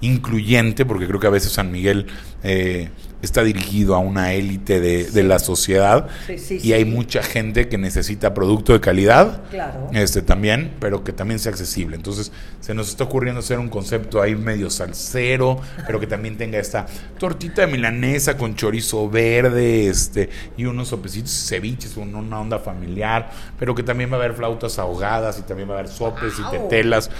incluyente, 0.00 0.84
porque 0.84 1.08
creo 1.08 1.18
que 1.18 1.26
a 1.26 1.30
veces 1.30 1.50
San 1.52 1.72
Miguel 1.72 2.06
eh, 2.44 2.88
está 3.22 3.42
dirigido 3.42 3.94
a 3.94 3.98
una 3.98 4.32
élite 4.34 4.80
de, 4.80 5.04
de 5.10 5.22
la 5.24 5.38
sociedad 5.40 6.06
Sí, 6.26 6.38
sí, 6.38 6.58
y 6.62 6.72
hay 6.72 6.84
mucha 6.84 7.22
gente 7.22 7.68
que 7.68 7.76
necesita 7.78 8.32
producto 8.34 8.72
de 8.72 8.80
calidad 8.80 9.42
Claro. 9.50 9.88
este 9.92 10.22
también, 10.22 10.72
pero 10.80 11.02
que 11.02 11.12
también 11.12 11.38
sea 11.40 11.50
accesible. 11.50 11.96
Entonces, 11.96 12.30
se 12.60 12.74
nos 12.74 12.88
está 12.88 13.04
ocurriendo 13.04 13.40
hacer 13.40 13.58
un 13.58 13.68
concepto 13.68 14.22
ahí 14.22 14.34
medio 14.36 14.70
salsero, 14.70 15.60
pero 15.86 15.98
que 15.98 16.06
también 16.06 16.36
tenga 16.36 16.58
esta 16.58 16.86
tortita 17.18 17.62
de 17.66 17.72
milanesa 17.72 18.36
con 18.36 18.54
chorizo 18.54 19.08
verde, 19.10 19.88
este, 19.88 20.28
y 20.56 20.64
unos 20.66 20.88
sopecitos, 20.88 21.30
ceviches, 21.48 21.96
un- 21.96 22.14
una 22.14 22.40
onda 22.40 22.58
familiar, 22.58 23.30
pero 23.58 23.74
que 23.74 23.82
también 23.82 24.10
va 24.12 24.16
a 24.16 24.18
haber 24.20 24.34
flautas 24.34 24.78
ahogadas 24.78 25.38
y 25.38 25.42
también 25.42 25.68
va 25.68 25.74
a 25.74 25.78
haber 25.80 25.90
sopes 25.90 26.34
y 26.38 26.50
tetelas 26.50 27.10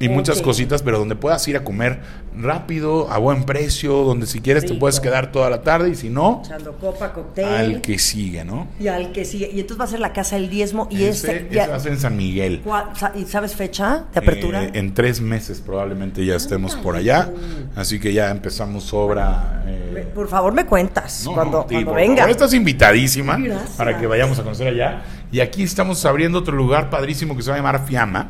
y 0.00 0.08
muchas 0.08 0.38
Ok. 0.38 0.44
cositas, 0.44 0.82
pero 0.82 0.98
donde 0.98 1.14
puedas 1.16 1.46
ir 1.48 1.56
a 1.56 1.64
comer 1.64 2.00
rápido, 2.36 3.10
a 3.12 3.18
buen 3.18 3.44
precio, 3.44 3.92
donde 4.02 4.26
si 4.26 4.40
quieres 4.40 4.64
te 4.64 4.70
Rico. 4.70 4.80
puedes 4.80 4.98
quedar 5.00 5.30
toda 5.30 5.48
la 5.50 5.62
tarde 5.62 5.90
y 5.90 5.94
si 5.94 6.10
no, 6.10 6.42
Echando 6.44 6.72
copa, 6.78 7.12
cóctel. 7.12 7.44
al 7.44 7.80
que 7.80 7.98
sigue, 7.98 8.44
¿no? 8.44 8.66
Y 8.80 8.88
al 8.88 9.12
que 9.12 9.24
sigue. 9.24 9.50
Y 9.52 9.60
entonces 9.60 9.80
va 9.80 9.84
a 9.84 9.88
ser 9.88 10.00
la 10.00 10.12
casa 10.12 10.34
del 10.36 10.50
diezmo. 10.50 10.88
Y 10.90 11.04
Ese- 11.04 11.36
este. 11.36 11.54
ya- 11.54 11.68
va 11.68 11.76
a 11.76 11.80
ser 11.80 11.92
en 11.92 12.00
San 12.00 12.16
Miguel. 12.16 12.60
¿cuál- 12.64 12.86
sa- 12.96 13.12
¿Y 13.14 13.24
sabes 13.26 13.54
fecha 13.54 14.06
de 14.12 14.18
apertura? 14.18 14.64
Eh, 14.64 14.70
en 14.74 14.94
tres 14.94 15.20
meses 15.20 15.60
probablemente 15.60 16.24
ya 16.26 16.34
estemos 16.34 16.74
por 16.76 16.96
allá. 16.96 17.30
Así 17.76 18.00
que 18.00 18.12
ya 18.12 18.30
empezamos 18.30 18.92
obra. 18.92 19.62
eh, 19.66 20.08
Por 20.14 20.28
favor, 20.28 20.52
me 20.52 20.66
cuentas 20.66 21.22
no, 21.24 21.34
cuando, 21.34 21.58
no, 21.58 21.62
sí, 21.68 21.74
cuando 21.74 21.90
por 21.92 22.00
venga. 22.00 22.16
favor, 22.18 22.30
estás 22.30 22.52
invitadísima 22.54 23.36
Gracias. 23.38 23.70
para 23.76 23.98
que 23.98 24.06
vayamos 24.06 24.38
a 24.38 24.42
conocer 24.42 24.68
allá. 24.68 25.02
Y 25.34 25.40
aquí 25.40 25.64
estamos 25.64 26.04
abriendo 26.04 26.38
otro 26.38 26.56
lugar 26.56 26.90
padrísimo 26.90 27.34
que 27.34 27.42
se 27.42 27.50
va 27.50 27.56
a 27.56 27.58
llamar 27.58 27.84
Fiamma, 27.84 28.28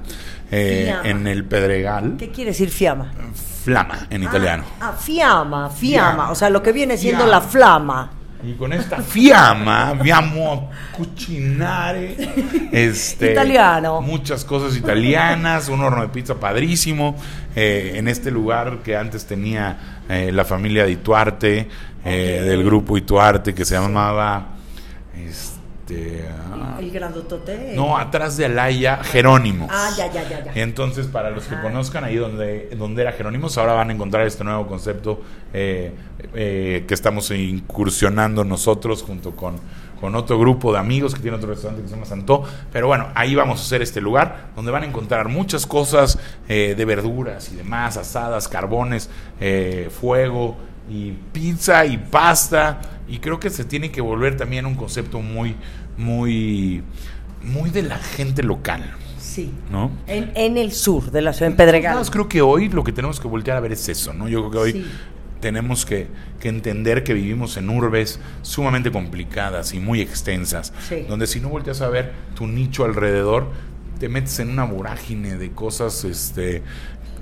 eh, 0.50 0.84
Fiamma. 0.86 1.10
en 1.10 1.26
el 1.26 1.44
Pedregal. 1.44 2.16
¿Qué 2.18 2.30
quiere 2.30 2.52
decir 2.52 2.70
fiamma? 2.70 3.12
Flama 3.62 4.06
en 4.08 4.22
italiano. 4.22 4.64
Ah, 4.80 4.88
ah, 4.88 4.92
fiamma, 4.98 5.68
fiamma. 5.68 5.68
Fiamma. 5.68 6.30
O 6.30 6.34
sea, 6.34 6.48
lo 6.48 6.62
que 6.62 6.72
viene 6.72 6.96
siendo 6.96 7.24
Fiamma. 7.24 7.40
la 7.40 7.40
flama. 7.42 8.10
Y 8.42 8.54
con 8.54 8.72
esta 8.72 9.02
fiamma 9.02 9.88
abbiamo 9.88 10.70
a 10.72 10.96
cucinare 10.96 12.16
este, 12.72 13.32
Italiano. 13.32 14.00
muchas 14.00 14.42
cosas 14.46 14.74
italianas, 14.74 15.68
un 15.68 15.82
horno 15.82 16.00
de 16.00 16.08
pizza 16.08 16.36
padrísimo, 16.36 17.16
eh, 17.54 17.92
en 17.96 18.08
este 18.08 18.30
lugar 18.30 18.78
que 18.82 18.96
antes 18.96 19.26
tenía 19.26 20.00
eh, 20.08 20.32
la 20.32 20.46
familia 20.46 20.86
de 20.86 20.92
Ituarte, 20.92 21.68
eh, 22.02 22.40
del 22.46 22.64
grupo 22.64 22.96
Ituarte, 22.96 23.52
que 23.54 23.66
se 23.66 23.74
llamaba, 23.74 24.54
este, 25.14 25.53
ah, 25.90 26.76
El 26.80 26.90
grandotote. 26.90 27.72
no, 27.76 27.96
atrás 27.98 28.36
de 28.36 28.46
Alaya, 28.46 29.02
Jerónimos. 29.04 29.68
Ah, 29.72 29.90
ya, 29.96 30.10
ya, 30.12 30.28
ya, 30.28 30.44
ya. 30.44 30.52
Entonces, 30.54 31.06
para 31.06 31.30
los 31.30 31.44
que 31.44 31.54
Ajá. 31.54 31.62
conozcan 31.62 32.04
ahí 32.04 32.16
donde, 32.16 32.70
donde 32.76 33.02
era 33.02 33.12
Jerónimos, 33.12 33.58
ahora 33.58 33.74
van 33.74 33.90
a 33.90 33.92
encontrar 33.92 34.26
este 34.26 34.44
nuevo 34.44 34.66
concepto 34.66 35.20
eh, 35.52 35.92
eh, 36.34 36.84
que 36.86 36.94
estamos 36.94 37.30
incursionando 37.30 38.44
nosotros 38.44 39.02
junto 39.02 39.32
con, 39.36 39.56
con 40.00 40.14
otro 40.14 40.38
grupo 40.38 40.72
de 40.72 40.78
amigos 40.78 41.14
que 41.14 41.20
tiene 41.20 41.36
otro 41.36 41.50
restaurante 41.50 41.82
que 41.82 41.88
se 41.88 41.94
llama 41.94 42.06
Santó. 42.06 42.44
Pero 42.72 42.86
bueno, 42.86 43.08
ahí 43.14 43.34
vamos 43.34 43.60
a 43.60 43.62
hacer 43.62 43.82
este 43.82 44.00
lugar 44.00 44.48
donde 44.56 44.70
van 44.70 44.82
a 44.82 44.86
encontrar 44.86 45.28
muchas 45.28 45.66
cosas 45.66 46.18
eh, 46.48 46.74
de 46.76 46.84
verduras 46.84 47.50
y 47.52 47.56
demás, 47.56 47.96
asadas, 47.96 48.48
carbones, 48.48 49.08
eh, 49.40 49.90
fuego 49.90 50.56
y 50.88 51.12
pizza 51.32 51.84
y 51.86 51.96
pasta. 51.96 52.80
Y 53.08 53.18
creo 53.18 53.38
que 53.40 53.50
se 53.50 53.64
tiene 53.64 53.90
que 53.90 54.00
volver 54.00 54.36
también 54.36 54.64
un 54.66 54.74
concepto 54.74 55.20
muy, 55.20 55.54
muy, 55.98 56.82
muy 57.42 57.70
de 57.70 57.82
la 57.82 57.98
gente 57.98 58.42
local, 58.42 58.94
Sí. 59.18 59.50
¿no? 59.70 59.90
En, 60.06 60.30
en 60.34 60.56
el 60.56 60.72
sur 60.72 61.10
de 61.10 61.20
la 61.22 61.32
ciudad, 61.32 61.50
en 61.50 61.56
Pedregal. 61.56 61.96
Más 61.96 62.10
creo 62.10 62.28
que 62.28 62.40
hoy 62.40 62.68
lo 62.68 62.84
que 62.84 62.92
tenemos 62.92 63.18
que 63.20 63.26
voltear 63.28 63.56
a 63.56 63.60
ver 63.60 63.72
es 63.72 63.88
eso, 63.88 64.12
¿no? 64.12 64.28
Yo 64.28 64.40
creo 64.40 64.50
que 64.50 64.58
hoy 64.58 64.72
Sí. 64.72 64.86
tenemos 65.40 65.84
que, 65.84 66.06
que 66.40 66.48
entender 66.48 67.02
que 67.04 67.12
vivimos 67.14 67.56
en 67.56 67.68
urbes 67.68 68.20
sumamente 68.42 68.90
complicadas 68.92 69.74
y 69.74 69.80
muy 69.80 70.00
extensas, 70.00 70.72
Sí. 70.88 71.04
donde 71.08 71.26
si 71.26 71.40
no 71.40 71.48
volteas 71.48 71.80
a 71.82 71.88
ver 71.88 72.12
tu 72.34 72.46
nicho 72.46 72.84
alrededor, 72.84 73.50
te 73.98 74.08
metes 74.08 74.38
en 74.38 74.50
una 74.50 74.64
vorágine 74.64 75.36
de 75.36 75.50
cosas, 75.52 76.04
este, 76.04 76.62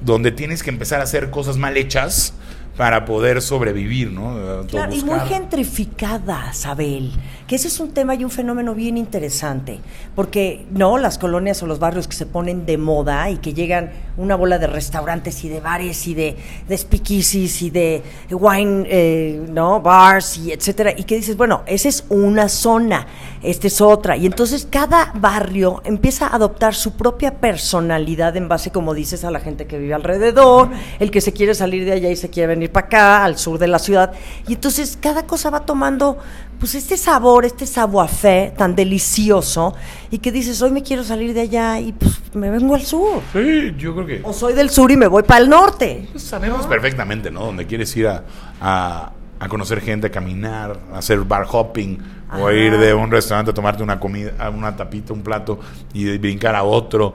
donde 0.05 0.33
tienes 0.33 0.63
que 0.63 0.71
empezar 0.71 1.01
a 1.01 1.05
hacer 1.05 1.31
cosas 1.31 1.57
mal 1.57 1.77
hechas 1.77 2.35
para 2.77 3.05
poder 3.05 3.43
sobrevivir, 3.43 4.11
¿no? 4.11 4.67
Claro, 4.67 4.95
y 4.95 5.03
muy 5.03 5.21
gentrificada, 5.21 6.53
Sabel, 6.53 7.13
ese 7.55 7.69
es 7.69 7.81
un 7.81 7.93
tema 7.93 8.15
y 8.15 8.25
un 8.25 8.31
fenómeno 8.31 8.75
bien 8.75 8.97
interesante, 8.97 9.81
porque 10.15 10.67
no 10.71 10.99
las 10.99 11.19
colonias 11.19 11.63
o 11.63 11.67
los 11.67 11.79
barrios 11.79 12.09
que 12.09 12.17
se 12.17 12.27
ponen 12.27 12.67
de 12.67 12.79
moda 12.79 13.31
y 13.31 13.37
que 13.37 13.55
llegan 13.55 13.91
una 14.17 14.37
bola 14.37 14.59
de 14.59 14.67
restaurantes 14.67 15.45
y 15.45 15.49
de 15.49 15.61
bares 15.61 16.07
y 16.07 16.15
de, 16.15 16.37
de 16.69 16.79
speakeasies 16.79 17.63
y 17.63 17.71
de 17.71 18.03
wine, 18.31 18.87
eh, 18.89 19.47
no, 19.51 19.81
bars 19.81 20.39
y 20.39 20.53
etcétera, 20.53 20.93
y 20.97 21.05
que 21.05 21.17
dices, 21.17 21.37
bueno, 21.37 21.63
esa 21.67 21.89
es 21.89 22.05
una 22.09 22.49
zona, 22.49 23.07
esta 23.43 23.67
es 23.67 23.81
otra, 23.81 24.17
y 24.17 24.27
entonces 24.27 24.67
cada 24.71 25.13
barrio 25.15 25.83
empieza 25.85 26.27
a 26.27 26.37
adoptar 26.37 26.75
su 26.75 26.97
propia 26.97 27.35
personalidad 27.41 28.37
en 28.37 28.49
base, 28.49 28.71
como 28.71 28.95
dices, 28.95 29.25
a 29.25 29.31
la 29.31 29.41
gente 29.41 29.67
que 29.67 29.79
vive 29.79 29.95
alrededor, 29.95 30.69
el 30.99 31.11
que 31.11 31.21
se 31.21 31.33
quiere 31.33 31.55
salir 31.55 31.85
de 31.85 31.93
allá 31.93 32.11
y 32.11 32.17
se 32.17 32.31
quiere 32.31 32.49
venir 32.49 32.71
para 32.71 32.87
acá, 32.87 33.25
al 33.25 33.39
sur 33.39 33.59
de 33.59 33.69
la 33.69 33.79
ciudad. 33.79 34.13
Y 34.47 34.55
entonces 34.55 34.99
cada 35.01 35.27
cosa 35.27 35.51
va 35.51 35.61
tomando 35.61 36.19
pues 36.59 36.77
este 36.77 36.97
sabor, 36.97 37.42
este 37.45 37.67
savoir 37.67 38.09
tan 38.57 38.75
delicioso 38.75 39.75
y 40.11 40.19
que 40.19 40.33
dices, 40.33 40.61
hoy 40.63 40.71
me 40.71 40.83
quiero 40.83 41.05
salir 41.05 41.35
de 41.35 41.43
allá 41.43 41.81
y 41.81 41.93
pues 41.93 42.21
me 42.35 42.51
vengo 42.51 42.75
al 42.75 42.83
sur. 42.83 43.21
Sí, 43.33 43.75
yo 43.79 43.95
creo 43.95 44.07
que... 44.07 44.21
O 44.25 44.33
soy 44.33 44.55
del 44.55 44.71
sur 44.71 44.91
y 44.91 44.97
me 44.97 45.07
voy 45.07 45.23
para 45.23 45.41
el 45.41 45.49
norte. 45.49 46.09
Pues 46.13 46.25
sabemos 46.25 46.67
perfectamente, 46.67 47.31
¿no? 47.31 47.47
Donde 47.47 47.67
quieres 47.67 47.95
ir 47.97 48.07
a, 48.09 48.23
a- 48.61 49.13
a 49.39 49.49
conocer 49.49 49.81
gente, 49.81 50.07
a 50.07 50.11
caminar, 50.11 50.79
a 50.95 50.99
hacer 50.99 51.19
bar 51.21 51.47
hopping, 51.51 51.99
o 52.33 52.47
Ajá. 52.47 52.53
ir 52.55 52.79
de 52.79 52.95
un 52.95 53.11
restaurante 53.11 53.51
a 53.51 53.55
tomarte 53.55 53.83
una 53.83 53.99
comida, 53.99 54.31
a 54.39 54.49
una 54.51 54.77
tapita, 54.77 55.13
un 55.13 55.23
plato 55.23 55.59
y 55.93 56.17
brincar 56.19 56.55
a 56.55 56.63
otro. 56.63 57.13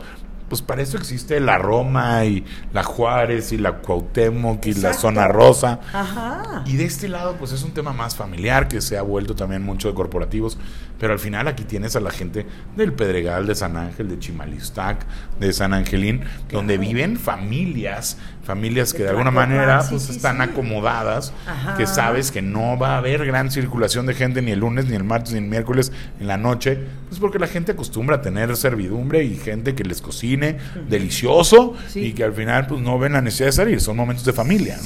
Pues 0.49 0.61
para 0.61 0.81
eso 0.81 0.97
existe 0.97 1.39
la 1.39 1.57
Roma 1.57 2.23
y 2.25 2.45
la 2.73 2.83
Juárez 2.83 3.51
y 3.51 3.57
la 3.57 3.79
Cuauhtémoc 3.79 4.65
y 4.65 4.73
la. 4.73 4.93
Zona 4.93 5.27
Rosa. 5.27 5.79
Ajá. 5.93 6.63
Y 6.65 6.77
de 6.77 6.85
este 6.85 7.07
lado, 7.07 7.35
pues 7.37 7.51
es 7.51 7.63
un 7.63 7.71
tema 7.71 7.93
más 7.93 8.15
familiar 8.15 8.67
que 8.67 8.81
se 8.81 8.97
ha 8.97 9.01
vuelto 9.01 9.35
también 9.35 9.63
mucho 9.63 9.87
de 9.87 9.93
corporativos. 9.93 10.57
Pero 10.99 11.13
al 11.13 11.19
final 11.19 11.47
aquí 11.47 11.63
tienes 11.63 11.95
a 11.95 11.99
la 11.99 12.11
gente 12.11 12.45
del 12.75 12.93
Pedregal, 12.93 13.45
de 13.47 13.55
San 13.55 13.77
Ángel, 13.77 14.09
de 14.09 14.19
Chimalistac, 14.19 15.05
de 15.39 15.53
San 15.53 15.73
Angelín, 15.73 16.21
donde 16.51 16.77
viven 16.77 17.17
familias, 17.17 18.17
familias 18.43 18.93
que 18.93 18.99
De 18.99 19.03
de 19.05 19.09
alguna 19.11 19.29
manera 19.31 19.81
sí, 19.81 19.89
pues 19.91 20.03
sí, 20.03 20.11
están 20.13 20.37
sí. 20.37 20.43
acomodadas, 20.43 21.33
Ajá. 21.45 21.75
que 21.77 21.85
sabes 21.85 22.31
que 22.31 22.41
no 22.41 22.77
va 22.79 22.95
a 22.95 22.97
haber 22.99 23.25
gran 23.25 23.51
circulación 23.51 24.05
de 24.05 24.13
gente 24.13 24.41
ni 24.41 24.51
el 24.51 24.59
lunes, 24.59 24.85
ni 24.85 24.95
el 24.95 25.03
martes, 25.03 25.33
ni 25.33 25.39
el 25.39 25.45
miércoles 25.45 25.91
en 26.19 26.27
la 26.27 26.37
noche, 26.37 26.79
pues 27.09 27.19
porque 27.19 27.39
la 27.39 27.47
gente 27.47 27.73
acostumbra 27.73 28.17
a 28.17 28.21
tener 28.21 28.55
servidumbre 28.55 29.23
y 29.23 29.35
gente 29.37 29.75
que 29.75 29.83
les 29.83 30.01
cocine 30.01 30.57
delicioso 30.89 31.75
y 31.93 32.13
que 32.13 32.23
al 32.23 32.33
final 32.33 32.67
pues 32.67 32.81
no 32.81 32.97
ven 32.97 33.13
la 33.13 33.21
necesidad 33.21 33.47
de 33.47 33.51
salir, 33.53 33.81
son 33.81 33.97
momentos 33.97 34.25
de 34.25 34.33
familia. 34.33 34.77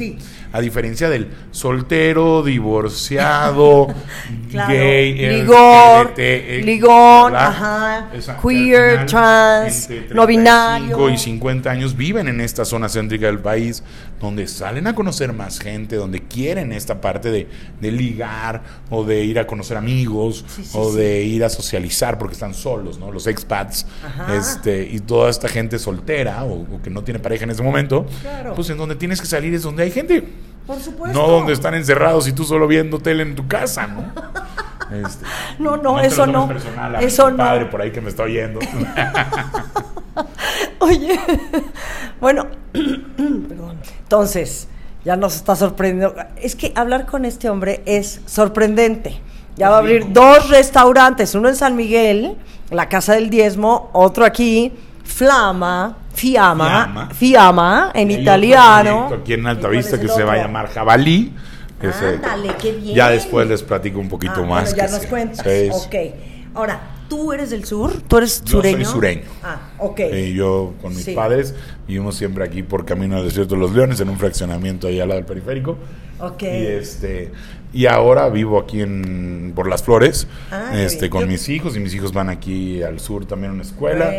A 0.53 0.59
diferencia 0.59 1.09
del 1.09 1.29
soltero, 1.51 2.43
divorciado, 2.43 3.87
Claro. 4.51 4.73
gay, 4.73 5.13
Ligón, 6.63 7.35
ajá, 7.35 8.09
queer, 8.41 8.91
final, 8.91 9.05
trans, 9.05 9.89
no 10.11 10.25
35 10.25 10.27
binario. 10.27 11.09
y 11.09 11.17
50 11.17 11.69
años 11.71 11.95
viven 11.95 12.27
en 12.27 12.41
esta 12.41 12.65
zona 12.65 12.89
céntrica 12.89 13.27
del 13.27 13.39
país, 13.39 13.83
donde 14.19 14.47
salen 14.47 14.87
a 14.87 14.95
conocer 14.95 15.33
más 15.33 15.59
gente, 15.59 15.95
donde 15.95 16.21
quieren 16.21 16.71
esta 16.71 17.01
parte 17.01 17.31
de, 17.31 17.47
de 17.79 17.91
ligar 17.91 18.61
o 18.89 19.03
de 19.03 19.23
ir 19.23 19.39
a 19.39 19.47
conocer 19.47 19.77
amigos 19.77 20.45
Sí, 20.47 20.63
sí, 20.63 20.77
o 20.77 20.91
de 20.93 21.23
ir 21.23 21.43
a 21.43 21.49
socializar 21.49 22.17
porque 22.17 22.33
están 22.33 22.53
solos, 22.53 22.97
¿no? 22.99 23.11
Los 23.11 23.27
expats 23.27 23.85
Ajá. 24.05 24.35
este, 24.35 24.83
y 24.91 24.99
toda 24.99 25.29
esta 25.29 25.47
gente 25.47 25.79
soltera 25.79 26.43
o, 26.43 26.61
o 26.75 26.81
que 26.81 26.89
no 26.89 27.03
tiene 27.03 27.19
pareja 27.19 27.43
en 27.45 27.51
ese 27.51 27.63
momento, 27.63 28.05
Claro. 28.21 28.53
pues 28.55 28.69
en 28.69 28.77
donde 28.77 28.95
tienes 28.95 29.19
que 29.19 29.27
salir 29.27 29.53
es 29.53 29.63
donde 29.63 29.83
hay 29.83 29.91
gente. 29.91 30.23
Por 30.67 30.79
supuesto. 30.79 31.17
No 31.19 31.27
donde 31.27 31.53
están 31.53 31.73
encerrados 31.73 32.27
y 32.27 32.33
tú 32.33 32.43
solo 32.43 32.67
viendo 32.67 32.99
tele 32.99 33.23
en 33.23 33.35
tu 33.35 33.47
casa, 33.47 33.87
¿no? 33.87 34.11
Este, 34.91 35.25
No, 35.59 35.77
no, 35.77 35.99
eso 35.99 36.25
no. 36.25 36.47
personal, 36.47 36.95
Eso 37.03 37.25
mi 37.27 37.31
no. 37.31 37.37
padre 37.37 37.65
por 37.65 37.81
ahí 37.81 37.91
que 37.91 38.01
me 38.01 38.09
está 38.09 38.23
oyendo. 38.23 38.59
Oye, 40.79 41.19
bueno, 42.19 42.47
perdón. 42.73 43.77
Entonces, 44.03 44.67
ya 45.05 45.15
nos 45.15 45.35
está 45.35 45.55
sorprendiendo. 45.55 46.15
Es 46.35 46.55
que 46.55 46.71
hablar 46.75 47.05
con 47.05 47.25
este 47.25 47.49
hombre 47.49 47.81
es 47.85 48.21
sorprendente. 48.25 49.19
Ya 49.57 49.69
va 49.69 49.77
a 49.77 49.79
abrir 49.79 50.11
dos 50.11 50.49
restaurantes, 50.49 51.35
uno 51.35 51.49
en 51.49 51.55
San 51.55 51.75
Miguel, 51.75 52.37
la 52.69 52.87
Casa 52.87 53.13
del 53.13 53.29
Diezmo, 53.29 53.89
otro 53.93 54.25
aquí, 54.25 54.71
Flama, 55.03 55.97
Fiamma, 56.13 56.65
Fiamma. 56.65 57.09
Fiamma, 57.09 57.91
en 57.93 58.11
italiano. 58.11 59.09
Aquí 59.13 59.33
en 59.33 59.41
¿Y 59.41 59.43
cuál 59.43 59.55
Altavista 59.57 59.99
que 59.99 60.07
se 60.07 60.23
va 60.23 60.33
a 60.33 60.37
llamar 60.37 60.69
Jabalí. 60.69 61.33
Ándale, 61.83 62.55
qué 62.61 62.71
bien. 62.73 62.95
Ya 62.95 63.09
después 63.09 63.47
les 63.47 63.63
platico 63.63 63.99
un 63.99 64.09
poquito 64.09 64.33
Ah, 64.37 64.45
más. 64.45 64.63
bueno, 64.73 64.77
ya 64.77 64.85
que 64.85 64.91
nos 64.91 65.05
cuentas. 65.07 65.47
Ok. 65.85 65.95
Ahora, 66.53 66.81
¿tú 67.09 67.31
eres 67.31 67.49
del 67.49 67.63
sur? 67.65 67.93
¿Tú 68.07 68.17
eres 68.17 68.43
Yo 68.43 68.61
soy 68.61 68.71
sureño? 68.71 68.85
sureño. 68.89 69.21
Ah, 69.41 69.69
ok. 69.79 69.99
Y 70.13 70.33
yo 70.33 70.73
con 70.81 70.93
mis 70.93 71.05
Sí. 71.05 71.13
padres 71.13 71.55
vivimos 71.87 72.15
siempre 72.15 72.43
aquí 72.43 72.61
por 72.63 72.85
Camino 72.85 73.15
al 73.17 73.23
Desierto 73.23 73.55
de 73.55 73.61
los 73.61 73.71
Leones, 73.73 73.99
en 74.01 74.09
un 74.09 74.17
fraccionamiento 74.17 74.87
ahí 74.87 74.99
al 74.99 75.07
lado 75.09 75.19
del 75.19 75.25
periférico. 75.25 75.77
Ok. 76.19 76.43
Y 76.43 76.45
este 76.67 77.31
y 77.73 77.85
ahora 77.85 78.27
vivo 78.29 78.59
aquí 78.59 78.81
en 78.81 79.53
por 79.55 79.67
las 79.69 79.83
Flores, 79.83 80.27
Ah, 80.51 80.71
este 80.75 81.01
bien. 81.01 81.09
con 81.11 81.21
Yo- 81.21 81.27
mis 81.27 81.47
hijos 81.49 81.75
y 81.75 81.79
mis 81.79 81.93
hijos 81.93 82.11
van 82.13 82.29
aquí 82.29 82.81
al 82.83 82.99
sur 82.99 83.25
también 83.25 83.51
a 83.51 83.53
una 83.53 83.63
escuela. 83.63 84.11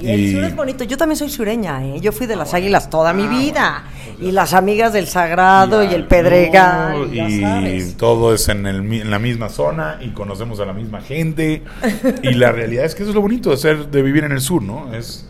Y, 0.00 0.08
el 0.10 0.32
sur 0.32 0.44
es 0.44 0.54
bonito. 0.56 0.84
Yo 0.84 0.96
también 0.96 1.16
soy 1.16 1.28
sureña, 1.30 1.84
¿eh? 1.84 2.00
Yo 2.00 2.10
Ah, 2.10 2.12
fui 2.12 2.26
de 2.26 2.36
las 2.36 2.54
águilas 2.54 2.90
toda 2.90 3.12
mi 3.12 3.26
vida. 3.26 3.84
Y 4.20 4.30
las 4.32 4.54
amigas 4.54 4.92
del 4.92 5.06
Sagrado 5.08 5.82
y, 5.84 5.92
el 5.94 6.06
Pedregal. 6.06 7.10
y 7.12 7.92
todo 7.98 8.32
es 8.34 8.48
en, 8.48 8.66
el, 8.66 8.76
en 8.92 9.10
la 9.10 9.18
misma 9.18 9.48
zona 9.50 9.98
y 10.00 10.10
conocemos 10.10 10.58
a 10.60 10.64
la 10.64 10.72
misma 10.72 11.00
gente 11.00 11.62
y 12.22 12.34
la 12.34 12.50
realidad 12.52 12.84
es 12.84 12.94
que 12.94 13.02
eso 13.02 13.10
es 13.10 13.14
lo 13.14 13.20
bonito 13.22 13.50
de 13.50 13.56
ser 13.56 13.88
de 13.88 14.02
vivir 14.02 14.24
en 14.24 14.32
el 14.32 14.40
sur 14.40 14.62
no 14.62 14.94
es 14.94 15.26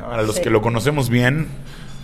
a 0.00 0.20
los 0.22 0.36
Sí. 0.36 0.42
que 0.42 0.50
lo 0.50 0.60
conocemos 0.62 1.08
bien 1.10 1.46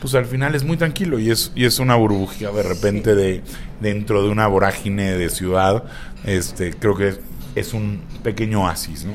pues 0.01 0.15
al 0.15 0.27
final 0.27 0.55
es 0.55 0.65
muy 0.65 0.77
tranquilo 0.77 1.19
y 1.19 1.31
es 1.31 1.53
y 1.55 1.65
es 1.65 1.79
una 1.79 1.97
burbujía 1.97 2.51
de 2.51 2.63
repente 2.63 3.15
de 3.15 3.43
dentro 3.81 4.23
de 4.23 4.29
una 4.29 4.47
vorágine 4.47 5.17
de 5.17 5.31
ciudad 5.31 5.85
este 6.25 6.75
creo 6.75 6.97
que 6.97 7.09
es, 7.09 7.21
es 7.55 7.73
un 7.75 8.03
pequeño 8.23 8.65
oasis 8.65 9.05
no 9.05 9.13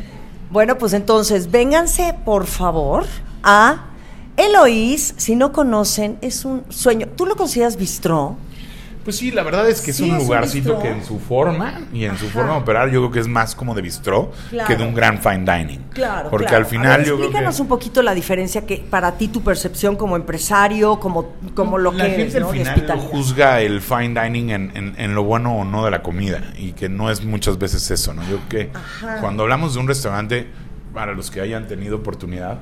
Bueno, 0.51 0.77
pues 0.77 0.91
entonces, 0.91 1.49
vénganse, 1.49 2.13
por 2.25 2.45
favor, 2.45 3.05
a 3.41 3.85
Eloís. 4.35 5.13
Si 5.15 5.37
no 5.37 5.53
conocen, 5.53 6.17
es 6.19 6.43
un 6.43 6.65
sueño. 6.67 7.07
¿Tú 7.15 7.25
lo 7.25 7.37
consideras 7.37 7.77
bistró? 7.77 8.35
Pues 9.03 9.15
sí, 9.17 9.31
la 9.31 9.41
verdad 9.41 9.67
es 9.67 9.81
que 9.81 9.93
Sí, 9.93 10.03
es 10.03 10.09
un 10.11 10.17
es 10.17 10.23
lugarcito 10.23 10.79
que 10.79 10.89
en 10.89 11.03
su 11.03 11.19
forma 11.19 11.81
y 11.91 12.05
en 12.05 12.15
su 12.17 12.29
forma 12.29 12.53
de 12.53 12.59
operar 12.59 12.89
yo 12.91 12.99
creo 13.01 13.11
que 13.11 13.19
es 13.19 13.27
más 13.27 13.55
como 13.55 13.73
de 13.73 13.81
bistró 13.81 14.31
Claro. 14.51 14.67
que 14.67 14.75
de 14.75 14.83
un 14.87 14.93
gran 14.93 15.17
fine 15.19 15.39
dining. 15.39 15.79
Claro. 15.93 16.29
Porque 16.29 16.45
claro. 16.47 16.63
al 16.63 16.69
final 16.69 16.97
ver, 16.99 17.07
yo 17.07 17.15
creo 17.15 17.25
explícanos 17.27 17.55
que 17.55 17.61
un 17.63 17.67
poquito 17.67 18.01
la 18.03 18.13
diferencia 18.13 18.65
que 18.65 18.77
para 18.77 19.17
ti 19.17 19.27
tu 19.29 19.41
percepción 19.41 19.95
como 19.95 20.15
empresario, 20.15 20.99
como, 20.99 21.33
como 21.55 21.77
lo 21.79 21.91
la 21.91 22.03
que 22.03 22.09
gente 22.11 22.21
eres, 22.21 22.35
al 22.35 22.41
¿no? 22.43 22.49
Final 22.49 22.99
juzga 22.99 23.59
el 23.61 23.81
fine 23.81 24.21
dining 24.21 24.49
en, 24.51 24.71
en- 24.75 24.95
en 24.97 25.15
lo 25.15 25.23
bueno 25.23 25.55
o 25.55 25.63
no 25.65 25.83
de 25.83 25.91
la 25.91 26.03
comida 26.03 26.53
y 26.57 26.73
que 26.73 26.87
no 26.87 27.09
es 27.09 27.23
muchas 27.25 27.57
veces 27.57 27.89
eso, 27.89 28.13
¿no? 28.13 28.21
Yo 28.29 28.37
creo 28.47 28.69
que 28.71 28.77
Ajá. 28.77 29.17
cuando 29.19 29.43
hablamos 29.43 29.73
de 29.73 29.79
un 29.79 29.87
restaurante, 29.87 30.47
para 30.93 31.13
los 31.13 31.31
que 31.31 31.41
hayan 31.41 31.67
tenido 31.67 31.95
oportunidad, 31.97 32.59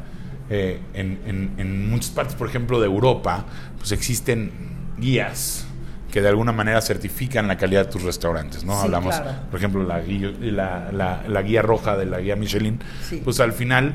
eh, 0.49 0.79
en, 0.93 1.19
en- 1.25 1.51
en 1.57 1.89
muchas 1.89 2.11
partes, 2.11 2.35
por 2.35 2.47
ejemplo, 2.47 2.79
de 2.79 2.85
Europa, 2.85 3.45
pues 3.77 3.91
existen 3.91 4.51
guías 4.97 5.65
que 6.11 6.21
de 6.21 6.27
alguna 6.29 6.51
manera 6.51 6.81
certifican 6.81 7.47
la 7.47 7.57
calidad 7.57 7.85
de 7.85 7.91
tus 7.91 8.03
restaurantes, 8.03 8.63
¿no? 8.63 8.73
Sí, 8.73 8.85
Hablamos, 8.85 9.15
claro. 9.15 9.37
por 9.51 9.59
ejemplo, 9.59 9.83
la, 9.83 9.99
guía- 10.01 10.33
la, 10.39 10.91
la- 10.91 11.23
la 11.27 11.41
guía 11.41 11.61
roja 11.61 11.95
de 11.97 12.05
la 12.05 12.19
guía 12.19 12.35
Michelin, 12.35 12.79
Sí. 13.07 13.21
pues 13.23 13.39
al 13.39 13.53
final 13.53 13.93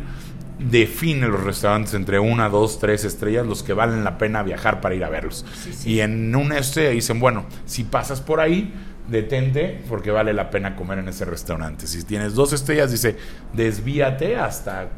define 0.59 1.27
los 1.27 1.43
restaurantes 1.43 1.95
entre 1.95 2.21
una, 2.21 2.49
dos, 2.49 2.79
tres 2.79 3.05
estrellas, 3.05 3.45
los 3.47 3.63
que 3.65 3.73
valen 3.73 4.05
la 4.05 4.19
pena 4.19 4.43
viajar 4.45 4.81
para 4.81 4.95
ir 4.95 5.03
a 5.05 5.09
verlos. 5.09 5.45
Sí. 5.73 5.91
Y 5.95 6.01
en 6.01 6.35
una 6.37 6.59
estrella 6.59 6.91
dicen, 6.91 7.19
bueno, 7.19 7.47
si 7.67 7.83
pasas 7.85 8.21
por 8.21 8.39
ahí, 8.41 8.73
detente 9.09 9.83
porque 9.89 10.11
vale 10.13 10.33
la 10.33 10.49
pena 10.51 10.77
comer 10.77 11.01
en 11.01 11.09
ese 11.09 11.25
restaurante. 11.25 11.87
Si 11.89 12.05
tienes 12.05 12.35
dos 12.35 12.53
estrellas, 12.53 12.91
dice, 12.93 13.17
desvíate 13.53 14.37
hasta 14.37 14.89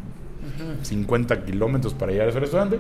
50 0.83 1.45
kilómetros 1.45 1.95
para 1.95 2.13
llegar 2.13 2.27
a 2.29 2.31
ese 2.31 2.41
restaurante. 2.41 2.79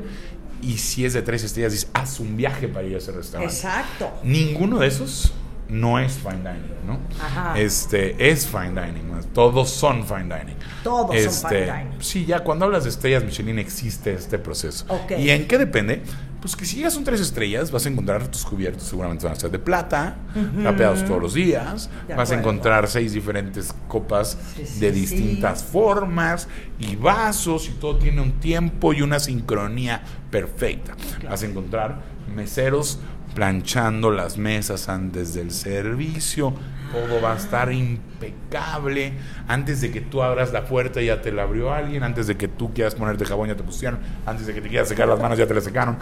Y 0.66 0.78
si 0.78 1.04
es 1.04 1.12
de 1.12 1.22
tres 1.22 1.44
estrellas, 1.44 1.72
dice, 1.72 1.86
haz 1.92 2.18
un 2.18 2.36
viaje 2.36 2.66
para 2.66 2.86
ir 2.86 2.96
a 2.96 2.98
ese 2.98 3.12
restaurante. 3.12 3.54
Exacto. 3.54 4.10
Ninguno 4.24 4.78
de 4.80 4.88
esos 4.88 5.32
no 5.68 5.98
es 5.98 6.14
fine 6.14 6.38
dining, 6.38 6.86
¿no? 6.86 6.98
Ajá. 7.22 7.58
Este 7.58 8.30
es 8.30 8.46
fine 8.46 8.70
dining, 8.70 9.04
todos 9.32 9.70
son 9.70 10.04
fine 10.04 10.24
dining. 10.24 10.56
Todos 10.82 11.08
son 11.08 11.16
Este, 11.16 11.48
fine 11.48 11.72
dining. 11.72 12.00
Sí, 12.00 12.24
ya 12.26 12.40
cuando 12.40 12.64
hablas 12.64 12.84
de 12.84 12.90
estrellas 12.90 13.24
Michelin 13.24 13.58
existe 13.58 14.12
este 14.12 14.38
proceso. 14.38 14.86
¿Y 15.16 15.30
en 15.30 15.46
qué 15.46 15.58
depende? 15.58 16.02
Pues 16.47 16.55
que 16.55 16.64
si 16.64 16.76
llegas 16.76 16.94
a 16.94 16.99
un 16.99 17.05
tres 17.05 17.20
estrellas, 17.20 17.72
vas 17.72 17.86
a 17.86 17.88
encontrar 17.88 18.28
tus 18.28 18.44
cubiertos, 18.44 18.84
seguramente 18.84 19.24
van 19.24 19.34
a 19.34 19.40
ser 19.40 19.51
de 19.51 19.59
plata, 19.59 20.14
rapeados 20.62 21.05
todos 21.05 21.20
los 21.20 21.34
días, 21.34 21.90
De 22.07 22.14
vas 22.14 22.30
a 22.30 22.38
encontrar 22.38 22.86
seis 22.86 23.14
diferentes 23.14 23.74
copas 23.88 24.38
Sí, 24.55 24.64
sí, 24.64 24.78
de 24.78 24.92
sí. 24.92 25.01
distintas 25.01 25.64
formas 25.64 26.47
y 26.78 26.94
vasos 26.94 27.68
y 27.68 27.72
todo 27.72 27.97
tiene 27.97 28.20
un 28.20 28.38
tiempo 28.38 28.92
y 28.92 29.03
una 29.03 29.18
sincronía 29.18 30.05
perfecta. 30.30 30.94
Vas 31.28 31.42
a 31.42 31.47
encontrar 31.47 32.03
meseros 32.32 33.01
planchando 33.34 34.12
las 34.12 34.38
mesas 34.38 34.88
antes 34.88 35.34
del 35.34 35.51
servicio, 35.51 36.55
todo 36.92 37.20
va 37.20 37.32
a 37.32 37.36
estar 37.36 37.72
impecable. 37.72 39.14
Antes 39.49 39.80
de 39.80 39.90
que 39.90 40.01
tú 40.01 40.22
abras 40.22 40.53
la 40.53 40.64
puerta 40.64 41.03
ya 41.03 41.20
te 41.20 41.32
la 41.32 41.42
abrió 41.42 41.72
alguien, 41.74 42.05
antes 42.05 42.28
de 42.28 42.36
que 42.36 42.47
tú 42.47 42.72
quieras 42.72 42.94
ponerte 42.94 43.24
jabón 43.24 43.49
ya 43.49 43.57
te 43.57 43.64
pusieron, 43.64 43.99
antes 44.24 44.47
de 44.47 44.55
que 44.55 44.61
te 44.61 44.68
quieras 44.68 44.88
secar 44.88 45.09
las 45.09 45.18
manos 45.18 45.36
ya 45.36 45.47
te 45.49 45.53
las 45.55 45.64
secaron. 45.64 45.99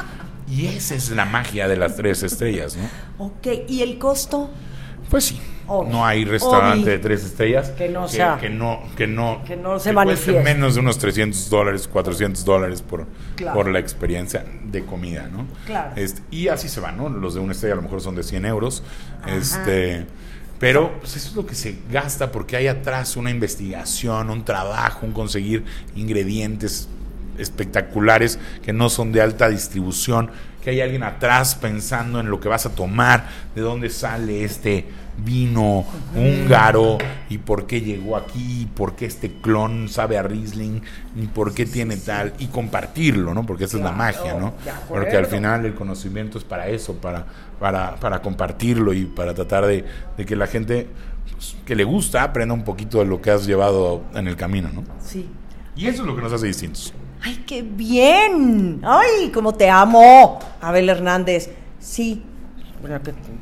Y 0.49 0.67
esa 0.67 0.95
es 0.95 1.11
la 1.11 1.25
magia 1.25 1.69
de 1.69 1.77
las 1.77 1.97
tres 1.97 2.23
estrellas, 2.23 2.77
¿no? 2.77 3.27
Ok, 3.27 3.47
¿y 3.69 3.83
el 3.83 3.99
costo? 3.99 4.51
Pues 5.11 5.25
sí. 5.25 5.41
Obvio. 5.67 5.91
No 5.93 6.05
hay 6.05 6.27
restaurante 6.27 6.81
Obvio. 6.83 6.93
de 6.93 6.99
tres 6.99 7.25
estrellas 7.25 7.71
Que 7.71 7.89
no 7.89 8.07
sea- 8.07 8.37
que 8.39 8.51
no 8.51 8.83
que 8.99 9.07
no 9.07 9.43
que 9.47 9.57
no 9.57 9.79
se 9.79 9.95
manifieste. 9.95 10.43
menos 10.43 10.75
de 10.75 10.81
unos 10.81 10.99
300 10.99 11.49
dólares, 11.49 11.89
400 11.89 12.45
dólares 12.45 12.83
por, 12.83 13.07
Claro. 13.35 13.57
por 13.57 13.71
la 13.71 13.79
experiencia 13.79 14.45
de 14.63 14.85
comida, 14.85 15.27
¿no? 15.33 15.47
Claro. 15.65 15.93
Este, 15.97 16.21
y 16.31 16.49
así 16.49 16.69
se 16.69 16.81
van, 16.81 16.99
¿no? 16.99 17.09
Los 17.09 17.33
de 17.33 17.41
una 17.41 17.53
estrella 17.53 17.73
a 17.73 17.77
lo 17.77 17.83
mejor 17.83 18.03
son 18.03 18.15
de 18.15 18.23
100 18.23 18.45
euros. 18.45 18.83
Este, 19.27 20.05
pero 20.59 20.99
pues, 21.01 21.17
eso 21.17 21.29
es 21.31 21.35
lo 21.35 21.47
que 21.47 21.55
se 21.55 21.77
gasta 21.91 22.31
porque 22.31 22.57
hay 22.59 22.67
atrás 22.67 23.17
una 23.17 23.31
investigación, 23.31 24.29
un 24.29 24.45
trabajo, 24.45 25.07
un 25.07 25.13
conseguir 25.13 25.65
ingredientes 25.97 26.89
espectaculares 27.39 28.39
que 28.63 28.73
no 28.73 28.89
son 28.89 29.13
de 29.13 29.21
alta 29.21 29.49
distribución, 29.49 30.31
que 30.63 30.71
hay 30.71 30.81
alguien 30.81 31.03
atrás 31.03 31.55
pensando 31.55 32.21
en 32.21 32.31
lo 32.31 32.41
que 32.41 32.49
vas 32.49 32.67
a 32.67 32.71
tomar, 32.71 33.29
de 33.55 33.61
dónde 33.61 33.91
sale 33.91 34.45
este 34.45 34.87
vino 35.17 35.85
húngaro 36.17 36.99
y 37.29 37.39
por 37.39 37.67
qué 37.67 37.81
llegó 37.81 38.17
aquí, 38.17 38.63
y 38.63 38.67
por 38.67 38.97
qué 38.97 39.07
este 39.07 39.31
clon 39.31 39.89
sabe 39.89 40.19
a 40.19 40.23
Riesling 40.23 40.83
y 41.15 41.27
por 41.27 41.55
qué 41.55 41.67
tiene 41.67 41.97
tal 41.99 42.33
y 42.39 42.47
compartirlo, 42.47 43.33
¿no? 43.35 43.47
Porque 43.47 43.65
esa 43.65 43.77
es 43.77 43.85
la 43.85 43.93
magia, 43.93 44.35
¿no? 44.35 44.55
Porque 44.89 45.17
al 45.17 45.27
final 45.27 45.67
el 45.67 45.75
conocimiento 45.75 46.39
es 46.39 46.45
para 46.45 46.67
eso, 46.69 46.95
para 46.95 47.27
para, 47.59 47.97
para 47.97 48.21
compartirlo 48.21 48.93
y 48.93 49.05
para 49.05 49.35
tratar 49.35 49.67
de, 49.67 49.85
de 50.17 50.27
que 50.27 50.37
la 50.37 50.47
gente 50.47 50.89
pues, 51.31 51.57
que 51.65 51.75
le 51.75 51.85
gusta 51.85 52.23
aprenda 52.23 52.55
un 52.55 52.65
poquito 52.65 52.99
de 52.99 53.07
lo 53.07 53.21
que 53.21 53.31
has 53.31 53.47
llevado 53.47 54.03
en 54.15 54.29
el 54.29 54.37
camino, 54.37 54.69
¿no? 54.73 54.85
Sí. 55.03 55.29
Y 55.77 55.87
eso 55.87 56.03
es 56.03 56.07
lo 56.07 56.15
que 56.15 56.23
nos 56.23 56.33
hace 56.33 56.47
distintos. 56.47 56.93
¡Ay, 57.25 57.43
qué 57.47 57.63
bien! 57.63 58.81
¡Ay, 58.85 59.31
cómo 59.33 59.55
te 59.55 59.69
amo! 59.71 60.39
Abel 60.61 60.89
Hernández. 60.89 61.51
Sí. 61.79 62.23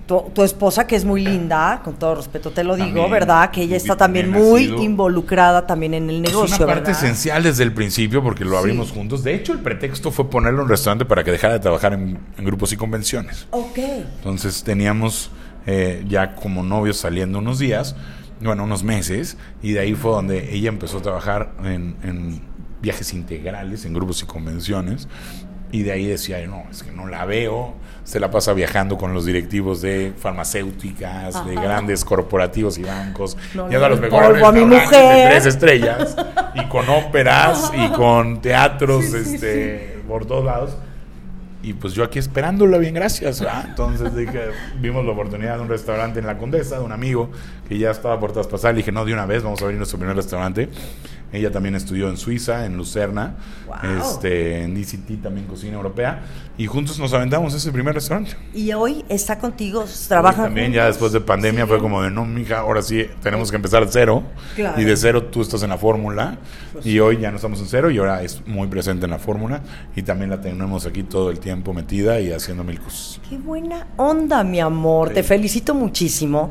Tu, 0.06 0.20
tu 0.32 0.44
esposa, 0.44 0.86
que 0.86 0.94
es 0.94 1.04
muy 1.04 1.20
linda, 1.24 1.80
con 1.82 1.94
todo 1.94 2.14
respeto 2.14 2.52
te 2.52 2.62
lo 2.62 2.76
digo, 2.76 2.86
También, 2.86 3.10
¿verdad? 3.10 3.50
Que 3.50 3.62
ella 3.62 3.76
está 3.76 3.96
también 3.96 4.30
muy 4.30 4.66
sido- 4.66 4.80
involucrada 4.80 5.66
también 5.66 5.94
en 5.94 6.08
el 6.10 6.22
negocio, 6.22 6.44
es 6.54 6.60
una 6.60 6.66
parte 6.68 6.90
¿verdad? 6.92 7.02
esencial 7.04 7.42
desde 7.42 7.64
el 7.64 7.72
principio 7.72 8.22
porque 8.22 8.44
lo 8.44 8.56
abrimos 8.56 8.88
Sí. 8.90 8.94
juntos. 8.94 9.24
De 9.24 9.34
hecho, 9.34 9.52
el 9.52 9.58
pretexto 9.58 10.12
fue 10.12 10.30
ponerlo 10.30 10.60
en 10.60 10.64
un 10.66 10.68
restaurante 10.70 11.04
para 11.06 11.24
que 11.24 11.32
dejara 11.32 11.54
de 11.54 11.58
trabajar 11.60 11.92
en, 11.92 12.20
en 12.38 12.44
grupos 12.44 12.72
y 12.72 12.76
convenciones. 12.76 13.48
Ok. 13.50 13.78
Entonces 13.78 14.62
teníamos 14.62 15.32
eh, 15.66 16.04
ya 16.08 16.36
como 16.36 16.62
novios 16.62 16.98
saliendo 16.98 17.40
unos 17.40 17.58
días, 17.58 17.96
bueno, 18.40 18.62
unos 18.62 18.84
meses, 18.84 19.36
y 19.60 19.72
de 19.72 19.80
ahí 19.80 19.94
fue 19.94 20.12
donde 20.12 20.54
ella 20.54 20.68
empezó 20.68 20.98
a 20.98 21.02
trabajar 21.02 21.52
en, 21.64 21.96
en 22.04 22.42
viajes 22.82 23.14
integrales, 23.14 23.84
en 23.84 23.94
grupos 23.94 24.22
y 24.22 24.26
convenciones, 24.26 25.08
y 25.70 25.84
de 25.84 25.92
ahí 25.92 26.06
decía, 26.06 26.44
no, 26.46 26.64
es 26.70 26.82
que 26.82 26.92
no 26.92 27.06
la 27.06 27.24
veo, 27.24 27.74
se 28.04 28.20
la 28.20 28.30
pasa 28.30 28.52
viajando 28.52 28.98
con 28.98 29.14
los 29.14 29.24
directivos 29.24 29.80
de 29.80 30.12
farmacéuticas, 30.18 31.46
de 31.46 31.52
Ajá. 31.52 31.62
grandes 31.62 32.04
corporativos 32.04 32.76
y 32.76 32.82
bancos, 32.82 33.38
No 33.54 33.70
yendo 33.70 33.86
a 33.86 33.88
los 33.88 34.00
mejores 34.00 34.42
a 34.42 34.52
mi 34.52 34.64
mujer. 34.64 34.90
de 34.90 35.30
tres 35.30 35.46
estrellas, 35.46 36.16
y 36.54 36.64
con 36.68 36.88
óperas, 36.90 37.72
y 37.76 37.88
con 37.92 38.42
teatros, 38.42 39.14
este, 39.14 40.00
por 40.06 40.26
todos 40.26 40.44
lados. 40.44 40.76
Y 41.62 41.74
pues 41.74 41.94
yo 41.94 42.02
aquí 42.02 42.18
esperándola, 42.18 42.76
bien, 42.78 42.92
gracias. 42.94 43.40
¿verdad? 43.40 43.66
Entonces 43.68 44.16
dije, 44.16 44.46
vimos 44.80 45.04
la 45.06 45.12
oportunidad 45.12 45.56
de 45.56 45.62
un 45.62 45.68
restaurante 45.68 46.18
en 46.18 46.26
La 46.26 46.36
Condesa, 46.36 46.78
de 46.80 46.84
un 46.84 46.90
amigo 46.90 47.30
que 47.68 47.78
ya 47.78 47.92
estaba 47.92 48.18
por 48.18 48.32
traspasar. 48.32 48.74
Le 48.74 48.78
dije, 48.78 48.90
no, 48.90 49.04
de 49.04 49.12
una 49.12 49.26
vez, 49.26 49.44
vamos 49.44 49.60
a 49.62 49.66
abrir 49.66 49.78
nuestro 49.78 49.96
primer 49.96 50.16
restaurante. 50.16 50.68
Ella 51.32 51.50
también 51.50 51.74
estudió 51.74 52.08
en 52.10 52.16
Suiza, 52.16 52.66
en 52.66 52.76
Lucerna, 52.76 53.36
Wow. 53.66 53.76
este, 54.00 54.62
en 54.62 54.74
DCT 54.74 55.22
también 55.22 55.46
cocina 55.46 55.74
europea. 55.76 56.22
Y 56.58 56.66
juntos 56.66 56.98
nos 56.98 57.12
aventamos 57.14 57.54
ese 57.54 57.72
primer 57.72 57.94
restaurante. 57.94 58.36
Y 58.52 58.72
hoy 58.72 59.04
está 59.08 59.38
contigo, 59.38 59.80
Hoy 59.80 59.88
trabajan 60.08 60.44
También 60.44 60.72
ya 60.72 60.82
juntos? 60.82 60.94
después 60.96 61.12
de 61.12 61.20
pandemia 61.22 61.62
Sí. 61.64 61.68
fue 61.68 61.78
como 61.78 62.02
de, 62.02 62.10
no, 62.10 62.26
mija, 62.26 62.58
ahora 62.58 62.82
sí 62.82 63.06
tenemos 63.22 63.50
que 63.50 63.56
empezar 63.56 63.84
de 63.86 63.90
cero. 63.90 64.22
Claro. 64.54 64.80
Y 64.80 64.84
de 64.84 64.96
cero 64.96 65.24
tú 65.24 65.40
estás 65.40 65.62
en 65.62 65.70
la 65.70 65.78
fórmula. 65.78 66.36
Pues 66.74 66.84
y 66.86 67.00
hoy 67.00 67.18
ya 67.18 67.30
no 67.30 67.36
estamos 67.36 67.58
en 67.60 67.66
cero 67.66 67.90
y 67.90 67.96
ahora 67.98 68.22
es 68.22 68.46
muy 68.46 68.66
presente 68.68 69.06
en 69.06 69.10
la 69.12 69.18
fórmula. 69.18 69.62
Y 69.96 70.02
también 70.02 70.28
la 70.30 70.40
tenemos 70.40 70.84
aquí 70.84 71.02
todo 71.02 71.30
el 71.30 71.38
tiempo 71.40 71.72
metida 71.72 72.20
y 72.20 72.30
haciendo 72.32 72.62
mil 72.64 72.78
cosas. 72.78 73.20
Qué 73.30 73.38
buena 73.38 73.86
onda, 73.96 74.44
mi 74.44 74.60
amor. 74.60 75.08
Sí. 75.08 75.14
Te 75.14 75.22
felicito 75.22 75.74
muchísimo. 75.74 76.50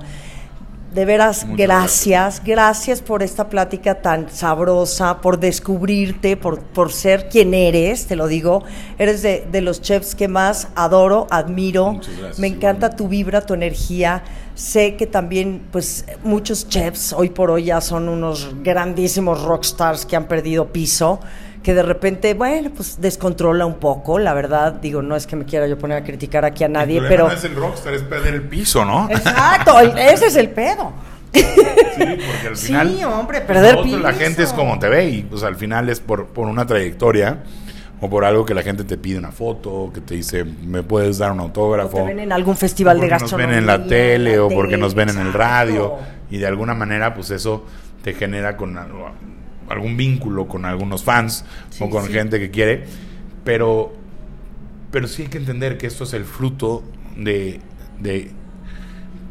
De 0.94 1.06
veras, 1.06 1.46
Muchas 1.46 1.58
gracias. 1.68 2.42
gracias. 2.44 3.02
por 3.02 3.24
esta 3.24 3.48
plática 3.50 4.02
tan 4.02 4.30
sabrosa, 4.30 5.22
por 5.22 5.40
descubrirte, 5.40 6.36
por, 6.36 6.60
por 6.60 6.92
ser 6.92 7.30
quien 7.30 7.54
eres, 7.54 8.08
te 8.08 8.18
lo 8.18 8.28
digo. 8.28 8.64
Eres 9.00 9.22
de, 9.22 9.48
de 9.50 9.62
los 9.62 9.82
chefs 9.82 10.16
que 10.16 10.28
más 10.28 10.68
adoro, 10.76 11.28
admiro. 11.30 11.94
Muchas 11.94 12.18
gracias, 12.18 12.40
Me 12.40 12.48
encanta 12.48 12.88
igualmente. 12.88 12.98
tu 12.98 13.08
vibra, 13.08 13.42
tu 13.42 13.54
energía. 13.54 14.22
Sé 14.54 14.98
que 14.98 15.08
también, 15.08 15.62
pues, 15.72 16.04
muchos 16.26 16.68
chefs 16.68 17.14
hoy 17.14 17.30
por 17.30 17.52
hoy 17.52 17.64
ya 17.66 17.80
son 17.80 18.10
unos 18.10 18.50
grandísimos 18.62 19.42
rockstars 19.44 20.06
que 20.06 20.18
han 20.18 20.26
perdido 20.28 20.74
piso, 20.74 21.22
que 21.64 21.74
de 21.76 21.84
repente, 21.84 22.34
bueno, 22.34 22.72
pues 22.76 23.00
descontrola 23.00 23.66
un 23.66 23.76
poco, 23.76 24.18
la 24.20 24.34
verdad. 24.34 24.74
Digo, 24.74 25.02
no 25.02 25.16
es 25.16 25.28
que 25.28 25.36
me 25.36 25.46
quiera 25.46 25.68
yo 25.68 25.78
poner 25.78 25.98
a 25.98 26.04
criticar 26.04 26.44
aquí 26.46 26.64
a 26.64 26.68
nadie, 26.70 26.98
el 26.98 27.08
pero... 27.08 27.28
no 27.28 27.34
es 27.34 27.44
el 27.44 27.56
rockstar, 27.56 27.94
es 27.94 28.02
perder 28.04 28.34
el 28.34 28.44
piso, 28.44 28.84
¿no? 28.86 29.08
Exacto, 29.10 29.80
ese 29.80 30.28
es 30.28 30.36
el 30.36 30.50
pedo. 30.50 30.92
Sí, 31.34 31.44
porque 31.46 32.48
al 32.50 32.56
Sí, 32.58 32.68
final. 32.68 33.04
hombre, 33.06 33.42
perder 33.42 33.76
lo 33.76 33.82
otro, 33.82 34.00
La 34.00 34.10
piso. 34.10 34.20
gente 34.20 34.44
es 34.44 34.54
como 34.54 34.78
te 34.80 34.90
ve 34.90 35.08
y 35.10 35.22
pues 35.24 35.44
al 35.44 35.56
final 35.56 35.88
es 35.90 36.00
por, 36.00 36.28
por 36.28 36.48
una 36.48 36.66
trayectoria 36.66 37.44
o 38.02 38.10
por 38.10 38.26
algo 38.26 38.44
que 38.46 38.54
la 38.56 38.64
gente 38.64 38.84
te 38.84 38.98
pide 38.98 39.20
una 39.20 39.32
foto, 39.32 39.92
que 39.94 40.02
te 40.02 40.16
dice, 40.16 40.44
¿me 40.44 40.82
puedes 40.84 41.20
dar 41.20 41.32
un 41.32 41.40
O 41.40 41.44
autógrafo? 41.44 41.98
te 41.98 42.04
ven 42.04 42.20
en 42.20 42.32
algún 42.34 42.58
festival 42.58 42.98
de 42.98 43.02
porque 43.02 43.14
nos 43.14 43.22
gastronomía. 43.22 43.48
ven 43.56 43.60
en 43.60 43.68
la 43.68 43.88
tele 43.88 44.36
la 44.38 44.44
o 44.44 44.50
porque 44.50 44.72
tele, 44.72 44.82
nos 44.82 44.96
ven 44.96 45.10
en 45.10 45.20
el 45.20 45.32
radio 45.32 45.98
y 46.32 46.38
de 46.40 46.48
alguna 46.48 46.74
manera 46.74 47.14
pues 47.14 47.30
eso 47.30 47.64
te 48.04 48.14
genera 48.14 48.58
con 48.58 48.76
algo- 48.78 49.12
algún 49.72 49.98
vínculo 49.98 50.48
con 50.48 50.66
algunos 50.66 51.04
fans 51.04 51.46
Sí, 51.70 51.84
o 51.84 51.90
con 51.90 52.06
sí. 52.08 52.14
gente 52.14 52.40
que 52.40 52.52
quiere, 52.52 52.86
pero 53.44 53.94
pero 54.92 55.08
sí 55.08 55.22
hay 55.24 55.28
que 55.30 55.38
entender 55.38 55.78
que 55.78 55.88
esto 55.88 56.04
es 56.04 56.14
el 56.14 56.26
fruto 56.26 56.84
de, 57.16 57.62
de 58.00 58.32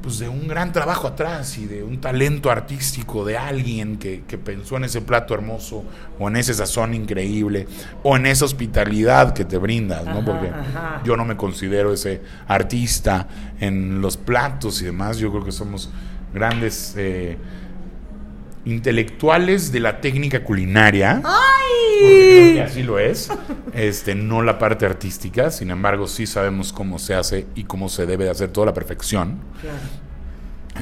pues 0.03 0.18
de 0.18 0.30
un 0.30 0.49
gran 0.49 0.72
trabajo 0.72 1.07
atrás 1.09 1.59
y 1.59 1.66
de 1.66 1.82
un 1.82 2.01
talento 2.01 2.51
artístico 2.51 3.22
de 3.26 3.36
alguien 3.36 3.99
que, 3.99 4.22
que 4.26 4.38
pensó 4.38 4.78
en 4.78 4.84
ese 4.84 5.03
plato 5.03 5.34
hermoso 5.34 5.84
o 6.18 6.28
en 6.28 6.36
ese 6.36 6.55
sazón 6.55 6.95
increíble 6.95 7.66
o 8.03 8.16
en 8.16 8.24
esa 8.24 8.47
hospitalidad 8.47 9.34
que 9.34 9.45
te 9.45 9.59
brindas, 9.59 10.07
¿no? 10.07 10.12
Ajá, 10.20 10.24
Porque 10.24 10.49
ajá. 10.49 11.03
yo 11.05 11.18
no 11.18 11.26
me 11.26 11.36
considero 11.36 11.93
ese 11.93 12.22
artista 12.49 13.28
en 13.61 14.01
los 14.01 14.16
platos 14.16 14.80
y 14.80 14.86
demás, 14.86 15.18
yo 15.18 15.30
creo 15.30 15.45
que 15.45 15.53
somos 15.53 15.91
grandes 16.32 16.95
eh, 16.97 17.36
intelectuales 18.65 19.73
de 19.73 19.81
la 19.81 20.01
técnica 20.01 20.45
culinaria. 20.45 21.21
Porque 21.23 22.43
creo 22.43 22.55
que 22.55 22.63
así 22.63 22.83
lo 22.83 22.99
es. 22.99 23.31
Este, 23.75 24.15
no 24.15 24.43
la 24.43 24.59
parte 24.59 24.87
artística, 24.87 25.51
sin 25.51 25.71
embargo, 25.71 26.07
sí 26.07 26.27
sabemos 26.27 26.73
cómo 26.73 26.99
se 26.99 27.15
hace 27.15 27.47
y 27.55 27.65
cómo 27.65 27.89
se 27.89 28.07
debe 28.07 28.25
de 28.25 28.31
hacer 28.31 28.49
toda 28.51 28.67
la 28.67 28.75
perfección. 28.75 29.39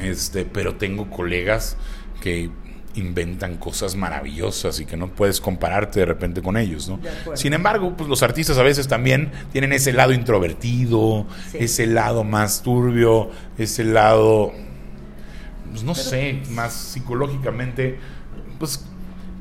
Este, 0.01 0.45
pero 0.45 0.75
tengo 0.75 1.09
colegas 1.09 1.75
que 2.21 2.49
inventan 2.95 3.57
cosas 3.57 3.95
maravillosas 3.95 4.79
y 4.79 4.85
que 4.85 4.97
no 4.97 5.09
puedes 5.09 5.39
compararte 5.39 5.99
de 6.01 6.05
repente 6.05 6.41
con 6.41 6.57
ellos, 6.57 6.89
¿no? 6.89 6.99
Sin 7.35 7.53
embargo, 7.53 7.93
pues 7.95 8.09
los 8.09 8.23
artistas 8.23 8.57
a 8.57 8.63
veces 8.63 8.87
también 8.87 9.31
tienen 9.51 9.73
ese 9.73 9.93
lado 9.93 10.11
introvertido, 10.11 11.25
Sí. 11.51 11.57
ese 11.61 11.85
lado 11.85 12.23
más 12.23 12.61
turbio, 12.63 13.29
ese 13.57 13.83
lado 13.83 14.53
pues 15.71 15.83
no 15.83 15.95
sé, 15.95 16.41
más 16.51 16.73
psicológicamente, 16.73 17.99
pues 18.59 18.85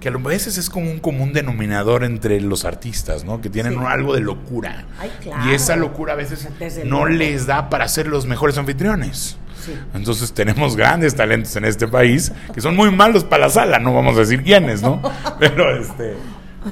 que 0.00 0.08
a 0.08 0.12
veces 0.12 0.58
es 0.58 0.70
como 0.70 0.90
un 0.90 1.00
común 1.00 1.32
denominador 1.32 2.04
entre 2.04 2.40
los 2.40 2.64
artistas, 2.64 3.24
¿no? 3.24 3.40
Que 3.40 3.50
tienen 3.50 3.74
Sí. 3.74 3.78
algo 3.84 4.14
de 4.14 4.20
locura. 4.20 4.84
Ay, 5.00 5.10
claro. 5.20 5.50
Y 5.50 5.54
esa 5.54 5.74
locura 5.74 6.12
a 6.12 6.16
veces 6.16 6.48
Desde 6.58 6.84
no 6.84 7.04
luego. 7.04 7.18
les 7.18 7.46
da 7.46 7.68
para 7.68 7.88
ser 7.88 8.06
los 8.06 8.24
mejores 8.26 8.56
anfitriones. 8.58 9.36
Sí. 9.64 9.72
Entonces 9.94 10.32
tenemos 10.32 10.76
grandes 10.76 11.16
talentos 11.16 11.56
en 11.56 11.64
este 11.64 11.88
país 11.88 12.30
que 12.54 12.60
son 12.60 12.76
muy 12.76 12.92
malos 12.94 13.24
para 13.24 13.46
la 13.46 13.50
sala, 13.50 13.80
no 13.80 13.92
vamos 13.92 14.16
a 14.16 14.20
decir 14.20 14.44
quiénes, 14.44 14.82
¿no? 14.82 15.02
Pero 15.40 15.76
este 15.76 16.14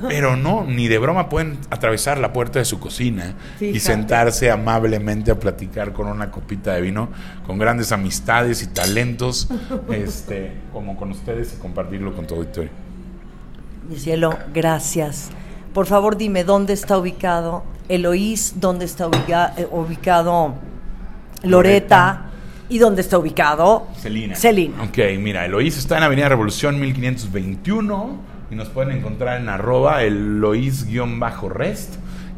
pero 0.08 0.36
no, 0.36 0.64
ni 0.64 0.88
de 0.88 0.98
broma 0.98 1.28
pueden 1.28 1.58
atravesar 1.70 2.18
la 2.18 2.32
puerta 2.32 2.58
de 2.58 2.64
su 2.64 2.78
cocina 2.80 3.34
y 3.60 3.78
sentarse 3.80 4.50
amablemente 4.50 5.30
a 5.30 5.38
platicar 5.38 5.92
con 5.92 6.08
una 6.08 6.30
copita 6.30 6.74
de 6.74 6.80
vino, 6.82 7.08
con 7.46 7.58
grandes 7.58 7.92
amistades 7.92 8.62
y 8.62 8.66
talentos, 8.68 9.48
este, 9.90 10.52
como 10.72 10.96
con 10.96 11.10
ustedes 11.12 11.54
y 11.54 11.60
compartirlo 11.60 12.14
con 12.14 12.26
tu 12.26 12.34
auditorio. 12.34 12.70
Mi 13.88 13.96
cielo, 13.96 14.36
gracias. 14.52 15.30
Por 15.72 15.86
favor, 15.86 16.16
dime 16.16 16.42
dónde 16.42 16.72
está 16.72 16.98
ubicado 16.98 17.62
Eloís, 17.88 18.54
dónde 18.56 18.84
está 18.86 19.06
ubica- 19.06 19.52
eh, 19.56 19.68
ubicado 19.70 20.54
Loreta 21.42 22.22
y 22.68 22.78
dónde 22.78 23.02
está 23.02 23.18
ubicado 23.18 23.86
Celina. 24.00 24.34
Celina. 24.34 24.82
Ok, 24.82 24.98
mira, 25.20 25.44
Eloís 25.44 25.76
está 25.78 25.98
en 25.98 26.02
Avenida 26.02 26.28
Revolución 26.28 26.80
1521 26.80 28.35
y 28.50 28.54
nos 28.54 28.68
pueden 28.68 28.96
encontrar 28.96 29.40
en 29.40 29.48
arroba 29.48 30.02
Eloís-rest. 30.02 31.94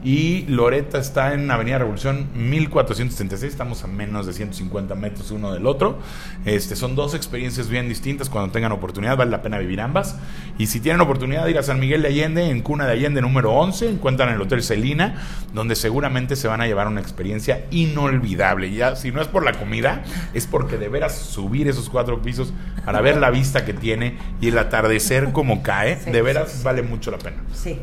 Y 0.09 0.47
Loreta 0.49 0.97
está 0.97 1.35
en 1.35 1.51
Avenida 1.51 1.77
Revolución 1.77 2.29
1436, 2.35 3.53
estamos 3.53 3.85
a 3.85 3.89
menos 3.89 4.25
de 4.27 4.33
150 4.33 4.95
metros 4.95 5.31
uno 5.33 5.53
del 5.53 5.67
otro. 5.67 5.99
Este, 6.47 6.77
son 6.77 6.97
dos 6.97 7.13
experiencias 7.13 7.69
bien 7.69 7.91
distintas, 7.91 8.31
cuando 8.31 8.51
tengan 8.51 8.73
oportunidad 8.73 9.19
vale 9.19 9.31
la 9.31 9.43
pena 9.43 9.59
vivir 9.59 9.83
ambas. 9.83 10.17
Y 10.57 10.69
si 10.69 10.81
tienen 10.81 11.03
oportunidad 11.03 11.45
de 11.45 11.51
ir 11.51 11.59
a 11.59 11.63
San 11.63 11.79
Miguel 11.79 12.01
de 12.01 12.09
Allende, 12.09 12.49
en 12.49 12.63
Cuna 12.63 12.87
de 12.87 12.93
Allende 12.93 13.21
número 13.21 13.53
11, 13.53 13.91
encuentran 13.91 14.31
el 14.31 14.41
Hotel 14.41 14.63
Celina, 14.63 15.23
donde 15.53 15.77
seguramente 15.77 16.37
se 16.37 16.49
van 16.49 16.63
a 16.63 16.67
llevar 16.67 16.87
una 16.89 17.03
experiencia 17.03 17.67
inolvidable. 17.71 18.73
Ya, 18.73 18.97
si 18.97 19.13
no 19.13 19.21
es 19.21 19.29
por 19.29 19.45
la 19.45 19.53
comida, 19.53 20.05
es 20.33 20.47
porque 20.47 20.79
de 20.79 20.89
veras 20.89 21.19
subir 21.19 21.69
esos 21.69 21.91
cuatro 21.91 22.23
pisos 22.23 22.55
para 22.83 23.03
ver 23.03 23.19
la 23.19 23.29
vista 23.29 23.67
que 23.67 23.75
tiene 23.75 24.17
y 24.41 24.49
el 24.49 24.57
atardecer 24.57 25.33
como 25.33 25.63
cae, 25.63 25.99
Sí, 26.03 26.11
de 26.13 26.23
veras 26.23 26.51
sí, 26.51 26.57
sí. 26.61 26.65
vale 26.65 26.81
mucho 26.81 27.11
la 27.11 27.19
pena. 27.19 27.37
Sí. 27.53 27.79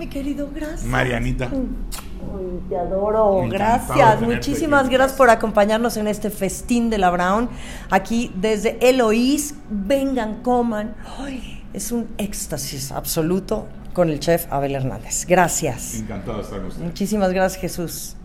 Mi 0.00 0.06
querido, 0.06 0.48
gracias. 0.50 0.84
Marianita. 0.84 1.50
Ay, 1.52 2.60
te 2.70 2.76
adoro, 2.78 3.46
gracias. 3.50 4.22
Muchísimas 4.22 4.88
gracias 4.88 5.18
por 5.18 5.28
acompañarnos 5.28 5.98
en 5.98 6.08
este 6.08 6.30
festín 6.30 6.88
de 6.88 6.96
la 6.96 7.10
Brown. 7.10 7.50
Aquí 7.90 8.32
desde 8.34 8.78
Eloís, 8.80 9.56
vengan, 9.68 10.42
coman. 10.42 10.94
Ay, 11.18 11.62
es 11.74 11.92
un 11.92 12.08
éxtasis 12.16 12.92
absoluto 12.92 13.68
con 13.92 14.08
el 14.08 14.20
chef 14.20 14.50
Abel 14.50 14.74
Hernández. 14.74 15.26
Gracias. 15.26 15.96
Encantado 15.96 16.38
de 16.38 16.44
estar 16.44 16.58
con 16.60 16.68
ustedes. 16.68 16.86
Muchísimas 16.86 17.30
gracias, 17.34 17.60
Jesús. 17.60 18.16